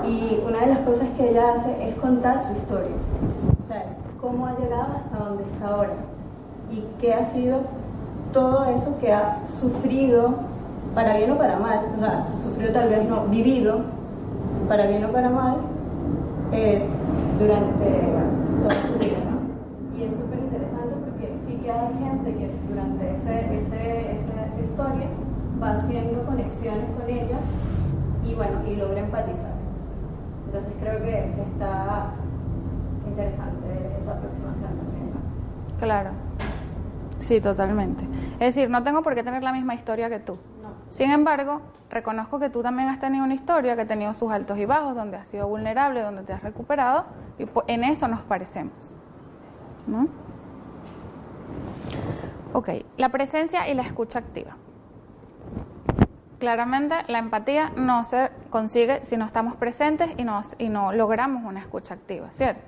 y 0.07 0.41
una 0.47 0.61
de 0.61 0.66
las 0.68 0.78
cosas 0.80 1.09
que 1.16 1.30
ella 1.30 1.55
hace 1.55 1.89
es 1.89 1.95
contar 1.97 2.43
su 2.43 2.53
historia. 2.53 2.95
O 3.64 3.72
sea, 3.72 3.84
cómo 4.20 4.47
ha 4.47 4.57
llegado 4.59 4.97
hasta 4.97 5.24
donde 5.24 5.45
está 5.45 5.68
ahora 5.68 5.91
y 6.70 6.84
qué 7.01 7.14
ha 7.14 7.32
sido 7.32 7.61
todo 8.32 8.64
eso 8.66 8.99
que 9.01 9.12
ha 9.12 9.41
sufrido, 9.61 10.34
para 10.95 11.16
bien 11.16 11.32
o 11.32 11.39
para 11.39 11.59
mal, 11.59 11.86
o 11.97 12.01
sea, 12.01 12.26
sufrido 12.43 12.72
tal 12.72 12.91
vez 12.91 13.09
no, 13.09 13.24
vivido, 13.26 13.80
para 14.68 14.86
bien 14.86 15.05
o 15.05 15.09
para 15.09 15.30
mal, 15.30 15.57
eh, 16.53 16.82
durante 17.39 17.86
toda 18.62 18.74
su 18.86 18.99
vida. 18.99 19.18
¿no? 19.30 19.99
Y 19.99 20.05
es 20.05 20.16
súper 20.16 20.39
interesante 20.39 20.95
porque 21.05 21.32
sí 21.47 21.61
que 21.62 21.70
hay 21.70 21.88
gente 21.99 22.34
que 22.34 22.51
durante 22.68 23.16
ese, 23.16 23.61
ese, 23.61 24.12
esa, 24.12 24.61
historia 24.62 25.07
va 25.62 25.76
haciendo 25.76 26.24
conexiones 26.24 26.90
con 26.96 27.09
ella 27.09 27.38
y 28.24 28.34
bueno, 28.34 28.61
y 28.66 28.76
logra 28.76 29.01
empatizar. 29.01 29.55
Entonces 30.46 30.72
creo 30.80 31.03
que, 31.03 31.18
está 31.53 32.12
interesante 33.07 33.68
esa 34.01 34.12
aproximación. 34.12 34.78
Claro. 35.78 36.11
Sí, 37.18 37.40
totalmente. 37.40 38.05
Es 38.34 38.55
decir, 38.55 38.70
no 38.70 38.82
tengo 38.82 39.03
por 39.03 39.14
qué 39.14 39.22
tener 39.22 39.42
la 39.42 39.53
misma 39.53 39.74
historia 39.74 40.09
que 40.09 40.20
tú. 40.20 40.38
Sin 40.90 41.11
embargo, 41.11 41.61
reconozco 41.90 42.38
que 42.38 42.49
tú 42.49 42.62
también 42.62 42.88
has 42.88 42.99
tenido 42.99 43.24
una 43.24 43.34
historia 43.34 43.76
que 43.76 43.82
ha 43.82 43.86
tenido 43.86 44.14
sus 44.14 44.30
altos 44.30 44.59
y 44.59 44.64
bajos, 44.64 44.94
donde 44.94 45.18
has 45.18 45.28
sido 45.28 45.46
vulnerable, 45.46 46.01
donde 46.01 46.22
te 46.22 46.32
has 46.32 46.42
recuperado, 46.42 47.05
y 47.38 47.46
en 47.66 47.84
eso 47.84 48.09
nos 48.09 48.22
parecemos. 48.22 48.94
¿No? 49.86 50.09
Ok, 52.52 52.70
la 52.96 53.11
presencia 53.11 53.68
y 53.68 53.74
la 53.74 53.82
escucha 53.82 54.18
activa. 54.18 54.56
Claramente 56.38 56.94
la 57.09 57.18
empatía 57.18 57.72
no 57.76 58.04
se 58.04 58.30
consigue 58.50 59.04
si 59.04 59.16
no 59.16 59.26
estamos 59.26 59.56
presentes 59.56 60.11
y 60.16 60.24
no, 60.24 60.42
y 60.59 60.68
no 60.68 60.92
logramos 60.92 61.44
una 61.44 61.61
escucha 61.61 61.94
activa, 61.94 62.28
¿cierto? 62.32 62.62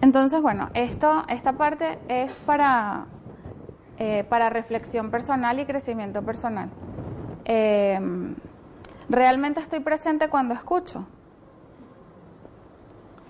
Entonces, 0.00 0.42
bueno, 0.42 0.68
esto, 0.74 1.22
esta 1.28 1.52
parte 1.52 1.98
es 2.08 2.32
para, 2.34 3.06
eh, 3.98 4.24
para 4.28 4.50
reflexión 4.50 5.10
personal 5.10 5.58
y 5.60 5.64
crecimiento 5.64 6.22
personal. 6.22 6.68
Em, 7.44 8.34
¿Realmente 9.08 9.60
estoy 9.60 9.80
presente 9.80 10.28
cuando 10.28 10.54
escucho? 10.54 11.06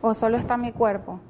¿O 0.01 0.15
solo 0.15 0.37
está 0.37 0.57
mi 0.57 0.73
cuerpo? 0.73 1.21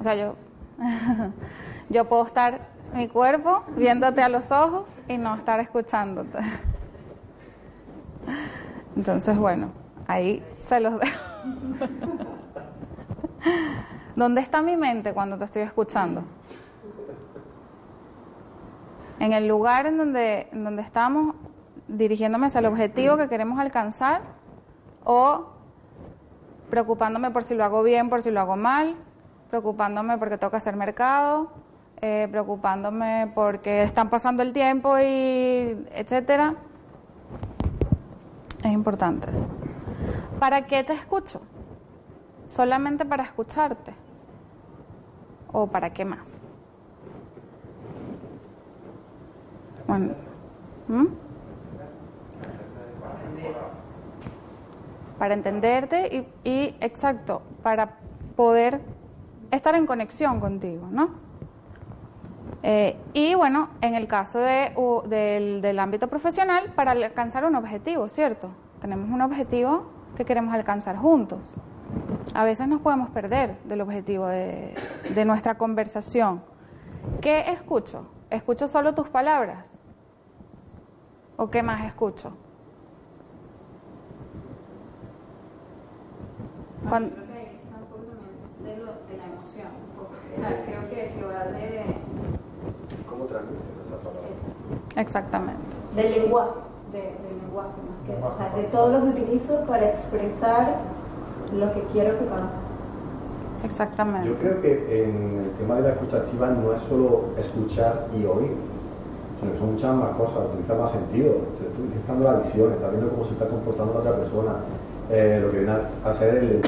O 0.00 0.02
sea, 0.02 0.14
yo, 0.14 0.36
yo 1.88 2.04
puedo 2.06 2.26
estar 2.26 2.60
mi 2.94 3.08
cuerpo 3.08 3.64
viéndote 3.76 4.22
a 4.22 4.28
los 4.28 4.52
ojos 4.52 5.00
y 5.08 5.16
no 5.16 5.34
estar 5.34 5.60
escuchándote. 5.60 6.38
Entonces, 8.96 9.36
bueno, 9.36 9.70
ahí 10.06 10.42
se 10.56 10.80
los 10.80 10.98
dejo. 10.98 11.20
¿Dónde 14.16 14.40
está 14.40 14.62
mi 14.62 14.76
mente 14.76 15.12
cuando 15.12 15.36
te 15.36 15.44
estoy 15.44 15.62
escuchando? 15.62 16.22
En 19.18 19.32
el 19.32 19.46
lugar 19.46 19.86
en 19.86 19.98
donde, 19.98 20.48
en 20.52 20.64
donde 20.64 20.82
estamos 20.82 21.34
dirigiéndome 21.88 22.46
hacia 22.46 22.60
el 22.60 22.66
objetivo 22.66 23.16
que 23.16 23.28
queremos 23.28 23.58
alcanzar 23.58 24.22
o 25.04 25.46
preocupándome 26.70 27.30
por 27.30 27.44
si 27.44 27.54
lo 27.54 27.64
hago 27.64 27.82
bien, 27.82 28.08
por 28.08 28.22
si 28.22 28.30
lo 28.30 28.40
hago 28.40 28.56
mal, 28.56 28.96
preocupándome 29.56 30.18
porque 30.18 30.36
tengo 30.36 30.50
que 30.50 30.58
hacer 30.58 30.76
mercado, 30.76 31.50
eh, 32.02 32.28
preocupándome 32.30 33.32
porque 33.34 33.82
están 33.82 34.10
pasando 34.10 34.42
el 34.42 34.52
tiempo 34.52 34.98
y 34.98 35.86
etcétera. 35.94 36.54
Es 38.62 38.72
importante. 38.72 39.28
¿Para 40.38 40.66
qué 40.66 40.84
te 40.84 40.92
escucho? 40.92 41.40
solamente 42.46 43.04
para 43.04 43.24
escucharte? 43.24 43.92
¿O 45.52 45.66
para 45.66 45.90
qué 45.90 46.04
más? 46.04 46.48
Bueno. 49.86 50.14
Para 55.18 55.34
entenderte 55.34 56.28
y, 56.44 56.48
y, 56.48 56.76
exacto, 56.80 57.42
para 57.62 57.98
poder 58.36 58.80
estar 59.50 59.74
en 59.74 59.86
conexión 59.86 60.40
contigo, 60.40 60.88
¿no? 60.90 61.10
Eh, 62.62 62.96
y 63.12 63.34
bueno, 63.34 63.68
en 63.80 63.94
el 63.94 64.08
caso 64.08 64.38
de, 64.38 64.72
del, 65.08 65.60
del 65.62 65.78
ámbito 65.78 66.08
profesional, 66.08 66.72
para 66.74 66.92
alcanzar 66.92 67.44
un 67.44 67.54
objetivo, 67.54 68.08
¿cierto? 68.08 68.50
Tenemos 68.80 69.10
un 69.10 69.20
objetivo 69.22 69.86
que 70.16 70.24
queremos 70.24 70.54
alcanzar 70.54 70.96
juntos 70.96 71.56
a 72.34 72.44
veces 72.44 72.68
nos 72.68 72.80
podemos 72.80 73.10
perder 73.10 73.56
del 73.64 73.80
objetivo 73.80 74.26
de, 74.26 74.74
nuestra 75.24 75.56
conversación. 75.56 76.42
¿Qué 77.20 77.50
escucho? 77.50 78.06
¿Escucho 78.30 78.68
solo 78.68 78.94
tus 78.94 79.08
palabras? 79.08 79.64
¿O 81.36 81.50
qué 81.50 81.62
más 81.62 81.84
escucho? 81.86 82.32
Cuando... 86.88 87.14
Creo 87.14 87.26
que 87.26 87.56
está 87.56 87.76
un 87.76 87.86
poco 87.86 88.02
también 88.04 88.64
de, 88.64 88.76
lo, 88.84 88.92
de 89.08 89.16
la 89.16 89.24
emoción. 89.46 89.68
O 89.96 90.40
sea, 90.40 90.64
creo 90.64 90.82
que, 90.90 91.14
que 91.14 91.24
va 91.24 91.44
de... 91.52 91.82
¿Cómo 93.08 93.24
transmite 93.24 93.62
esa 93.86 93.98
palabra? 94.02 94.28
Exactamente. 94.96 95.62
Del 95.94 96.22
lenguaje. 96.22 96.50
de, 96.92 96.98
de 96.98 97.42
lenguaje, 97.42 97.78
más 97.88 98.06
que, 98.06 98.12
o 98.24 98.36
sea, 98.36 98.56
de 98.56 98.62
todo 98.68 98.98
lo 98.98 99.04
que 99.04 99.20
utilizo 99.20 99.60
para 99.66 99.86
expresar 99.90 100.76
lo 101.52 101.72
que 101.72 101.80
quiero 101.92 102.18
que 102.18 102.26
conozcan. 102.26 102.66
Exactamente. 103.64 104.28
Yo 104.28 104.34
creo 104.36 104.60
que 104.60 105.04
en 105.04 105.44
el 105.44 105.50
tema 105.58 105.76
de 105.76 105.82
la 105.82 105.88
escucha 105.90 106.18
activa 106.18 106.48
no 106.48 106.72
es 106.72 106.82
solo 106.82 107.24
escuchar 107.38 108.06
y 108.16 108.24
oír, 108.24 108.52
sino 109.40 109.52
que 109.52 109.58
son 109.58 109.72
muchas 109.72 109.94
más 109.94 110.16
cosas, 110.16 110.38
utilizar 110.52 110.78
más 110.78 110.92
sentido, 110.92 111.36
estoy 111.60 111.86
utilizando 111.86 112.24
la 112.32 112.40
visión, 112.40 112.72
está 112.72 112.88
viendo 112.88 113.08
cómo 113.10 113.24
se 113.24 113.32
está 113.32 113.48
comportando 113.48 113.94
la 113.94 114.00
otra 114.00 114.16
persona, 114.16 114.52
eh, 115.10 115.40
lo 115.42 115.50
que 115.50 115.58
viene 115.58 115.72
a 116.04 116.14
ser 116.14 116.34
el. 116.36 116.62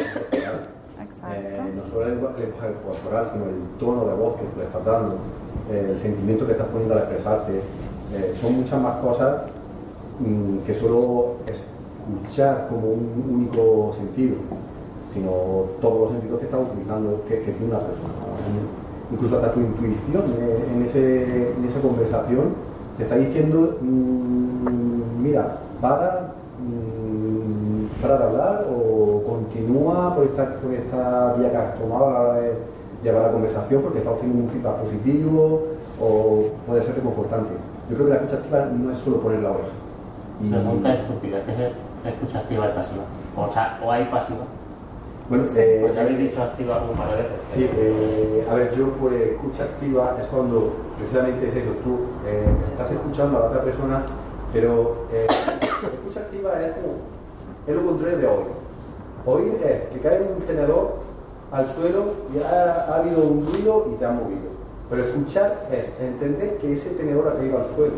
Eh, 1.01 1.73
no 1.77 1.91
solo 1.91 2.07
el 2.07 2.15
lenguaje 2.15 2.53
corporal, 2.85 3.31
sino 3.33 3.45
el 3.45 3.79
tono 3.79 4.07
de 4.07 4.15
voz 4.15 4.37
que 4.37 4.47
tú 4.47 4.61
estás 4.63 4.85
dando, 4.85 5.17
el 5.71 5.97
sentimiento 5.99 6.47
que 6.47 6.53
estás 6.53 6.69
poniendo 6.69 6.95
al 6.95 7.01
expresarte. 7.01 7.53
Eh, 8.15 8.35
son 8.41 8.57
muchas 8.57 8.81
más 8.81 8.97
cosas 8.97 9.43
mm, 10.21 10.59
que 10.67 10.75
solo 10.75 11.37
escuchar 11.47 12.69
como 12.69 12.93
un 12.93 13.25
único 13.29 13.95
sentido 13.97 14.37
sino 15.13 15.31
todos 15.81 16.01
los 16.01 16.13
sentidos 16.13 16.39
que 16.41 16.47
está 16.47 16.59
utilizando, 16.59 17.25
que, 17.29 17.37
tiene 17.37 17.65
una 17.65 17.81
persona. 17.81 18.13
Incluso 19.11 19.37
hasta 19.37 19.53
tu 19.53 19.61
intuición 19.61 20.23
eh, 20.39 20.69
en, 20.75 20.83
ese, 20.85 21.53
en 21.57 21.65
esa 21.65 21.81
conversación 21.81 22.69
te 22.97 23.05
está 23.05 23.17
diciendo, 23.17 23.79
mmm, 23.81 25.23
mira, 25.23 25.59
para, 25.81 26.35
mmm, 26.61 28.03
para 28.03 28.19
de 28.19 28.25
hablar 28.25 28.67
o 28.71 28.98
continúa 29.25 30.14
por 30.14 30.25
esta, 30.25 30.55
por 30.57 30.73
esta 30.73 31.35
vía 31.35 31.51
que 31.51 31.57
has 31.57 31.79
tomado 31.79 32.07
a 32.07 32.12
la 32.12 32.21
hora 32.21 32.41
de 32.41 32.53
llevar 33.03 33.23
la 33.23 33.33
conversación 33.33 33.83
porque 33.83 33.99
está 33.99 34.11
obteniendo 34.11 34.45
un 34.45 34.51
feedback 34.51 34.77
positivo 34.77 35.62
o 36.01 36.45
puede 36.66 36.83
ser 36.83 36.97
reconfortante. 36.97 37.51
Yo 37.91 37.97
creo 37.97 38.07
que 38.07 38.12
la 38.12 38.21
escucha 38.21 38.37
activa 38.37 38.66
no 38.66 38.93
es 38.93 38.99
solo 38.99 39.21
poner 39.21 39.41
la 39.41 39.51
oreja. 39.51 39.69
Y... 40.43 40.51
Pregunta 40.51 40.95
estúpida, 40.95 41.43
¿qué 41.45 41.53
es 41.53 41.73
escucha 42.14 42.39
activa 42.39 42.69
y 42.69 42.73
pasiva? 42.75 43.05
O 43.37 43.53
sea, 43.53 43.81
o 43.83 43.91
hay 43.91 44.05
pasiva. 44.07 44.45
Bueno, 45.29 45.45
eh, 45.57 45.79
pues 45.83 45.95
ya 45.95 46.01
habéis 46.01 46.19
dicho 46.19 46.43
activa 46.43 46.83
un 46.91 46.97
par 46.97 47.11
de 47.11 47.16
veces. 47.16 47.39
Sí, 47.53 47.69
eh, 47.71 48.47
a 48.51 48.55
ver, 48.55 48.75
yo 48.75 48.89
pues 48.93 49.14
escucha 49.14 49.64
activa 49.64 50.16
es 50.21 50.27
cuando 50.27 50.73
precisamente 50.97 51.49
es 51.49 51.57
eso, 51.57 51.71
tú 51.85 51.99
eh, 52.27 52.47
estás 52.71 52.91
escuchando 52.93 53.37
a 53.37 53.41
la 53.41 53.47
otra 53.49 53.62
persona, 53.62 54.03
pero 54.53 55.07
eh, 55.12 55.27
escucha 55.29 56.21
activa 56.21 56.53
es 56.62 56.73
como, 56.73 56.95
es 57.66 57.75
lo 57.75 57.83
contrario 57.91 58.19
de 58.19 58.27
oír. 58.27 58.58
Oír 59.29 59.61
es 59.62 59.83
que 59.93 60.01
cae 60.01 60.22
un 60.22 60.41
tenedor 60.47 60.95
al 61.53 61.68
suelo 61.74 62.05
y 62.35 62.43
ha, 62.43 62.87
ha 62.89 62.97
habido 62.97 63.22
un 63.24 63.47
ruido 63.47 63.87
y 63.93 63.97
te 63.97 64.07
ha 64.07 64.11
movido. 64.11 64.57
Pero 64.89 65.03
escuchar 65.05 65.68
es 65.70 65.85
entender 66.01 66.57
que 66.57 66.72
ese 66.72 66.91
tenedor 66.91 67.29
ha 67.29 67.35
caído 67.37 67.59
al 67.59 67.66
suelo 67.76 67.93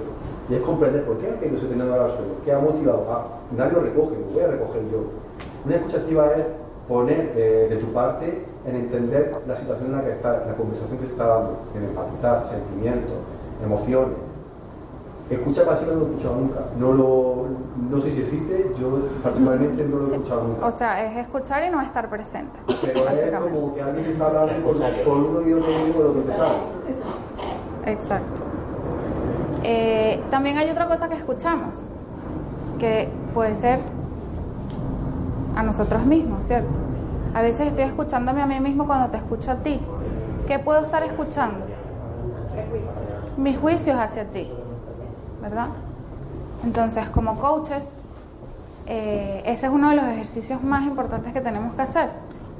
y 0.49 0.55
es 0.57 0.61
comprender 0.63 1.05
por 1.05 1.19
qué 1.19 1.29
ha 1.29 1.39
caído 1.39 1.57
ese 1.57 1.67
tenedor 1.67 2.01
al 2.01 2.11
suelo, 2.11 2.33
qué 2.45 2.53
ha 2.53 2.59
motivado. 2.59 3.07
Ah, 3.09 3.27
nadie 3.57 3.75
lo 3.75 3.81
recoge, 3.81 4.17
lo 4.19 4.27
voy 4.33 4.43
a 4.43 4.49
recoger 4.49 4.83
yo. 4.91 4.99
Una 5.65 5.77
escucha 5.77 5.99
activa 5.99 6.33
es 6.35 6.45
poner 6.89 7.33
eh, 7.37 7.67
de 7.71 7.77
tu 7.77 7.87
parte 7.93 8.45
en 8.67 8.75
entender 8.75 9.33
la 9.47 9.57
situación 9.57 9.91
en 9.91 9.97
la 9.99 10.05
que 10.05 10.11
está, 10.11 10.45
la 10.45 10.55
conversación 10.57 10.99
que 10.99 11.07
se 11.07 11.13
está 11.13 11.27
dando, 11.27 11.59
en 11.77 11.85
empatizar, 11.85 12.51
sentimientos, 12.51 13.15
emociones. 13.65 14.30
Escucha 15.31 15.65
pasiva 15.65 15.93
no 15.93 16.01
lo 16.01 16.07
he 16.07 16.11
escuchado 16.11 16.37
nunca. 16.37 16.61
No, 16.77 16.93
lo, 16.93 17.47
no 17.89 18.01
sé 18.01 18.11
si 18.11 18.21
existe, 18.23 18.75
yo 18.81 18.99
particularmente 19.23 19.85
no 19.85 19.99
lo 19.99 20.09
he 20.09 20.13
escuchado 20.17 20.43
nunca. 20.43 20.67
O 20.67 20.73
sea, 20.73 21.05
es 21.05 21.19
escuchar 21.19 21.63
y 21.65 21.71
no 21.71 21.81
estar 21.81 22.11
presente. 22.11 22.59
Pero 22.83 23.09
es 23.09 23.39
como 23.39 23.75
que 23.75 23.81
alguien 23.81 24.07
está 24.07 24.27
hablando 24.27 24.65
con, 24.65 24.75
con 25.05 25.25
uno 25.25 25.49
y 25.49 25.53
otro 25.53 25.73
otro 26.09 26.23
te 26.23 26.33
sabe. 26.33 26.57
Exacto. 27.87 28.43
Eh, 29.63 30.21
también 30.31 30.59
hay 30.59 30.69
otra 30.69 30.89
cosa 30.89 31.09
que 31.09 31.15
escuchamos, 31.15 31.79
que 32.81 33.09
puede 33.33 33.55
ser 33.55 33.79
a 35.55 35.63
nosotros 35.63 36.05
mismos, 36.05 36.45
¿cierto? 36.45 36.71
A 37.35 37.43
veces 37.43 37.69
estoy 37.69 37.85
escuchándome 37.85 38.43
a 38.43 38.47
mí 38.47 38.59
mismo 38.59 38.87
cuando 38.87 39.11
te 39.11 39.19
escucho 39.19 39.53
a 39.53 39.57
ti. 39.57 39.81
¿Qué 40.49 40.59
puedo 40.59 40.81
estar 40.83 41.05
escuchando? 41.05 41.67
Mis 43.37 43.57
juicios 43.59 43.97
hacia 43.97 44.25
ti, 44.25 44.51
¿verdad? 45.41 45.69
Entonces, 46.65 47.09
como 47.09 47.37
coaches, 47.39 47.89
eh, 48.87 49.43
ese 49.47 49.67
es 49.67 49.73
uno 49.73 49.91
de 49.91 49.97
los 49.97 50.05
ejercicios 50.07 50.63
más 50.63 50.85
importantes 50.85 51.33
que 51.33 51.41
tenemos 51.41 51.75
que 51.75 51.83
hacer. 51.83 52.11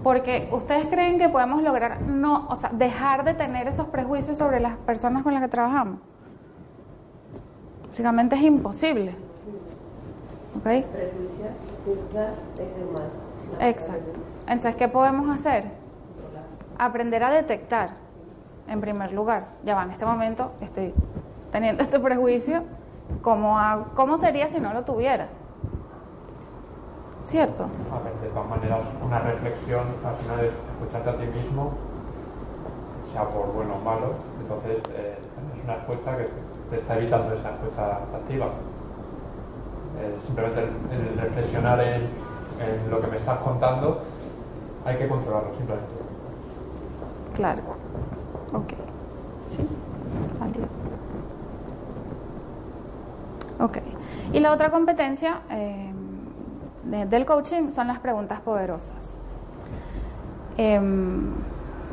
Porque 0.03 0.49
ustedes 0.53 0.87
creen 0.87 1.19
que 1.19 1.29
podemos 1.29 1.63
lograr 1.63 2.01
no, 2.03 2.47
o 2.49 2.57
sea, 2.57 2.71
dejar 2.73 3.25
de 3.25 3.35
tener 3.35 3.69
esos 3.69 3.87
prejuicios 3.89 4.39
sobre 4.39 4.61
las 4.61 4.77
personas 4.79 5.23
con 5.23 5.35
las 5.35 5.43
que 5.43 5.49
trabajamos. 5.49 5.99
Básicamente 7.89 8.37
es 8.37 8.43
imposible. 8.43 9.15
¿Ok? 10.57 10.63
Prejuiciar, 10.63 11.51
juzgar, 11.85 12.33
es 12.55 12.61
el 12.61 12.93
mal. 12.93 13.69
Exacto. 13.69 14.21
Entonces, 14.43 14.77
¿qué 14.77 14.89
podemos 14.89 15.29
hacer? 15.29 15.65
Aprender 16.79 17.23
a 17.23 17.31
detectar, 17.31 17.91
en 18.69 18.81
primer 18.81 19.13
lugar. 19.13 19.49
Ya 19.65 19.75
va, 19.75 19.83
en 19.83 19.91
este 19.91 20.07
momento 20.07 20.53
estoy 20.61 20.95
teniendo 21.53 21.83
este 21.83 21.99
prejuicio. 21.99 22.63
¿Cómo, 23.23 23.59
ha- 23.59 23.87
cómo 23.95 24.17
sería 24.17 24.49
si 24.49 24.61
no 24.61 24.73
lo 24.73 24.83
tuviera? 24.85 25.29
¿Cierto? 27.25 27.65
A 27.65 27.99
ver, 28.03 28.15
de 28.23 28.29
todas 28.29 28.49
maneras, 28.49 28.81
una 29.05 29.19
reflexión 29.21 29.83
al 30.05 30.17
final 30.17 30.41
es 30.41 30.53
escucharte 30.75 31.11
a 31.11 31.17
ti 31.17 31.27
mismo, 31.27 31.73
sea 33.13 33.25
por 33.25 33.53
bueno 33.53 33.75
o 33.77 33.85
malo, 33.85 34.15
entonces 34.41 34.79
eh, 34.95 35.19
es 35.59 35.65
una 35.65 35.75
respuesta 35.77 36.17
que 36.17 36.29
te 36.71 36.79
está 36.79 36.97
evitando 36.97 37.35
esa 37.35 37.51
respuesta 37.51 37.97
activa. 38.15 38.47
Eh, 39.99 40.17
simplemente 40.27 40.61
el, 40.61 41.09
el 41.09 41.19
reflexionar 41.19 41.81
en, 41.81 42.03
en 42.03 42.91
lo 42.91 43.01
que 43.01 43.07
me 43.09 43.17
estás 43.19 43.39
contando, 43.41 44.03
hay 44.85 44.97
que 44.97 45.09
controlarlo 45.09 45.55
simplemente. 45.57 45.93
Claro. 47.35 47.63
Ok. 48.55 48.73
Sí. 49.49 49.69
Válido. 50.39 50.67
Ok. 53.61 53.79
Y 54.33 54.41
la 54.41 54.53
otra 54.53 54.71
competencia 54.71 55.41
eh, 55.51 55.93
de- 56.85 57.07
del 57.07 57.27
coaching 57.27 57.71
son 57.71 57.89
las 57.89 57.99
preguntas 57.99 58.41
poderosas. 58.41 59.17
Em, 60.57 61.33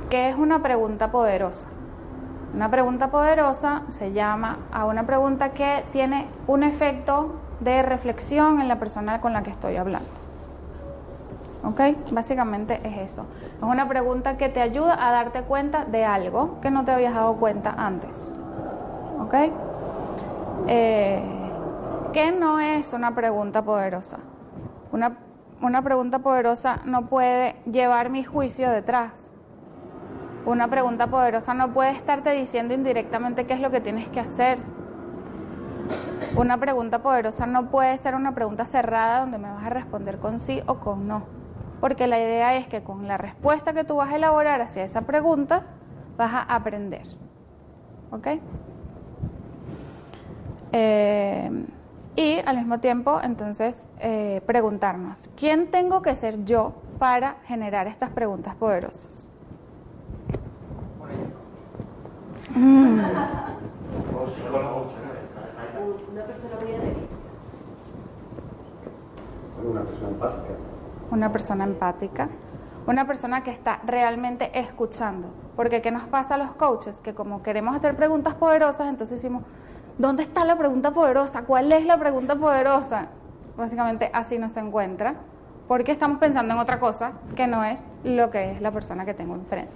¿Qué 0.10 0.30
es 0.30 0.36
una 0.38 0.62
pregunta 0.62 1.12
poderosa? 1.12 1.66
Una 2.54 2.70
pregunta 2.72 3.10
poderosa 3.12 3.82
se 3.90 4.14
llama 4.14 4.58
a 4.72 4.86
una 4.86 5.06
pregunta 5.06 5.50
que 5.50 5.84
tiene 5.92 6.28
un 6.48 6.64
efecto 6.64 7.34
de 7.60 7.82
reflexión 7.84 8.62
en 8.62 8.68
la 8.70 8.78
persona 8.80 9.20
con 9.20 9.34
la 9.34 9.44
que 9.44 9.52
estoy 9.52 9.76
hablando. 9.76 10.08
¿Ok? 11.66 11.82
Básicamente 12.12 12.80
es 12.84 13.12
eso. 13.12 13.26
Es 13.58 13.64
una 13.64 13.88
pregunta 13.90 14.38
que 14.38 14.48
te 14.48 14.62
ayuda 14.62 14.96
a 15.06 15.12
darte 15.12 15.42
cuenta 15.42 15.84
de 15.84 16.06
algo 16.06 16.62
que 16.62 16.72
no 16.72 16.86
te 16.86 16.92
habías 16.92 17.14
dado 17.14 17.34
cuenta 17.36 17.72
antes. 17.78 18.34
¿Ok? 19.20 19.34
Eh, 20.68 21.22
¿Qué 22.14 22.32
no 22.32 22.60
es 22.60 22.94
una 22.94 23.14
pregunta 23.14 23.62
poderosa? 23.64 24.20
Una, 24.92 25.18
una 25.62 25.82
pregunta 25.82 26.20
poderosa 26.20 26.80
no 26.86 27.08
puede 27.08 27.58
llevar 27.66 28.10
mi 28.10 28.24
juicio 28.24 28.70
detrás. 28.70 29.30
Una 30.46 30.70
pregunta 30.70 31.08
poderosa 31.08 31.54
no 31.54 31.74
puede 31.74 31.92
estarte 31.92 32.32
diciendo 32.32 32.74
indirectamente 32.74 33.46
qué 33.46 33.54
es 33.54 33.60
lo 33.60 33.72
que 33.72 33.82
tienes 33.82 34.08
que 34.08 34.22
hacer. 34.22 34.60
Una 36.38 36.58
pregunta 36.58 37.00
poderosa 37.00 37.46
no 37.46 37.70
puede 37.70 37.98
ser 37.98 38.16
una 38.16 38.34
pregunta 38.34 38.64
cerrada 38.64 39.20
donde 39.20 39.38
me 39.38 39.52
vas 39.52 39.66
a 39.66 39.70
responder 39.70 40.18
con 40.18 40.40
sí 40.40 40.62
o 40.66 40.76
con 40.76 41.08
no. 41.08 41.24
Porque 41.82 42.08
la 42.08 42.20
idea 42.20 42.56
es 42.56 42.68
que 42.68 42.84
con 42.84 43.08
la 43.08 43.18
respuesta 43.18 43.74
que 43.74 43.84
tú 43.84 43.98
vas 43.98 44.12
a 44.12 44.16
elaborar 44.16 44.62
hacia 44.62 44.84
esa 44.86 45.02
pregunta, 45.02 45.64
vas 46.18 46.34
a 46.34 46.42
aprender. 46.44 47.06
¿Ok? 48.12 48.28
Eh, 50.72 51.66
y 52.18 52.42
al 52.44 52.58
mismo 52.58 52.80
tiempo, 52.80 53.22
entonces, 53.22 53.88
eh, 54.00 54.42
preguntarnos, 54.48 55.30
¿quién 55.38 55.70
tengo 55.70 56.02
que 56.02 56.16
ser 56.16 56.44
yo 56.46 56.74
para 56.98 57.36
generar 57.46 57.86
estas 57.86 58.10
preguntas 58.10 58.56
poderosas? 58.56 59.30
Mm. 62.56 63.00
Una 66.12 66.24
persona 66.24 66.56
muy 66.60 66.74
atenta. 66.74 67.00
Una 69.64 69.82
persona 69.84 70.10
empática. 70.10 70.54
una 71.12 71.32
persona 71.32 71.64
empática, 71.66 72.30
una 72.88 73.06
persona 73.06 73.44
que 73.44 73.52
está 73.52 73.80
realmente 73.86 74.60
escuchando. 74.60 75.28
Porque 75.56 75.84
¿qué 75.84 75.92
nos 75.92 76.04
pasa 76.06 76.34
a 76.36 76.38
los 76.40 76.52
coaches? 76.56 76.96
Que 77.02 77.14
como 77.14 77.44
queremos 77.44 77.76
hacer 77.76 77.96
preguntas 77.96 78.34
poderosas, 78.34 78.90
entonces 78.90 79.22
decimos, 79.22 79.44
¿dónde 79.98 80.24
está 80.24 80.46
la 80.46 80.58
pregunta 80.58 80.92
poderosa? 80.92 81.44
¿Cuál 81.44 81.72
es 81.72 81.86
la 81.86 81.98
pregunta 81.98 82.36
poderosa? 82.36 83.08
Básicamente 83.58 84.10
así 84.14 84.38
no 84.38 84.50
se 84.50 84.60
encuentra, 84.60 85.16
porque 85.68 85.92
estamos 85.92 86.20
pensando 86.20 86.54
en 86.54 86.60
otra 86.60 86.80
cosa 86.80 87.14
que 87.36 87.48
no 87.48 87.64
es 87.64 87.82
lo 88.04 88.30
que 88.30 88.52
es 88.52 88.62
la 88.62 88.72
persona 88.72 89.06
que 89.06 89.14
tengo 89.14 89.36
enfrente. 89.36 89.74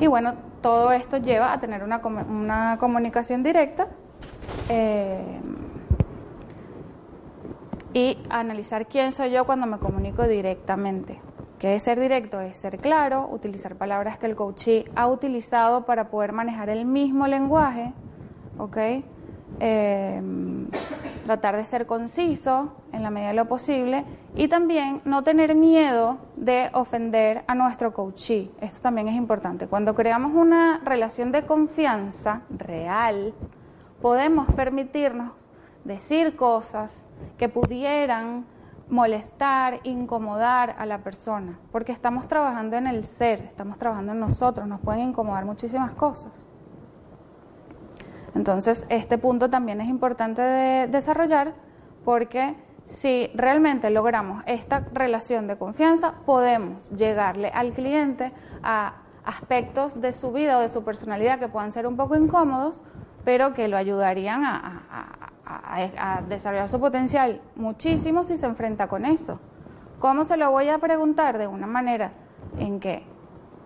Y 0.00 0.06
bueno, 0.06 0.34
todo 0.62 0.92
esto 0.92 1.18
lleva 1.18 1.52
a 1.52 1.60
tener 1.60 1.84
una, 1.84 2.00
com- 2.00 2.28
una 2.28 2.76
comunicación 2.78 3.42
directa 3.42 3.86
eh, 4.68 5.40
y 7.92 8.18
analizar 8.30 8.86
quién 8.86 9.12
soy 9.12 9.30
yo 9.30 9.44
cuando 9.44 9.66
me 9.66 9.78
comunico 9.78 10.24
directamente. 10.24 11.20
¿Qué 11.62 11.76
es 11.76 11.84
ser 11.84 12.00
directo? 12.00 12.40
Es 12.40 12.56
ser 12.56 12.78
claro, 12.78 13.28
utilizar 13.30 13.76
palabras 13.76 14.18
que 14.18 14.26
el 14.26 14.34
coachee 14.34 14.84
ha 14.96 15.06
utilizado 15.06 15.86
para 15.86 16.10
poder 16.10 16.32
manejar 16.32 16.68
el 16.70 16.84
mismo 16.84 17.28
lenguaje. 17.28 17.92
Eh, 19.60 20.20
tratar 21.24 21.56
de 21.56 21.64
ser 21.64 21.86
conciso 21.86 22.72
en 22.90 23.04
la 23.04 23.10
medida 23.10 23.28
de 23.28 23.34
lo 23.34 23.44
posible 23.46 24.04
y 24.34 24.48
también 24.48 25.02
no 25.04 25.22
tener 25.22 25.54
miedo 25.54 26.18
de 26.34 26.68
ofender 26.72 27.44
a 27.46 27.54
nuestro 27.54 27.94
coachee. 27.94 28.50
Esto 28.60 28.80
también 28.82 29.06
es 29.06 29.14
importante. 29.14 29.68
Cuando 29.68 29.94
creamos 29.94 30.34
una 30.34 30.80
relación 30.84 31.30
de 31.30 31.46
confianza 31.46 32.42
real, 32.50 33.34
podemos 34.00 34.52
permitirnos 34.56 35.30
decir 35.84 36.34
cosas 36.34 37.04
que 37.38 37.48
pudieran 37.48 38.46
molestar, 38.92 39.80
incomodar 39.84 40.76
a 40.78 40.84
la 40.84 40.98
persona, 40.98 41.58
porque 41.72 41.92
estamos 41.92 42.28
trabajando 42.28 42.76
en 42.76 42.86
el 42.86 43.06
ser, 43.06 43.40
estamos 43.40 43.78
trabajando 43.78 44.12
en 44.12 44.20
nosotros, 44.20 44.68
nos 44.68 44.82
pueden 44.82 45.08
incomodar 45.08 45.46
muchísimas 45.46 45.92
cosas. 45.92 46.46
Entonces, 48.34 48.86
este 48.90 49.16
punto 49.16 49.48
también 49.48 49.80
es 49.80 49.88
importante 49.88 50.42
de 50.42 50.88
desarrollar 50.88 51.54
porque 52.04 52.54
si 52.84 53.30
realmente 53.34 53.88
logramos 53.88 54.42
esta 54.44 54.80
relación 54.92 55.46
de 55.46 55.56
confianza, 55.56 56.16
podemos 56.26 56.90
llegarle 56.90 57.48
al 57.48 57.72
cliente 57.72 58.30
a 58.62 58.96
aspectos 59.24 60.02
de 60.02 60.12
su 60.12 60.32
vida 60.32 60.58
o 60.58 60.60
de 60.60 60.68
su 60.68 60.84
personalidad 60.84 61.38
que 61.38 61.48
puedan 61.48 61.72
ser 61.72 61.86
un 61.86 61.96
poco 61.96 62.14
incómodos, 62.14 62.84
pero 63.24 63.54
que 63.54 63.68
lo 63.68 63.78
ayudarían 63.78 64.44
a, 64.44 65.21
a- 65.64 66.22
desarrollar 66.28 66.68
su 66.68 66.80
potencial 66.80 67.40
muchísimo 67.56 68.24
si 68.24 68.38
se 68.38 68.46
enfrenta 68.46 68.86
con 68.88 69.04
eso. 69.04 69.38
¿Cómo 69.98 70.24
se 70.24 70.36
lo 70.36 70.50
voy 70.50 70.68
a 70.68 70.78
preguntar? 70.78 71.38
De 71.38 71.46
una 71.46 71.66
manera 71.66 72.12
en 72.58 72.80
que 72.80 73.04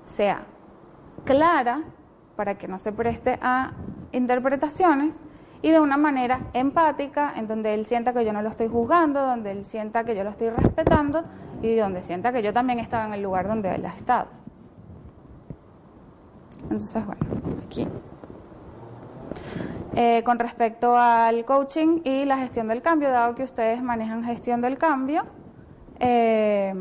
sea 0.04 0.42
clara 1.24 1.82
para 2.36 2.56
que 2.56 2.68
no 2.68 2.78
se 2.78 2.92
preste 2.92 3.38
a 3.40 3.72
interpretaciones 4.12 5.14
y 5.62 5.70
de 5.70 5.80
una 5.80 5.96
manera 5.96 6.40
empática 6.52 7.32
en 7.34 7.48
donde 7.48 7.74
él 7.74 7.86
sienta 7.86 8.12
que 8.12 8.24
yo 8.24 8.32
no 8.32 8.42
lo 8.42 8.50
estoy 8.50 8.68
juzgando, 8.68 9.22
donde 9.22 9.50
él 9.50 9.64
sienta 9.64 10.04
que 10.04 10.14
yo 10.14 10.22
lo 10.22 10.30
estoy 10.30 10.50
respetando 10.50 11.22
y 11.62 11.74
donde 11.76 12.02
sienta 12.02 12.32
que 12.32 12.42
yo 12.42 12.52
también 12.52 12.78
estaba 12.78 13.06
en 13.06 13.14
el 13.14 13.22
lugar 13.22 13.48
donde 13.48 13.74
él 13.74 13.84
ha 13.86 13.94
estado. 13.94 14.28
Entonces, 16.64 17.04
bueno, 17.06 17.22
aquí. 17.66 17.88
Eh, 19.98 20.22
con 20.24 20.38
respecto 20.38 20.94
al 20.96 21.46
coaching 21.46 22.00
y 22.04 22.26
la 22.26 22.36
gestión 22.36 22.68
del 22.68 22.82
cambio, 22.82 23.08
dado 23.10 23.34
que 23.34 23.44
ustedes 23.44 23.82
manejan 23.82 24.22
gestión 24.24 24.60
del 24.60 24.76
cambio, 24.76 25.24
eh, 26.00 26.74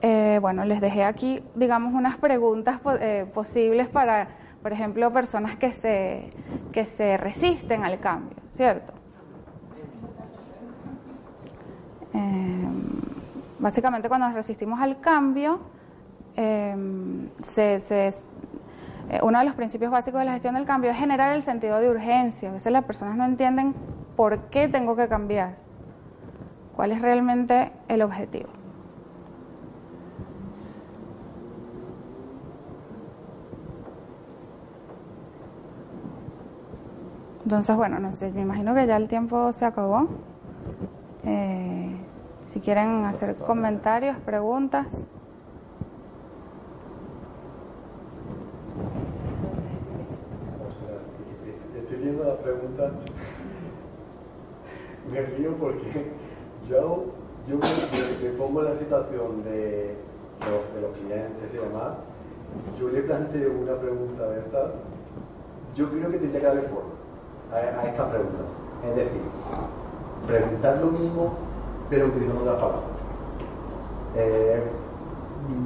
eh, 0.00 0.38
bueno, 0.42 0.64
les 0.64 0.80
dejé 0.80 1.04
aquí, 1.04 1.40
digamos, 1.54 1.94
unas 1.94 2.16
preguntas 2.16 2.80
eh, 3.00 3.24
posibles 3.32 3.86
para, 3.86 4.26
por 4.62 4.72
ejemplo, 4.72 5.12
personas 5.12 5.54
que 5.56 5.70
se, 5.70 6.28
que 6.72 6.84
se 6.84 7.16
resisten 7.16 7.84
al 7.84 8.00
cambio, 8.00 8.36
¿cierto? 8.56 8.92
Eh, 12.14 12.66
básicamente, 13.60 14.08
cuando 14.08 14.26
nos 14.26 14.34
resistimos 14.34 14.80
al 14.80 14.98
cambio, 15.00 15.60
se- 16.34 17.78
se- 17.80 18.10
eh, 19.12 19.20
uno 19.22 19.38
de 19.38 19.44
los 19.44 19.54
principios 19.54 19.92
básicos 19.92 20.20
de 20.20 20.24
la 20.24 20.32
gestión 20.32 20.54
del 20.54 20.64
cambio 20.64 20.90
es 20.90 20.96
generar 20.96 21.36
el 21.36 21.42
sentido 21.42 21.78
de 21.78 21.90
urgencia. 21.90 22.48
A 22.48 22.52
veces 22.52 22.72
las 22.72 22.84
personas 22.84 23.14
no 23.14 23.26
entienden 23.26 23.74
por 24.16 24.38
qué 24.44 24.68
tengo 24.68 24.96
que 24.96 25.06
cambiar, 25.06 25.56
cuál 26.74 26.92
es 26.92 27.02
realmente 27.02 27.72
el 27.88 28.00
objetivo. 28.00 28.48
Entonces, 37.44 37.76
bueno, 37.76 37.98
no 37.98 38.12
sé, 38.12 38.32
me 38.32 38.40
imagino 38.40 38.74
que 38.74 38.86
ya 38.86 38.96
el 38.96 39.08
tiempo 39.08 39.52
se 39.52 39.66
acabó. 39.66 40.08
Eh, 41.24 41.94
si 42.48 42.60
quieren 42.60 43.04
hacer 43.04 43.36
comentarios, 43.36 44.16
preguntas. 44.24 44.86
Estoy 52.02 52.02
viendo 52.02 52.24
las 52.24 52.36
preguntas. 52.38 52.92
Me 55.12 55.20
río 55.20 55.52
porque 55.56 56.12
yo, 56.68 57.06
yo 57.48 57.56
me 57.56 58.30
pongo 58.38 58.60
en 58.60 58.66
la 58.72 58.78
situación 58.78 59.42
de 59.42 59.96
los, 60.40 60.74
de 60.74 60.80
los 60.80 60.92
clientes 60.96 61.52
y 61.52 61.56
demás. 61.56 61.94
Yo 62.78 62.88
le 62.88 63.02
planteo 63.02 63.50
una 63.52 63.74
pregunta 63.78 64.28
de 64.28 64.38
estas. 64.40 64.70
Yo 65.74 65.90
creo 65.90 66.08
que 66.10 66.18
tendría 66.18 66.40
que 66.40 66.46
darle 66.46 66.62
forma 66.62 66.92
a, 67.52 67.56
a 67.80 67.88
esta 67.88 68.08
pregunta. 68.10 68.44
Es 68.88 68.94
decir, 68.94 69.22
preguntar 70.28 70.78
lo 70.78 70.92
mismo, 70.92 71.32
pero 71.90 72.06
utilizando 72.06 72.42
otras 72.42 72.56
palabras. 72.56 72.84
Eh, 74.16 74.62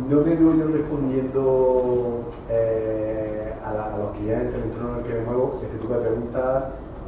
no 0.08 0.16
me 0.22 0.34
veo 0.36 0.54
yo 0.54 0.66
respondiendo 0.68 2.24
eh, 2.50 3.52
a, 3.64 3.74
la- 3.74 3.94
a 3.94 3.98
los 3.98 4.16
clientes, 4.16 4.54
el 4.54 4.62
entorno 4.62 4.92
en 4.92 4.98
el 5.00 5.02
que 5.06 5.14
me 5.18 5.24
muevo, 5.26 5.60
este 5.62 5.78
tipo 5.78 5.94
de 5.94 6.00
preguntas 6.00 6.64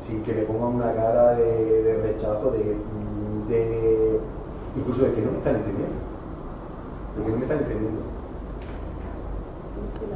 sin 0.07 0.23
que 0.23 0.33
me 0.33 0.43
pongan 0.43 0.75
una 0.77 0.93
cara 0.95 1.35
de, 1.35 1.83
de 1.83 1.97
rechazo, 2.03 2.51
de, 2.53 2.77
de- 3.55 4.21
incluso 4.77 5.03
de 5.05 5.13
que 5.13 5.21
no 5.23 5.31
me 5.33 5.39
están 5.39 5.57
entendiendo. 5.57 5.95
De 7.17 7.25
que 7.25 7.31
no 7.31 7.37
me 7.37 7.43
están 7.43 7.59
entendiendo. 7.59 8.01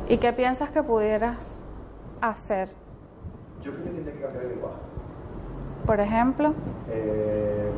¿Y 0.08 0.16
qué 0.18 0.32
piensas 0.32 0.70
que 0.70 0.82
pudieras 0.82 1.60
hacer? 2.20 2.68
Yo 3.64 3.72
creo 3.72 3.84
que 3.84 3.90
tendría 3.90 4.14
que 4.14 4.20
cambiar 4.20 4.44
el 4.44 4.50
lenguaje. 4.50 4.76
Por 5.86 6.00
ejemplo, 6.00 6.54
Eh, 6.90 7.70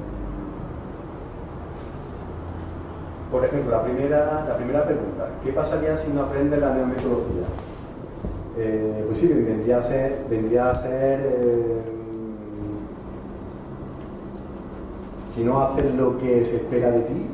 por 3.35 3.45
ejemplo, 3.45 3.73
la 3.73 3.83
primera, 3.83 4.45
la 4.47 4.57
primera 4.57 4.85
pregunta, 4.85 5.29
¿qué 5.43 5.53
pasaría 5.53 5.97
si 5.97 6.09
no 6.13 6.23
aprendes 6.23 6.61
la 6.61 6.73
neometodología? 6.73 7.43
Eh, 8.57 9.05
pues 9.09 9.19
sí, 9.19 9.27
vendría 9.27 9.79
a 9.79 9.89
ser, 9.89 10.25
vendría 10.31 10.71
a 10.71 10.75
ser 10.77 11.21
eh, 11.21 11.81
si 15.31 15.43
no 15.43 15.61
haces 15.61 15.93
lo 15.97 16.17
que 16.19 16.45
se 16.45 16.57
espera 16.59 16.93
de 16.93 17.01
ti, 17.01 17.27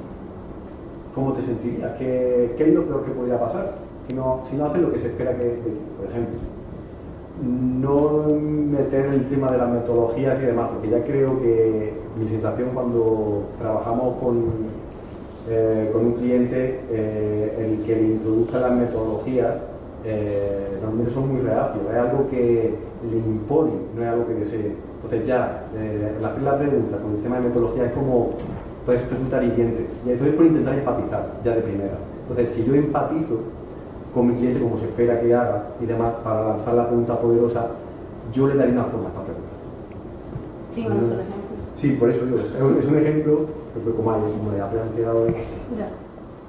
¿cómo 1.14 1.34
te 1.34 1.42
sentirías? 1.42 1.92
¿Qué, 1.98 2.54
qué 2.56 2.68
es 2.68 2.74
lo 2.74 2.86
peor 2.86 3.04
que 3.04 3.10
podría 3.10 3.38
pasar? 3.38 3.74
Si 4.08 4.16
no, 4.16 4.40
si 4.48 4.56
no 4.56 4.64
haces 4.64 4.80
lo 4.80 4.92
que 4.92 4.98
se 5.00 5.08
espera 5.08 5.36
que, 5.36 5.44
de 5.44 5.50
ti, 5.50 5.70
por 5.98 6.08
ejemplo 6.08 6.38
no 7.42 8.24
meter 8.36 9.06
el 9.06 9.28
tema 9.30 9.50
de 9.50 9.56
las 9.56 9.70
metodologías 9.70 10.38
y 10.42 10.46
demás, 10.46 10.68
porque 10.74 10.90
ya 10.90 11.02
creo 11.04 11.40
que 11.40 11.94
mi 12.18 12.28
sensación 12.28 12.68
cuando 12.74 13.44
trabajamos 13.58 14.16
con, 14.18 14.44
eh, 15.50 15.90
con 15.92 16.06
un 16.06 16.12
cliente, 16.14 16.80
eh, 16.90 17.56
el 17.58 17.84
que 17.84 17.96
le 17.96 18.02
introduzca 18.02 18.60
las 18.60 18.72
metodologías, 18.72 19.56
eh, 20.04 20.66
son 21.12 21.28
muy 21.32 21.40
reacios, 21.42 21.84
es 21.90 21.96
algo 21.96 22.28
que 22.30 22.74
le 23.10 23.16
impone, 23.16 23.72
no 23.96 24.02
es 24.02 24.08
algo 24.08 24.26
que 24.26 24.34
desee. 24.34 24.72
Entonces 25.02 25.26
ya, 25.26 25.64
eh, 25.76 26.14
el 26.18 26.24
hacer 26.24 26.42
la 26.42 26.58
pregunta 26.58 26.98
con 26.98 27.16
el 27.16 27.22
tema 27.22 27.36
de 27.36 27.48
metodología 27.48 27.86
es 27.86 27.92
como, 27.92 28.30
puede 28.86 29.00
resultar 29.08 29.42
hiriente. 29.42 29.86
Y 30.06 30.10
entonces 30.10 30.36
por 30.36 30.46
intentar 30.46 30.74
empatizar, 30.74 31.32
ya 31.44 31.54
de 31.54 31.62
primera. 31.62 31.98
Entonces, 32.28 32.54
si 32.54 32.64
yo 32.64 32.74
empatizo 32.74 33.40
con 34.14 34.28
mi 34.28 34.34
cliente 34.34 34.60
como 34.60 34.78
se 34.78 34.84
espera 34.84 35.20
que 35.20 35.34
haga 35.34 35.68
y 35.80 35.86
demás 35.86 36.14
para 36.22 36.48
lanzar 36.48 36.74
la 36.74 36.86
pregunta 36.86 37.20
poderosa, 37.20 37.66
yo 38.32 38.46
le 38.46 38.56
daría 38.56 38.74
una 38.74 38.84
forma 38.84 39.06
a 39.06 39.10
esta 39.10 39.22
pregunta. 39.24 39.50
Sí, 40.74 40.82
bueno, 40.84 41.00
es 41.02 41.08
un 41.08 41.12
ejemplo. 41.14 41.40
Sí, 41.76 41.96
por 41.98 42.10
eso 42.10 42.26
digo, 42.26 42.38
es 42.38 42.86
un, 42.86 42.96
es 42.96 43.04
que 43.74 43.80
como, 43.92 44.12
como 44.12 44.52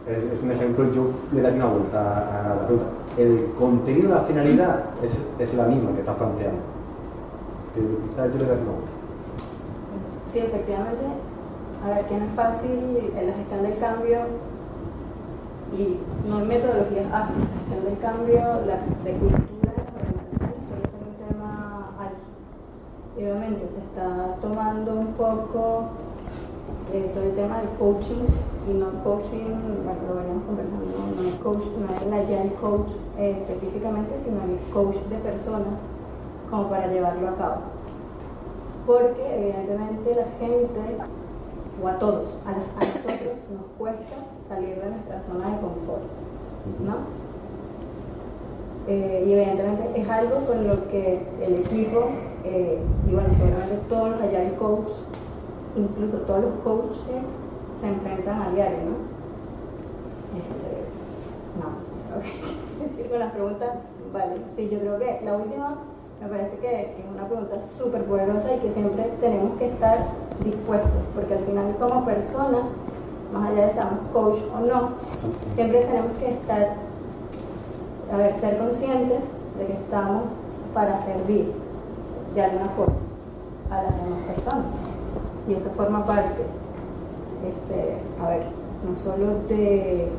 es, 0.07 0.43
un 0.43 0.51
ejemplo, 0.51 0.91
yo 0.93 1.11
le 1.32 1.41
daría 1.41 1.63
una 1.63 1.74
vuelta 1.74 1.99
a, 2.01 2.45
a 2.45 2.55
la 2.55 2.65
pregunta. 2.65 2.89
El 3.17 3.51
contenido, 3.57 4.09
la 4.09 4.22
finalidad 4.22 4.86
es, 5.03 5.11
es 5.39 5.53
la 5.53 5.65
misma 5.65 5.93
que 5.93 5.99
estás 5.99 6.15
planteando. 6.15 6.61
Quizás 7.76 8.34
yo 8.34 8.39
le 8.39 8.45
daría 8.45 8.63
una 8.63 8.72
vuelta. 8.72 8.91
Sí, 10.28 10.39
efectivamente. 10.39 11.05
A 11.86 11.89
ver, 11.89 12.05
que 12.05 12.17
no 12.17 12.26
es 12.26 12.32
fácil 12.36 13.11
en 13.15 13.28
la 13.28 13.34
gestión 13.34 13.63
del 13.63 13.78
cambio 13.80 14.19
y 15.78 15.97
no 16.28 16.38
hay 16.38 16.45
metodologías 16.45 17.11
ágiles. 17.11 17.43
La 17.43 17.57
gestión 17.57 17.86
del 17.86 17.99
cambio, 17.99 18.39
la 18.65 18.78
de 19.03 19.11
cultura, 19.17 19.72
las 19.78 19.88
organizaciones 19.93 20.61
suele 20.67 20.86
ser 20.89 21.01
un 21.05 21.15
tema 21.28 21.51
ágil. 21.99 22.26
Y 23.17 23.24
obviamente 23.24 23.69
se 23.69 23.82
está 23.86 24.36
tomando 24.41 24.93
un 24.93 25.13
poco 25.13 25.89
eh, 26.93 27.11
todo 27.13 27.23
el 27.23 27.35
tema 27.35 27.59
del 27.59 27.69
coaching 27.79 28.25
y 28.69 28.73
no 28.73 28.91
coaching, 29.03 29.47
bueno, 29.83 30.01
lo 30.07 30.15
veníamos 30.15 30.43
conversando, 30.45 30.85
no, 31.15 31.27
es 31.27 31.35
coach, 31.35 31.63
no 31.79 31.95
es 31.95 32.01
el 32.01 32.13
agile 32.13 32.53
coach 32.59 32.91
eh, 33.17 33.37
específicamente, 33.41 34.11
sino 34.23 34.37
el 34.43 34.59
coach 34.73 34.97
de 35.09 35.17
personas 35.17 35.79
como 36.49 36.69
para 36.69 36.87
llevarlo 36.87 37.29
a 37.29 37.35
cabo. 37.35 37.55
Porque 38.85 39.23
evidentemente 39.35 40.15
la 40.15 40.27
gente, 40.39 40.79
o 41.81 41.87
a 41.87 41.97
todos, 41.97 42.39
a, 42.45 42.49
a 42.49 42.85
nosotros 42.85 43.39
nos 43.51 43.65
cuesta 43.77 44.15
salir 44.49 44.75
de 44.75 44.89
nuestra 44.89 45.21
zona 45.27 45.55
de 45.55 45.61
confort, 45.61 46.03
¿no? 46.83 47.21
Eh, 48.87 49.23
y 49.27 49.33
evidentemente 49.33 50.01
es 50.01 50.09
algo 50.09 50.37
con 50.45 50.67
lo 50.67 50.87
que 50.89 51.21
el 51.41 51.55
equipo, 51.55 52.09
eh, 52.43 52.79
y 53.07 53.13
bueno, 53.13 53.29
seguramente 53.31 53.77
todos 53.87 54.09
los 54.09 54.21
agile 54.21 54.55
coach, 54.59 54.91
incluso 55.76 56.17
todos 56.28 56.43
los 56.43 56.53
coaches, 56.63 57.24
se 57.80 57.88
enfrentan 57.88 58.41
a 58.41 58.51
diario, 58.51 58.78
¿no? 58.78 59.11
Este, 60.38 60.69
no, 61.59 61.67
okay. 62.17 63.07
con 63.09 63.19
las 63.19 63.32
preguntas, 63.32 63.69
vale, 64.13 64.36
sí, 64.55 64.69
yo 64.69 64.80
creo 64.80 64.99
que 64.99 65.22
la 65.24 65.36
última 65.36 65.78
me 66.22 66.28
parece 66.28 66.57
que 66.57 66.82
es 66.82 67.05
una 67.11 67.28
pregunta 67.28 67.55
súper 67.78 68.03
poderosa 68.05 68.55
y 68.55 68.59
que 68.59 68.74
siempre 68.74 69.11
tenemos 69.19 69.57
que 69.57 69.67
estar 69.69 69.97
dispuestos, 70.43 71.01
porque 71.15 71.34
al 71.34 71.45
final 71.45 71.76
como 71.80 72.05
personas, 72.05 72.63
más 73.34 73.49
allá 73.49 73.65
de 73.65 73.74
seamos 73.74 73.99
coach 74.13 74.39
o 74.53 74.59
no, 74.59 74.89
siempre 75.55 75.82
tenemos 75.86 76.11
que 76.19 76.32
estar 76.34 76.76
a 78.11 78.17
ver, 78.17 78.36
ser 78.39 78.57
conscientes 78.57 79.22
de 79.57 79.65
que 79.65 79.74
estamos 79.74 80.24
para 80.74 81.03
servir 81.05 81.53
de 82.36 82.41
alguna 82.41 82.69
forma 82.69 82.95
a 83.69 83.84
las 83.84 83.95
demás 83.95 84.19
personas. 84.36 84.65
Y 85.47 85.53
eso 85.53 85.69
forma 85.75 86.05
parte, 86.05 86.43
este, 87.45 87.97
a 88.23 88.29
ver, 88.29 88.43
no 88.87 88.95
solo 88.95 89.39
de, 89.49 90.09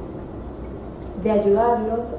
de 1.22 1.30
ayudarlos, 1.30 2.14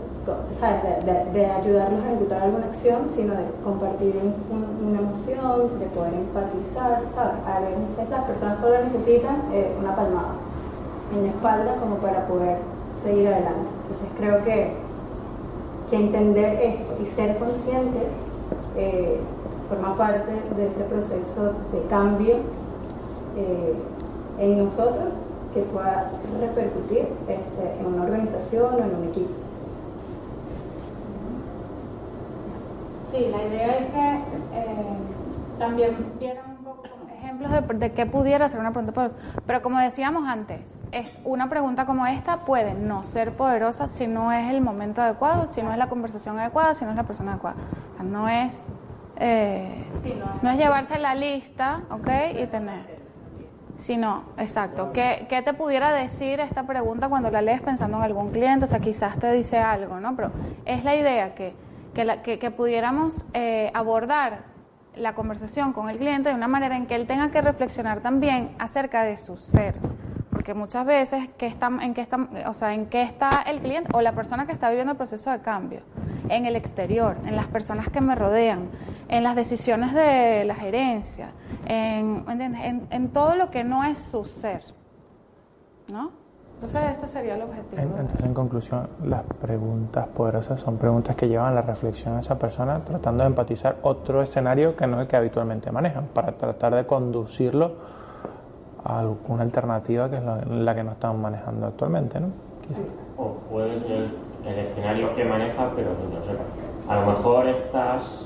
¿sabes? 0.59 1.05
De, 1.33 1.45
ayudarlos 1.45 2.03
a 2.03 2.11
ejecutar 2.11 2.43
alguna 2.43 2.65
acción, 2.65 3.09
sino 3.15 3.33
de 3.33 3.43
compartir 3.63 4.15
un, 4.49 4.87
una 4.87 4.99
emoción, 4.99 5.79
de 5.79 5.85
poder 5.87 6.13
empatizar, 6.13 7.01
¿sabes? 7.13 7.35
A 7.45 7.59
veces 7.59 8.09
las 8.09 8.23
personas 8.23 8.59
solo 8.59 8.75
necesitan 8.83 9.35
eh, 9.51 9.75
una 9.79 9.95
palmada 9.95 10.35
en 11.13 11.23
la 11.23 11.29
espalda 11.29 11.75
como 11.75 11.97
para 11.97 12.25
poder 12.27 12.57
seguir 13.03 13.27
adelante. 13.27 13.67
Entonces 13.89 14.09
creo 14.17 14.43
que 14.45 14.83
que 15.93 15.99
entender 15.99 16.59
esto 16.59 16.93
y 17.01 17.05
ser 17.15 17.37
conscientes 17.37 18.09
eh, 18.75 19.19
forma 19.69 19.95
parte 19.95 20.31
de 20.57 20.67
ese 20.67 20.81
proceso 20.85 21.53
de 21.71 21.81
cambio 21.87 22.37
eh, 23.37 23.73
en 24.39 24.65
nosotros 24.65 25.13
que 25.53 25.61
pueda 25.61 26.11
repercutir 26.39 27.07
este, 27.27 27.79
en 27.79 27.85
una 27.85 28.03
organización 28.03 28.73
o 28.73 28.77
en 28.77 28.95
un 28.95 29.03
equipo. 29.09 29.33
Sí, 33.11 33.27
la 33.29 33.43
idea 33.43 33.77
es 33.77 33.85
que 33.91 34.13
eh, 34.57 34.75
también 35.59 35.95
vieran 36.19 36.57
un 36.57 36.65
poco 36.65 36.83
ejemplos 37.15 37.51
de, 37.51 37.61
de 37.61 37.91
qué 37.93 38.05
pudiera 38.05 38.49
ser 38.49 38.59
una 38.59 38.71
pregunta 38.71 39.11
Pero 39.45 39.61
como 39.61 39.79
decíamos 39.79 40.27
antes, 40.27 40.61
es 40.91 41.07
una 41.23 41.49
pregunta 41.49 41.85
como 41.85 42.05
esta 42.05 42.45
puede 42.45 42.73
no 42.73 43.03
ser 43.03 43.33
poderosa 43.33 43.87
si 43.87 44.07
no 44.07 44.31
es 44.31 44.49
el 44.51 44.61
momento 44.61 45.01
adecuado, 45.01 45.47
si 45.47 45.61
no 45.61 45.71
es 45.71 45.77
la 45.77 45.89
conversación 45.89 46.39
adecuada, 46.39 46.75
si 46.75 46.85
no 46.85 46.91
es 46.91 46.97
la 46.97 47.03
persona 47.03 47.33
adecuada. 47.33 47.57
O 47.93 47.95
sea, 47.95 48.03
no 48.03 48.29
es, 48.29 48.65
eh, 49.17 49.85
no, 50.41 50.51
es 50.51 50.57
llevarse 50.57 50.99
la 50.99 51.15
lista, 51.15 51.81
¿ok? 51.91 52.09
Y 52.41 52.45
tener. 52.47 53.02
Sino, 53.77 54.23
exacto. 54.37 54.91
¿Qué, 54.93 55.25
¿Qué, 55.29 55.41
te 55.41 55.53
pudiera 55.53 55.91
decir 55.91 56.39
esta 56.39 56.63
pregunta 56.63 57.09
cuando 57.09 57.29
la 57.31 57.41
lees 57.41 57.61
pensando 57.61 57.97
en 57.97 58.03
algún 58.03 58.31
cliente? 58.31 58.65
O 58.65 58.67
sea, 58.67 58.79
quizás 58.79 59.17
te 59.19 59.31
dice 59.31 59.57
algo, 59.57 59.99
¿no? 59.99 60.15
Pero 60.15 60.31
es 60.65 60.83
la 60.83 60.95
idea 60.95 61.35
que, 61.35 61.53
que, 61.93 62.05
la, 62.05 62.21
que, 62.21 62.39
que 62.39 62.51
pudiéramos 62.51 63.25
eh, 63.33 63.71
abordar 63.73 64.43
la 64.95 65.15
conversación 65.15 65.73
con 65.73 65.89
el 65.89 65.97
cliente 65.97 66.29
de 66.29 66.35
una 66.35 66.47
manera 66.47 66.77
en 66.77 66.85
que 66.85 66.95
él 66.95 67.07
tenga 67.07 67.31
que 67.31 67.41
reflexionar 67.41 68.01
también 68.01 68.55
acerca 68.59 69.03
de 69.03 69.17
su 69.17 69.37
ser 69.37 69.75
porque 70.43 70.55
muchas 70.55 70.85
veces 70.85 71.29
que 71.37 71.47
están, 71.47 71.79
en 71.79 71.93
qué 71.93 72.01
está, 72.01 72.27
o 72.49 72.53
sea, 72.53 72.73
en 72.73 72.87
qué 72.87 73.01
está 73.01 73.29
el 73.47 73.61
cliente 73.61 73.89
o 73.93 74.01
la 74.01 74.11
persona 74.11 74.45
que 74.45 74.51
está 74.51 74.67
viviendo 74.67 74.91
el 74.91 74.97
proceso 74.97 75.31
de 75.31 75.39
cambio, 75.39 75.83
en 76.27 76.45
el 76.45 76.57
exterior, 76.57 77.15
en 77.25 77.37
las 77.37 77.47
personas 77.47 77.87
que 77.87 78.01
me 78.01 78.13
rodean, 78.13 78.67
en 79.07 79.23
las 79.23 79.37
decisiones 79.37 79.93
de 79.93 80.43
la 80.43 80.55
gerencia, 80.55 81.29
en, 81.65 82.25
en, 82.27 82.87
en 82.91 83.07
todo 83.13 83.37
lo 83.37 83.51
que 83.51 83.63
no 83.63 83.85
es 83.85 83.97
su 84.11 84.25
ser, 84.25 84.63
¿no? 85.89 86.11
Entonces 86.55 86.81
este 86.91 87.07
sería 87.07 87.35
el 87.35 87.43
objetivo. 87.43 87.81
Entonces 87.81 88.19
en 88.19 88.33
conclusión, 88.33 88.89
las 89.01 89.23
preguntas 89.23 90.07
poderosas 90.07 90.59
son 90.59 90.75
preguntas 90.75 91.15
que 91.15 91.29
llevan 91.29 91.55
la 91.55 91.61
reflexión 91.61 92.17
a 92.17 92.19
esa 92.19 92.37
persona 92.37 92.79
tratando 92.79 93.23
de 93.23 93.29
empatizar 93.29 93.77
otro 93.81 94.21
escenario 94.21 94.75
que 94.75 94.87
no 94.87 94.97
es 94.97 95.03
el 95.03 95.07
que 95.07 95.15
habitualmente 95.15 95.71
manejan, 95.71 96.07
para 96.07 96.33
tratar 96.33 96.75
de 96.75 96.85
conducirlo 96.85 98.02
alguna 98.85 99.43
alternativa 99.43 100.09
que 100.09 100.17
es 100.17 100.23
la, 100.23 100.75
que 100.75 100.83
no 100.83 100.91
estamos 100.91 101.19
manejando 101.19 101.67
actualmente, 101.67 102.19
¿no? 102.19 102.27
O 103.17 103.33
puede 103.49 103.79
ser 103.81 104.09
el 104.45 104.59
escenario 104.59 105.15
que 105.15 105.23
maneja, 105.25 105.71
pero 105.75 105.89
que 105.97 106.03
no 106.03 106.25
sepa. 106.25 106.93
A 106.93 106.99
lo 106.99 107.07
mejor 107.07 107.47
estás, 107.47 108.25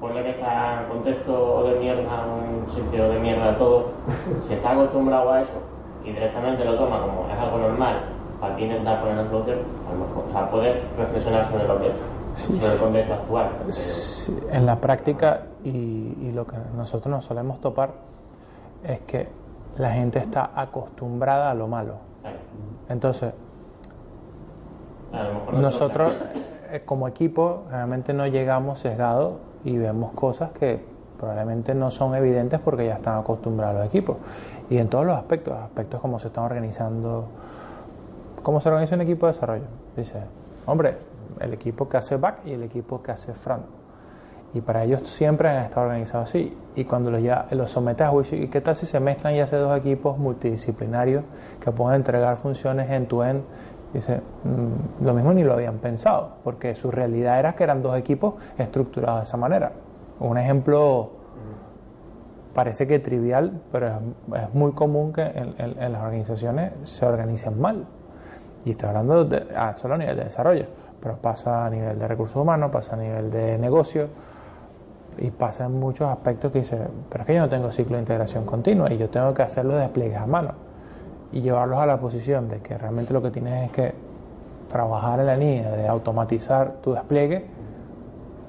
ponle 0.00 0.22
que 0.22 0.30
está 0.30 0.82
en 0.82 0.88
contexto 0.88 1.64
de 1.64 1.80
mierda, 1.80 2.24
un 2.26 2.72
sitio 2.72 3.08
de 3.08 3.18
mierda 3.18 3.56
todo, 3.56 3.86
si 4.46 4.54
está 4.54 4.72
acostumbrado 4.72 5.32
a 5.32 5.42
eso 5.42 5.58
y 6.04 6.12
directamente 6.12 6.64
lo 6.64 6.76
toma 6.76 7.00
como 7.00 7.28
es 7.28 7.38
algo 7.38 7.58
normal, 7.58 7.96
para 8.40 8.54
ti 8.54 8.62
intentar 8.62 9.00
poner 9.00 9.18
en 9.18 9.30
solución, 9.30 9.58
a 9.88 9.92
lo 9.92 10.06
mejor, 10.06 10.24
o 10.28 10.32
sea, 10.32 10.50
poder 10.50 10.82
reflexionar 10.96 11.50
sobre 11.50 11.66
lo 11.66 11.80
que 11.80 11.92
sobre 12.36 12.72
el 12.72 12.78
contexto 12.78 13.14
actual. 13.14 13.48
en 14.52 14.66
la 14.66 14.76
práctica 14.76 15.42
y, 15.64 15.68
y 16.20 16.32
lo 16.32 16.46
que 16.46 16.56
nosotros 16.76 17.10
nos 17.10 17.24
solemos 17.24 17.60
topar 17.60 17.90
es 18.84 19.00
que 19.00 19.26
la 19.78 19.92
gente 19.92 20.18
está 20.18 20.50
acostumbrada 20.54 21.50
a 21.50 21.54
lo 21.54 21.68
malo. 21.68 21.94
Entonces, 22.88 23.32
nosotros 25.58 26.12
eh, 26.70 26.82
como 26.84 27.08
equipo 27.08 27.64
realmente 27.70 28.12
no 28.12 28.26
llegamos 28.26 28.80
sesgados 28.80 29.34
y 29.64 29.78
vemos 29.78 30.12
cosas 30.12 30.50
que 30.50 30.84
probablemente 31.18 31.74
no 31.74 31.90
son 31.90 32.14
evidentes 32.14 32.60
porque 32.60 32.86
ya 32.86 32.94
están 32.94 33.18
acostumbrados 33.18 33.76
los 33.76 33.86
equipos. 33.86 34.16
Y 34.68 34.78
en 34.78 34.88
todos 34.88 35.06
los 35.06 35.16
aspectos, 35.16 35.54
aspectos 35.54 36.00
como 36.00 36.18
se 36.18 36.28
están 36.28 36.44
organizando, 36.44 37.26
cómo 38.42 38.60
se 38.60 38.68
organiza 38.68 38.96
un 38.96 39.02
equipo 39.02 39.26
de 39.26 39.32
desarrollo. 39.32 39.64
Dice, 39.96 40.18
hombre, 40.66 40.96
el 41.40 41.54
equipo 41.54 41.88
que 41.88 41.96
hace 41.96 42.16
back 42.16 42.40
y 42.44 42.52
el 42.52 42.64
equipo 42.64 43.02
que 43.02 43.12
hace 43.12 43.32
front 43.32 43.77
y 44.54 44.60
para 44.60 44.84
ellos 44.84 45.06
siempre 45.06 45.48
han 45.48 45.64
estado 45.64 45.86
organizados 45.86 46.30
así. 46.30 46.56
Y 46.74 46.84
cuando 46.84 47.10
los, 47.10 47.22
ya, 47.22 47.46
los 47.50 47.70
sometes 47.70 48.06
a 48.06 48.10
juicio, 48.10 48.38
¿y 48.42 48.48
qué 48.48 48.60
tal 48.60 48.76
si 48.76 48.86
se 48.86 48.98
mezclan 48.98 49.34
y 49.34 49.40
hace 49.40 49.56
dos 49.56 49.76
equipos 49.76 50.18
multidisciplinarios 50.18 51.24
que 51.60 51.70
puedan 51.70 51.96
entregar 51.96 52.36
funciones 52.36 52.90
en 52.90 53.06
tu 53.06 53.22
end? 53.22 53.42
Dice, 53.92 54.20
mm, 54.44 55.04
lo 55.04 55.14
mismo 55.14 55.32
ni 55.32 55.44
lo 55.44 55.54
habían 55.54 55.78
pensado, 55.78 56.36
porque 56.44 56.74
su 56.74 56.90
realidad 56.90 57.38
era 57.38 57.54
que 57.54 57.64
eran 57.64 57.82
dos 57.82 57.96
equipos 57.96 58.34
estructurados 58.56 59.20
de 59.20 59.24
esa 59.24 59.36
manera. 59.36 59.72
Un 60.20 60.38
ejemplo 60.38 61.10
parece 62.54 62.86
que 62.86 62.98
trivial, 62.98 63.60
pero 63.70 64.00
es, 64.34 64.54
muy 64.54 64.72
común 64.72 65.12
que 65.12 65.22
en, 65.22 65.92
las 65.92 66.02
organizaciones 66.02 66.72
se 66.84 67.06
organicen 67.06 67.60
mal. 67.60 67.86
Y 68.64 68.72
estoy 68.72 68.88
hablando 68.88 69.24
de, 69.24 69.46
ah, 69.56 69.74
solo 69.76 69.94
a 69.94 69.98
nivel 69.98 70.16
de 70.16 70.24
desarrollo, 70.24 70.66
pero 71.00 71.16
pasa 71.16 71.66
a 71.66 71.70
nivel 71.70 71.98
de 71.98 72.08
recursos 72.08 72.36
humanos, 72.36 72.70
pasa 72.72 72.96
a 72.96 72.98
nivel 72.98 73.30
de 73.30 73.58
negocio 73.58 74.08
y 75.18 75.30
pasa 75.30 75.66
en 75.66 75.78
muchos 75.78 76.08
aspectos 76.08 76.52
que 76.52 76.60
dice, 76.60 76.78
pero 77.08 77.22
es 77.22 77.26
que 77.26 77.34
yo 77.34 77.40
no 77.40 77.48
tengo 77.48 77.70
ciclo 77.70 77.96
de 77.96 78.02
integración 78.02 78.44
continua 78.44 78.92
y 78.92 78.98
yo 78.98 79.08
tengo 79.10 79.34
que 79.34 79.42
hacer 79.42 79.64
los 79.64 79.74
despliegues 79.74 80.18
a 80.18 80.26
mano 80.26 80.52
y 81.32 81.40
llevarlos 81.40 81.78
a 81.78 81.86
la 81.86 81.98
posición 81.98 82.48
de 82.48 82.60
que 82.60 82.78
realmente 82.78 83.12
lo 83.12 83.22
que 83.22 83.30
tienes 83.30 83.66
es 83.66 83.72
que 83.72 83.94
trabajar 84.68 85.20
en 85.20 85.26
la 85.26 85.36
línea 85.36 85.70
de 85.70 85.88
automatizar 85.88 86.74
tu 86.82 86.92
despliegue, 86.92 87.46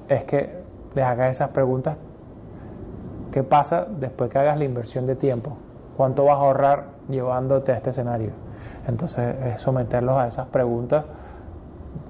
es 0.08 0.24
que 0.24 0.60
les 0.96 1.06
hagas 1.06 1.32
esas 1.32 1.50
preguntas, 1.50 1.98
¿qué 3.32 3.44
pasa 3.44 3.86
después 3.90 4.30
que 4.30 4.40
hagas 4.40 4.58
la 4.58 4.66
inversión 4.66 5.08
de 5.08 5.16
tiempo? 5.16 5.58
¿Cuánto 5.98 6.26
vas 6.26 6.36
a 6.36 6.42
ahorrar 6.42 6.84
llevándote 7.10 7.72
a 7.72 7.76
este 7.76 7.92
escenario? 7.92 8.32
Entonces 8.88 9.36
es 9.46 9.62
someterlos 9.62 10.18
a 10.18 10.28
esas 10.28 10.48
preguntas, 10.48 11.06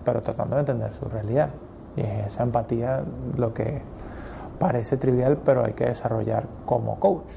pero 0.05 0.21
tratando 0.21 0.55
de 0.55 0.61
entender 0.61 0.93
su 0.93 1.05
realidad. 1.05 1.49
Y 1.95 2.01
es 2.01 2.27
esa 2.27 2.43
empatía 2.43 3.01
lo 3.35 3.53
que 3.53 3.81
parece 4.59 4.97
trivial, 4.97 5.37
pero 5.43 5.65
hay 5.65 5.73
que 5.73 5.85
desarrollar 5.85 6.45
como 6.65 6.99
coach. 6.99 7.31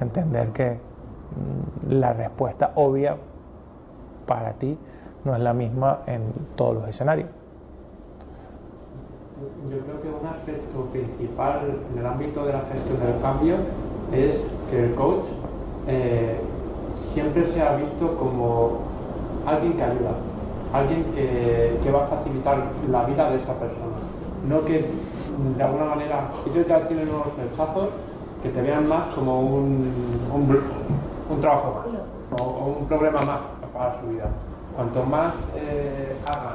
Entender 0.00 0.48
que 0.50 0.72
mm, 0.72 1.92
la 1.92 2.12
respuesta 2.12 2.72
obvia 2.74 3.16
para 4.26 4.52
ti 4.54 4.76
no 5.24 5.34
es 5.34 5.40
la 5.40 5.54
misma 5.54 6.00
en 6.06 6.22
todos 6.56 6.74
los 6.74 6.88
escenarios. 6.88 7.28
Yo 9.70 9.78
creo 9.78 10.02
que 10.02 10.08
un 10.08 10.26
aspecto 10.26 10.84
principal 10.92 11.60
en 11.92 11.98
el 11.98 12.06
ámbito 12.06 12.44
de 12.44 12.52
la 12.52 12.60
gestión 12.60 12.98
del 13.00 13.20
cambio 13.22 13.56
es 14.12 14.40
que 14.70 14.86
el 14.86 14.94
coach 14.94 15.26
eh, 15.86 16.40
siempre 17.12 17.46
se 17.46 17.62
ha 17.62 17.76
visto 17.76 18.16
como 18.16 18.78
alguien 19.46 19.74
que 19.74 19.82
ayuda, 19.82 20.10
alguien 20.72 21.04
que, 21.14 21.78
que 21.82 21.90
va 21.90 22.04
a 22.04 22.06
facilitar 22.08 22.64
la 22.90 23.04
vida 23.04 23.30
de 23.30 23.36
esa 23.36 23.54
persona. 23.54 23.96
No 24.48 24.64
que 24.64 24.90
de 25.56 25.62
alguna 25.62 25.84
manera 25.84 26.30
ellos 26.46 26.66
ya 26.66 26.86
tienen 26.88 27.08
unos 27.08 27.28
flechazos 27.34 27.88
que 28.42 28.48
te 28.50 28.62
vean 28.62 28.88
más 28.88 29.14
como 29.14 29.40
un, 29.40 29.92
un, 30.32 31.40
trabajo 31.40 31.84
más 32.30 32.40
o, 32.40 32.76
un 32.80 32.86
problema 32.86 33.20
más 33.22 33.38
para 33.72 34.00
su 34.00 34.08
vida. 34.08 34.26
Cuanto 34.74 35.02
más 35.04 35.34
eh, 35.56 36.16
hagan 36.26 36.54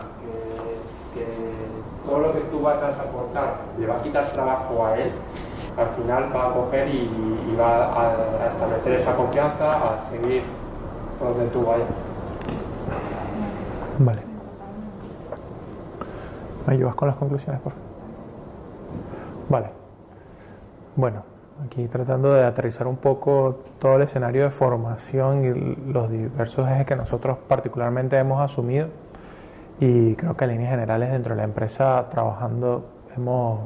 que, 1.14 1.26
todo 2.06 2.20
lo 2.20 2.34
que 2.34 2.40
tú 2.52 2.62
vas 2.62 2.82
a 2.82 2.90
aportar 2.90 3.56
le 3.80 3.88
va 3.88 3.96
a 3.96 4.04
quitar 4.04 4.26
trabajo 4.32 4.86
a 4.86 4.98
él, 4.98 5.12
al 5.78 5.88
final 5.96 6.30
va 6.36 6.50
a 6.50 6.54
coger 6.54 6.88
y, 6.90 7.56
va 7.60 7.86
a, 7.86 8.10
a 8.44 8.48
establecer 8.48 9.00
esa 9.00 9.16
confianza, 9.16 9.72
a 9.72 10.10
seguir 10.12 10.44
por 11.20 11.30
donde 11.30 11.48
tú 11.48 11.66
vayas. 11.66 11.88
Vale. 14.00 14.22
¿Me 16.66 16.74
ayudas 16.74 16.96
con 16.96 17.08
las 17.10 17.18
conclusiones, 17.18 17.62
por 17.62 17.74
favor? 17.74 17.83
Vale. 19.50 19.68
Bueno, 20.96 21.24
aquí 21.66 21.88
tratando 21.88 22.34
de 22.34 22.44
aterrizar 22.44 22.88
un 22.88 22.98
poco 22.98 23.60
todo 23.80 23.96
el 23.96 24.04
escenario 24.04 24.44
de 24.44 24.52
formación 24.52 25.46
y 25.46 25.92
los 25.92 26.10
diversos 26.10 26.70
ejes 26.70 26.86
que 26.86 26.96
nosotros 26.96 27.38
particularmente 27.48 28.18
hemos 28.18 28.42
asumido. 28.42 28.88
Y 29.80 30.16
creo 30.16 30.38
que 30.38 30.46
en 30.46 30.52
líneas 30.52 30.72
generales 30.72 31.12
dentro 31.12 31.34
de 31.34 31.38
la 31.38 31.44
empresa 31.44 32.08
trabajando 32.10 32.86
hemos, 33.18 33.62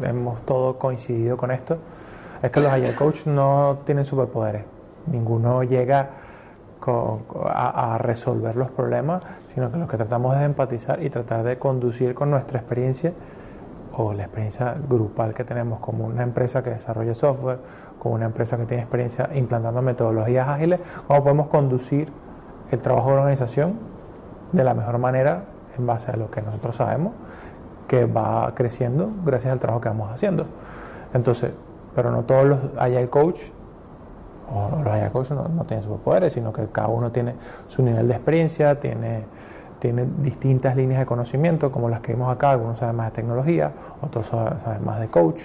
hemos 0.00 0.40
todo 0.42 0.78
coincidido 0.78 1.36
con 1.36 1.50
esto, 1.50 1.78
es 2.42 2.50
que 2.50 2.60
los 2.60 2.72
Agile 2.72 2.94
Coach 2.94 3.26
no 3.26 3.78
tienen 3.84 4.04
superpoderes, 4.04 4.62
ninguno 5.06 5.62
llega 5.62 6.10
a 7.48 7.98
resolver 7.98 8.54
los 8.54 8.70
problemas, 8.70 9.24
sino 9.52 9.72
que 9.72 9.78
lo 9.78 9.88
que 9.88 9.96
tratamos 9.96 10.34
es 10.34 10.40
de 10.40 10.46
empatizar 10.46 11.02
y 11.02 11.10
tratar 11.10 11.42
de 11.42 11.58
conducir 11.58 12.14
con 12.14 12.30
nuestra 12.30 12.60
experiencia 12.60 13.12
o 13.98 14.12
la 14.12 14.24
experiencia 14.24 14.76
grupal 14.88 15.32
que 15.32 15.44
tenemos 15.44 15.80
como 15.80 16.04
una 16.04 16.22
empresa 16.22 16.62
que 16.62 16.70
desarrolla 16.70 17.14
software, 17.14 17.58
como 17.98 18.14
una 18.14 18.26
empresa 18.26 18.56
que 18.58 18.66
tiene 18.66 18.82
experiencia 18.82 19.30
implantando 19.34 19.80
metodologías 19.80 20.46
ágiles, 20.48 20.80
cómo 21.06 21.22
podemos 21.22 21.46
conducir 21.48 22.12
el 22.70 22.80
trabajo 22.80 23.10
de 23.10 23.14
la 23.14 23.20
organización 23.22 23.74
de 24.52 24.64
la 24.64 24.74
mejor 24.74 24.98
manera 24.98 25.44
en 25.78 25.86
base 25.86 26.10
a 26.10 26.16
lo 26.16 26.30
que 26.30 26.42
nosotros 26.42 26.76
sabemos 26.76 27.12
que 27.88 28.04
va 28.04 28.52
creciendo 28.54 29.10
gracias 29.24 29.52
al 29.52 29.60
trabajo 29.60 29.80
que 29.80 29.88
vamos 29.88 30.12
haciendo. 30.12 30.46
Entonces, 31.14 31.52
pero 31.94 32.10
no 32.10 32.24
todos 32.24 32.44
los 32.44 32.58
Agile 32.76 33.08
Coach 33.08 33.40
o 34.52 34.82
los 34.82 34.92
Agile 34.92 35.10
Coach 35.10 35.30
no, 35.30 35.48
no 35.48 35.64
tienen 35.64 35.84
superpoderes, 35.84 36.32
sino 36.34 36.52
que 36.52 36.66
cada 36.66 36.88
uno 36.88 37.10
tiene 37.12 37.34
su 37.68 37.82
nivel 37.82 38.08
de 38.08 38.14
experiencia, 38.14 38.78
tiene, 38.78 39.24
tiene 39.78 40.06
distintas 40.18 40.76
líneas 40.76 41.00
de 41.00 41.06
conocimiento, 41.06 41.70
como 41.70 41.88
las 41.88 42.00
que 42.00 42.12
vimos 42.12 42.32
acá, 42.32 42.50
algunos 42.50 42.78
saben 42.78 42.96
más 42.96 43.10
de 43.10 43.16
tecnología, 43.16 43.72
otros 44.00 44.26
saben, 44.26 44.84
más 44.84 45.00
de 45.00 45.08
coach, 45.08 45.42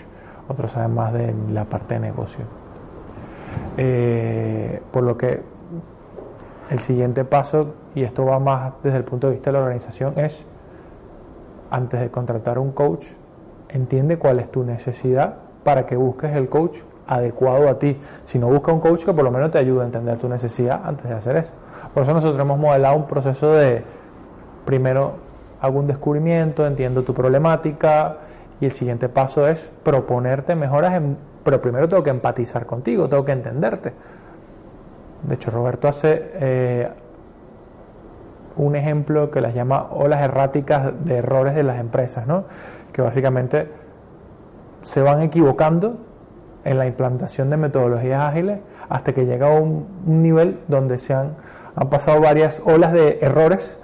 otros 0.47 0.71
saben 0.71 0.93
más 0.93 1.13
de 1.13 1.33
la 1.51 1.65
parte 1.65 1.95
de 1.95 1.99
negocio. 1.99 2.45
Eh, 3.77 4.81
por 4.91 5.03
lo 5.03 5.17
que 5.17 5.41
el 6.69 6.79
siguiente 6.79 7.25
paso, 7.25 7.73
y 7.95 8.03
esto 8.03 8.25
va 8.25 8.39
más 8.39 8.73
desde 8.83 8.97
el 8.97 9.03
punto 9.03 9.27
de 9.27 9.33
vista 9.33 9.49
de 9.49 9.57
la 9.57 9.63
organización, 9.63 10.17
es, 10.17 10.45
antes 11.69 11.99
de 11.99 12.09
contratar 12.09 12.59
un 12.59 12.71
coach, 12.71 13.07
entiende 13.69 14.17
cuál 14.17 14.39
es 14.39 14.51
tu 14.51 14.63
necesidad 14.63 15.35
para 15.63 15.85
que 15.85 15.95
busques 15.95 16.35
el 16.35 16.49
coach 16.49 16.79
adecuado 17.07 17.67
a 17.67 17.77
ti. 17.77 17.99
Si 18.23 18.39
no 18.39 18.47
busca 18.47 18.71
un 18.71 18.79
coach 18.79 19.03
que 19.03 19.13
por 19.13 19.23
lo 19.23 19.31
menos 19.31 19.51
te 19.51 19.57
ayude 19.57 19.81
a 19.81 19.85
entender 19.85 20.17
tu 20.17 20.29
necesidad 20.29 20.81
antes 20.83 21.09
de 21.09 21.13
hacer 21.13 21.35
eso. 21.37 21.51
Por 21.93 22.03
eso 22.03 22.13
nosotros 22.13 22.39
hemos 22.39 22.57
modelado 22.57 22.95
un 22.95 23.05
proceso 23.05 23.53
de, 23.53 23.83
primero 24.65 25.13
hago 25.61 25.79
un 25.79 25.87
descubrimiento, 25.87 26.65
entiendo 26.65 27.03
tu 27.03 27.13
problemática 27.13 28.17
y 28.59 28.65
el 28.65 28.71
siguiente 28.71 29.09
paso 29.09 29.47
es 29.47 29.71
proponerte 29.83 30.55
mejoras, 30.55 30.95
en- 30.95 31.17
pero 31.43 31.61
primero 31.61 31.87
tengo 31.89 32.03
que 32.03 32.09
empatizar 32.11 32.65
contigo, 32.65 33.07
tengo 33.09 33.25
que 33.25 33.31
entenderte. 33.31 33.93
De 35.23 35.35
hecho, 35.35 35.51
Roberto 35.51 35.87
hace 35.87 36.31
eh, 36.35 36.89
un 38.57 38.75
ejemplo 38.75 39.31
que 39.31 39.41
las 39.41 39.53
llama 39.53 39.87
olas 39.91 40.21
erráticas 40.21 40.91
de 41.05 41.17
errores 41.17 41.55
de 41.55 41.63
las 41.63 41.79
empresas, 41.79 42.27
¿no? 42.27 42.43
que 42.91 43.01
básicamente 43.01 43.69
se 44.81 45.01
van 45.01 45.21
equivocando 45.21 45.97
en 46.63 46.77
la 46.77 46.85
implantación 46.85 47.49
de 47.49 47.57
metodologías 47.57 48.21
ágiles 48.21 48.59
hasta 48.89 49.13
que 49.13 49.25
llega 49.25 49.47
a 49.55 49.59
un, 49.59 49.87
un 50.05 50.21
nivel 50.21 50.59
donde 50.67 50.97
se 50.97 51.13
han, 51.13 51.35
han 51.75 51.89
pasado 51.89 52.19
varias 52.19 52.61
olas 52.65 52.91
de 52.91 53.19
errores, 53.21 53.79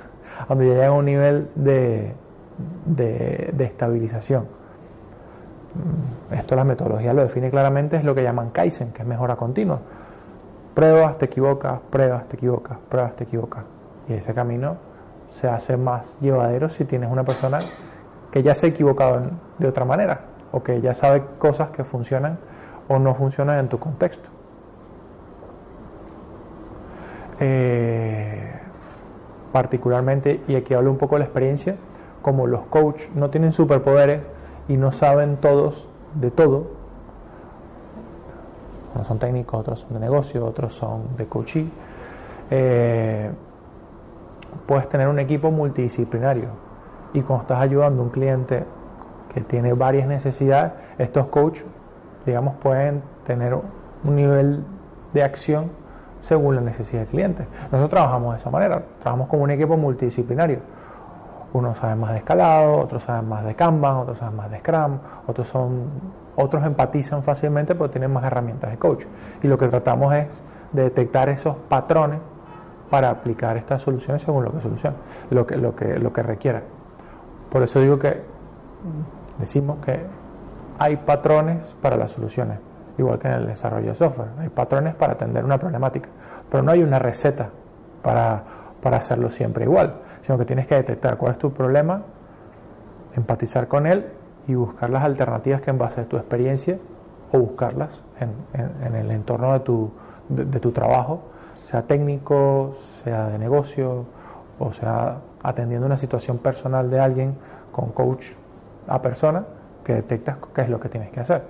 donde 0.47 0.67
ya 0.67 0.73
llegan 0.73 0.89
a 0.89 0.93
un 0.93 1.05
nivel 1.05 1.49
de, 1.55 2.13
de, 2.85 3.49
de 3.53 3.63
estabilización. 3.63 4.45
Esto 6.31 6.55
la 6.55 6.63
metodología 6.63 7.13
lo 7.13 7.21
define 7.21 7.49
claramente, 7.49 7.97
es 7.97 8.03
lo 8.03 8.15
que 8.15 8.23
llaman 8.23 8.49
Kaizen, 8.49 8.91
que 8.91 9.03
es 9.03 9.07
mejora 9.07 9.35
continua. 9.35 9.79
Pruebas, 10.73 11.17
te 11.17 11.25
equivocas, 11.25 11.79
pruebas, 11.89 12.27
te 12.27 12.35
equivocas, 12.35 12.77
pruebas, 12.89 13.15
te 13.15 13.23
equivocas. 13.23 13.63
Y 14.07 14.13
ese 14.13 14.33
camino 14.33 14.77
se 15.27 15.47
hace 15.47 15.77
más 15.77 16.15
llevadero 16.19 16.69
si 16.69 16.85
tienes 16.85 17.11
una 17.11 17.23
persona 17.23 17.59
que 18.31 18.43
ya 18.43 18.53
se 18.55 18.67
ha 18.67 18.69
equivocado 18.69 19.21
de 19.57 19.67
otra 19.67 19.85
manera 19.85 20.21
o 20.51 20.63
que 20.63 20.79
ya 20.81 20.93
sabe 20.93 21.23
cosas 21.37 21.69
que 21.69 21.83
funcionan 21.83 22.39
o 22.87 22.99
no 22.99 23.13
funcionan 23.13 23.59
en 23.59 23.67
tu 23.67 23.79
contexto. 23.79 24.29
Eh, 27.39 28.59
particularmente, 29.57 30.39
y 30.47 30.53
aquí 30.53 30.75
hablo 30.75 30.91
un 30.91 30.97
poco 30.97 31.15
de 31.15 31.19
la 31.21 31.25
experiencia, 31.25 31.77
como 32.21 32.45
los 32.45 32.67
coaches 32.67 33.09
no 33.15 33.31
tienen 33.31 33.51
superpoderes 33.51 34.21
y 34.67 34.77
no 34.77 34.91
saben 34.91 35.37
todos 35.37 35.89
de 36.13 36.29
todo, 36.29 36.67
unos 38.93 39.07
son 39.07 39.17
técnicos, 39.17 39.59
otros 39.59 39.79
son 39.79 39.93
de 39.93 39.99
negocio, 39.99 40.45
otros 40.45 40.75
son 40.75 41.17
de 41.17 41.25
coaching, 41.25 41.69
eh, 42.51 43.31
puedes 44.67 44.87
tener 44.89 45.07
un 45.07 45.17
equipo 45.17 45.49
multidisciplinario 45.49 46.49
y 47.15 47.21
cuando 47.21 47.41
estás 47.41 47.59
ayudando 47.59 48.03
a 48.03 48.05
un 48.05 48.11
cliente 48.11 48.63
que 49.33 49.41
tiene 49.41 49.73
varias 49.73 50.07
necesidades, 50.07 50.73
estos 50.99 51.25
coaches, 51.29 51.65
digamos, 52.27 52.57
pueden 52.57 53.01
tener 53.25 53.55
un 53.55 54.15
nivel 54.15 54.63
de 55.15 55.23
acción 55.23 55.71
según 56.21 56.55
la 56.55 56.61
necesidad 56.61 57.01
del 57.01 57.09
cliente. 57.09 57.45
Nosotros 57.71 57.89
trabajamos 57.89 58.33
de 58.33 58.37
esa 58.37 58.49
manera, 58.49 58.81
trabajamos 58.99 59.27
como 59.27 59.43
un 59.43 59.51
equipo 59.51 59.77
multidisciplinario. 59.77 60.59
Unos 61.53 61.77
saben 61.77 61.99
más 61.99 62.11
de 62.11 62.17
escalado, 62.17 62.77
otros 62.77 63.03
saben 63.03 63.29
más 63.29 63.45
de 63.45 63.55
Kanban, 63.55 63.97
otros 63.97 64.17
saben 64.17 64.35
más 64.35 64.51
de 64.51 64.59
Scrum, 64.59 64.99
otros 65.27 65.47
son 65.47 65.85
otros 66.35 66.63
empatizan 66.63 67.23
fácilmente 67.23 67.73
porque 67.73 67.93
tienen 67.93 68.11
más 68.11 68.23
herramientas 68.23 68.69
de 68.69 68.77
coach. 68.77 69.05
Y 69.41 69.47
lo 69.47 69.57
que 69.57 69.67
tratamos 69.67 70.13
es 70.13 70.27
de 70.71 70.83
detectar 70.83 71.29
esos 71.29 71.55
patrones 71.67 72.19
para 72.89 73.09
aplicar 73.09 73.57
estas 73.57 73.81
soluciones 73.81 74.21
según 74.21 74.43
lo 74.43 74.51
que 74.51 74.61
soluciona, 74.61 74.95
lo 75.31 75.45
que, 75.47 75.57
lo 75.57 75.75
que, 75.75 75.99
lo 75.99 76.13
que 76.13 76.23
requiera. 76.23 76.61
Por 77.49 77.63
eso 77.63 77.79
digo 77.79 77.97
que 77.97 78.21
decimos 79.39 79.77
que 79.83 79.99
hay 80.79 80.97
patrones 80.97 81.75
para 81.81 81.97
las 81.97 82.11
soluciones, 82.11 82.59
igual 82.97 83.19
que 83.19 83.27
en 83.27 83.33
el 83.35 83.47
desarrollo 83.47 83.89
de 83.89 83.95
software. 83.95 84.29
Hay 84.39 84.49
patrones 84.49 84.95
para 84.95 85.13
atender 85.13 85.43
una 85.45 85.57
problemática, 85.57 86.09
pero 86.49 86.63
no 86.63 86.71
hay 86.71 86.83
una 86.83 86.99
receta 86.99 87.49
para, 88.01 88.43
para 88.81 88.97
hacerlo 88.97 89.29
siempre 89.29 89.65
igual, 89.65 89.95
sino 90.21 90.37
que 90.37 90.45
tienes 90.45 90.67
que 90.67 90.75
detectar 90.75 91.17
cuál 91.17 91.33
es 91.33 91.37
tu 91.37 91.51
problema, 91.53 92.01
empatizar 93.15 93.67
con 93.67 93.87
él 93.87 94.05
y 94.47 94.55
buscar 94.55 94.89
las 94.89 95.03
alternativas 95.03 95.61
que 95.61 95.69
en 95.71 95.77
base 95.77 96.01
a 96.01 96.05
tu 96.05 96.17
experiencia 96.17 96.77
o 97.31 97.39
buscarlas 97.39 98.03
en, 98.19 98.31
en- 98.85 98.95
el 98.95 99.11
entorno 99.11 99.53
de 99.53 99.59
tu, 99.61 99.91
de, 100.29 100.45
de 100.45 100.59
tu 100.59 100.71
trabajo, 100.71 101.21
sea 101.55 101.81
técnico, 101.83 102.73
sea 103.03 103.27
de 103.27 103.37
negocio 103.37 104.05
o 104.59 104.71
sea 104.71 105.17
atendiendo 105.43 105.85
una 105.85 105.97
situación 105.97 106.37
personal 106.39 106.89
de 106.89 106.99
alguien 106.99 107.35
con 107.71 107.91
coach 107.91 108.25
a 108.87 109.01
persona 109.01 109.43
que 109.83 109.93
detectas 109.93 110.37
qué 110.55 110.61
es 110.61 110.69
lo 110.69 110.79
que 110.79 110.89
tienes 110.89 111.11
que 111.11 111.19
hacer. 111.19 111.43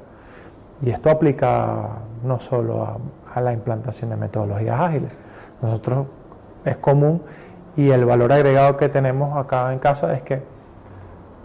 Y 0.81 0.91
esto 0.91 1.09
aplica 1.09 1.89
no 2.23 2.39
solo 2.39 2.83
a, 2.83 3.41
la 3.41 3.53
implantación 3.53 4.09
de 4.09 4.15
metodologías 4.15 4.79
ágiles. 4.79 5.11
Nosotros 5.61 6.07
es 6.65 6.75
común 6.77 7.21
y 7.75 7.91
el 7.91 8.03
valor 8.03 8.31
agregado 8.33 8.77
que 8.77 8.89
tenemos 8.89 9.37
acá 9.37 9.71
en 9.71 9.77
casa 9.77 10.11
es 10.15 10.23
que 10.23 10.41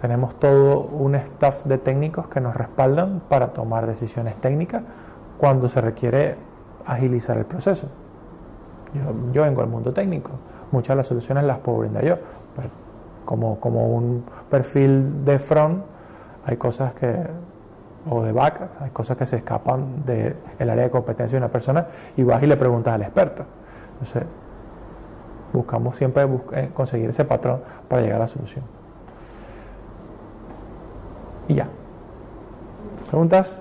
tenemos 0.00 0.34
todo 0.36 0.80
un 0.80 1.14
staff 1.16 1.64
de 1.64 1.76
técnicos 1.76 2.28
que 2.28 2.40
nos 2.40 2.56
respaldan 2.56 3.20
para 3.28 3.48
tomar 3.48 3.86
decisiones 3.86 4.36
técnicas 4.36 4.82
cuando 5.36 5.68
se 5.68 5.82
requiere 5.82 6.36
agilizar 6.86 7.36
el 7.36 7.44
proceso. 7.44 7.88
Yo, 8.94 9.32
yo 9.32 9.42
vengo 9.42 9.60
del 9.60 9.70
mundo 9.70 9.92
técnico, 9.92 10.30
muchas 10.70 10.90
de 10.90 10.96
las 10.96 11.06
soluciones 11.06 11.44
las 11.44 11.58
puedo 11.58 11.80
brindar 11.80 12.04
yo. 12.04 12.16
como, 13.26 13.60
como 13.60 13.88
un 13.88 14.24
perfil 14.50 15.26
de 15.26 15.38
front, 15.38 15.84
hay 16.46 16.56
cosas 16.56 16.94
que 16.94 17.26
o 18.08 18.22
de 18.22 18.32
back, 18.32 18.60
hay 18.80 18.90
cosas 18.90 19.16
que 19.16 19.26
se 19.26 19.36
escapan 19.36 20.04
del 20.04 20.36
área 20.58 20.84
de 20.84 20.90
competencia 20.90 21.36
de 21.38 21.44
una 21.44 21.52
persona 21.52 21.86
y 22.16 22.22
vas 22.22 22.42
y 22.42 22.46
le 22.46 22.56
preguntas 22.56 22.94
al 22.94 23.02
experto. 23.02 23.44
Entonces, 23.92 24.24
buscamos 25.52 25.96
siempre 25.96 26.26
eh, 26.52 26.70
conseguir 26.74 27.10
ese 27.10 27.24
patrón 27.24 27.60
para 27.88 28.02
llegar 28.02 28.16
a 28.16 28.20
la 28.20 28.28
solución. 28.28 28.64
Y 31.48 31.54
ya. 31.54 31.68
¿Preguntas? 33.08 33.60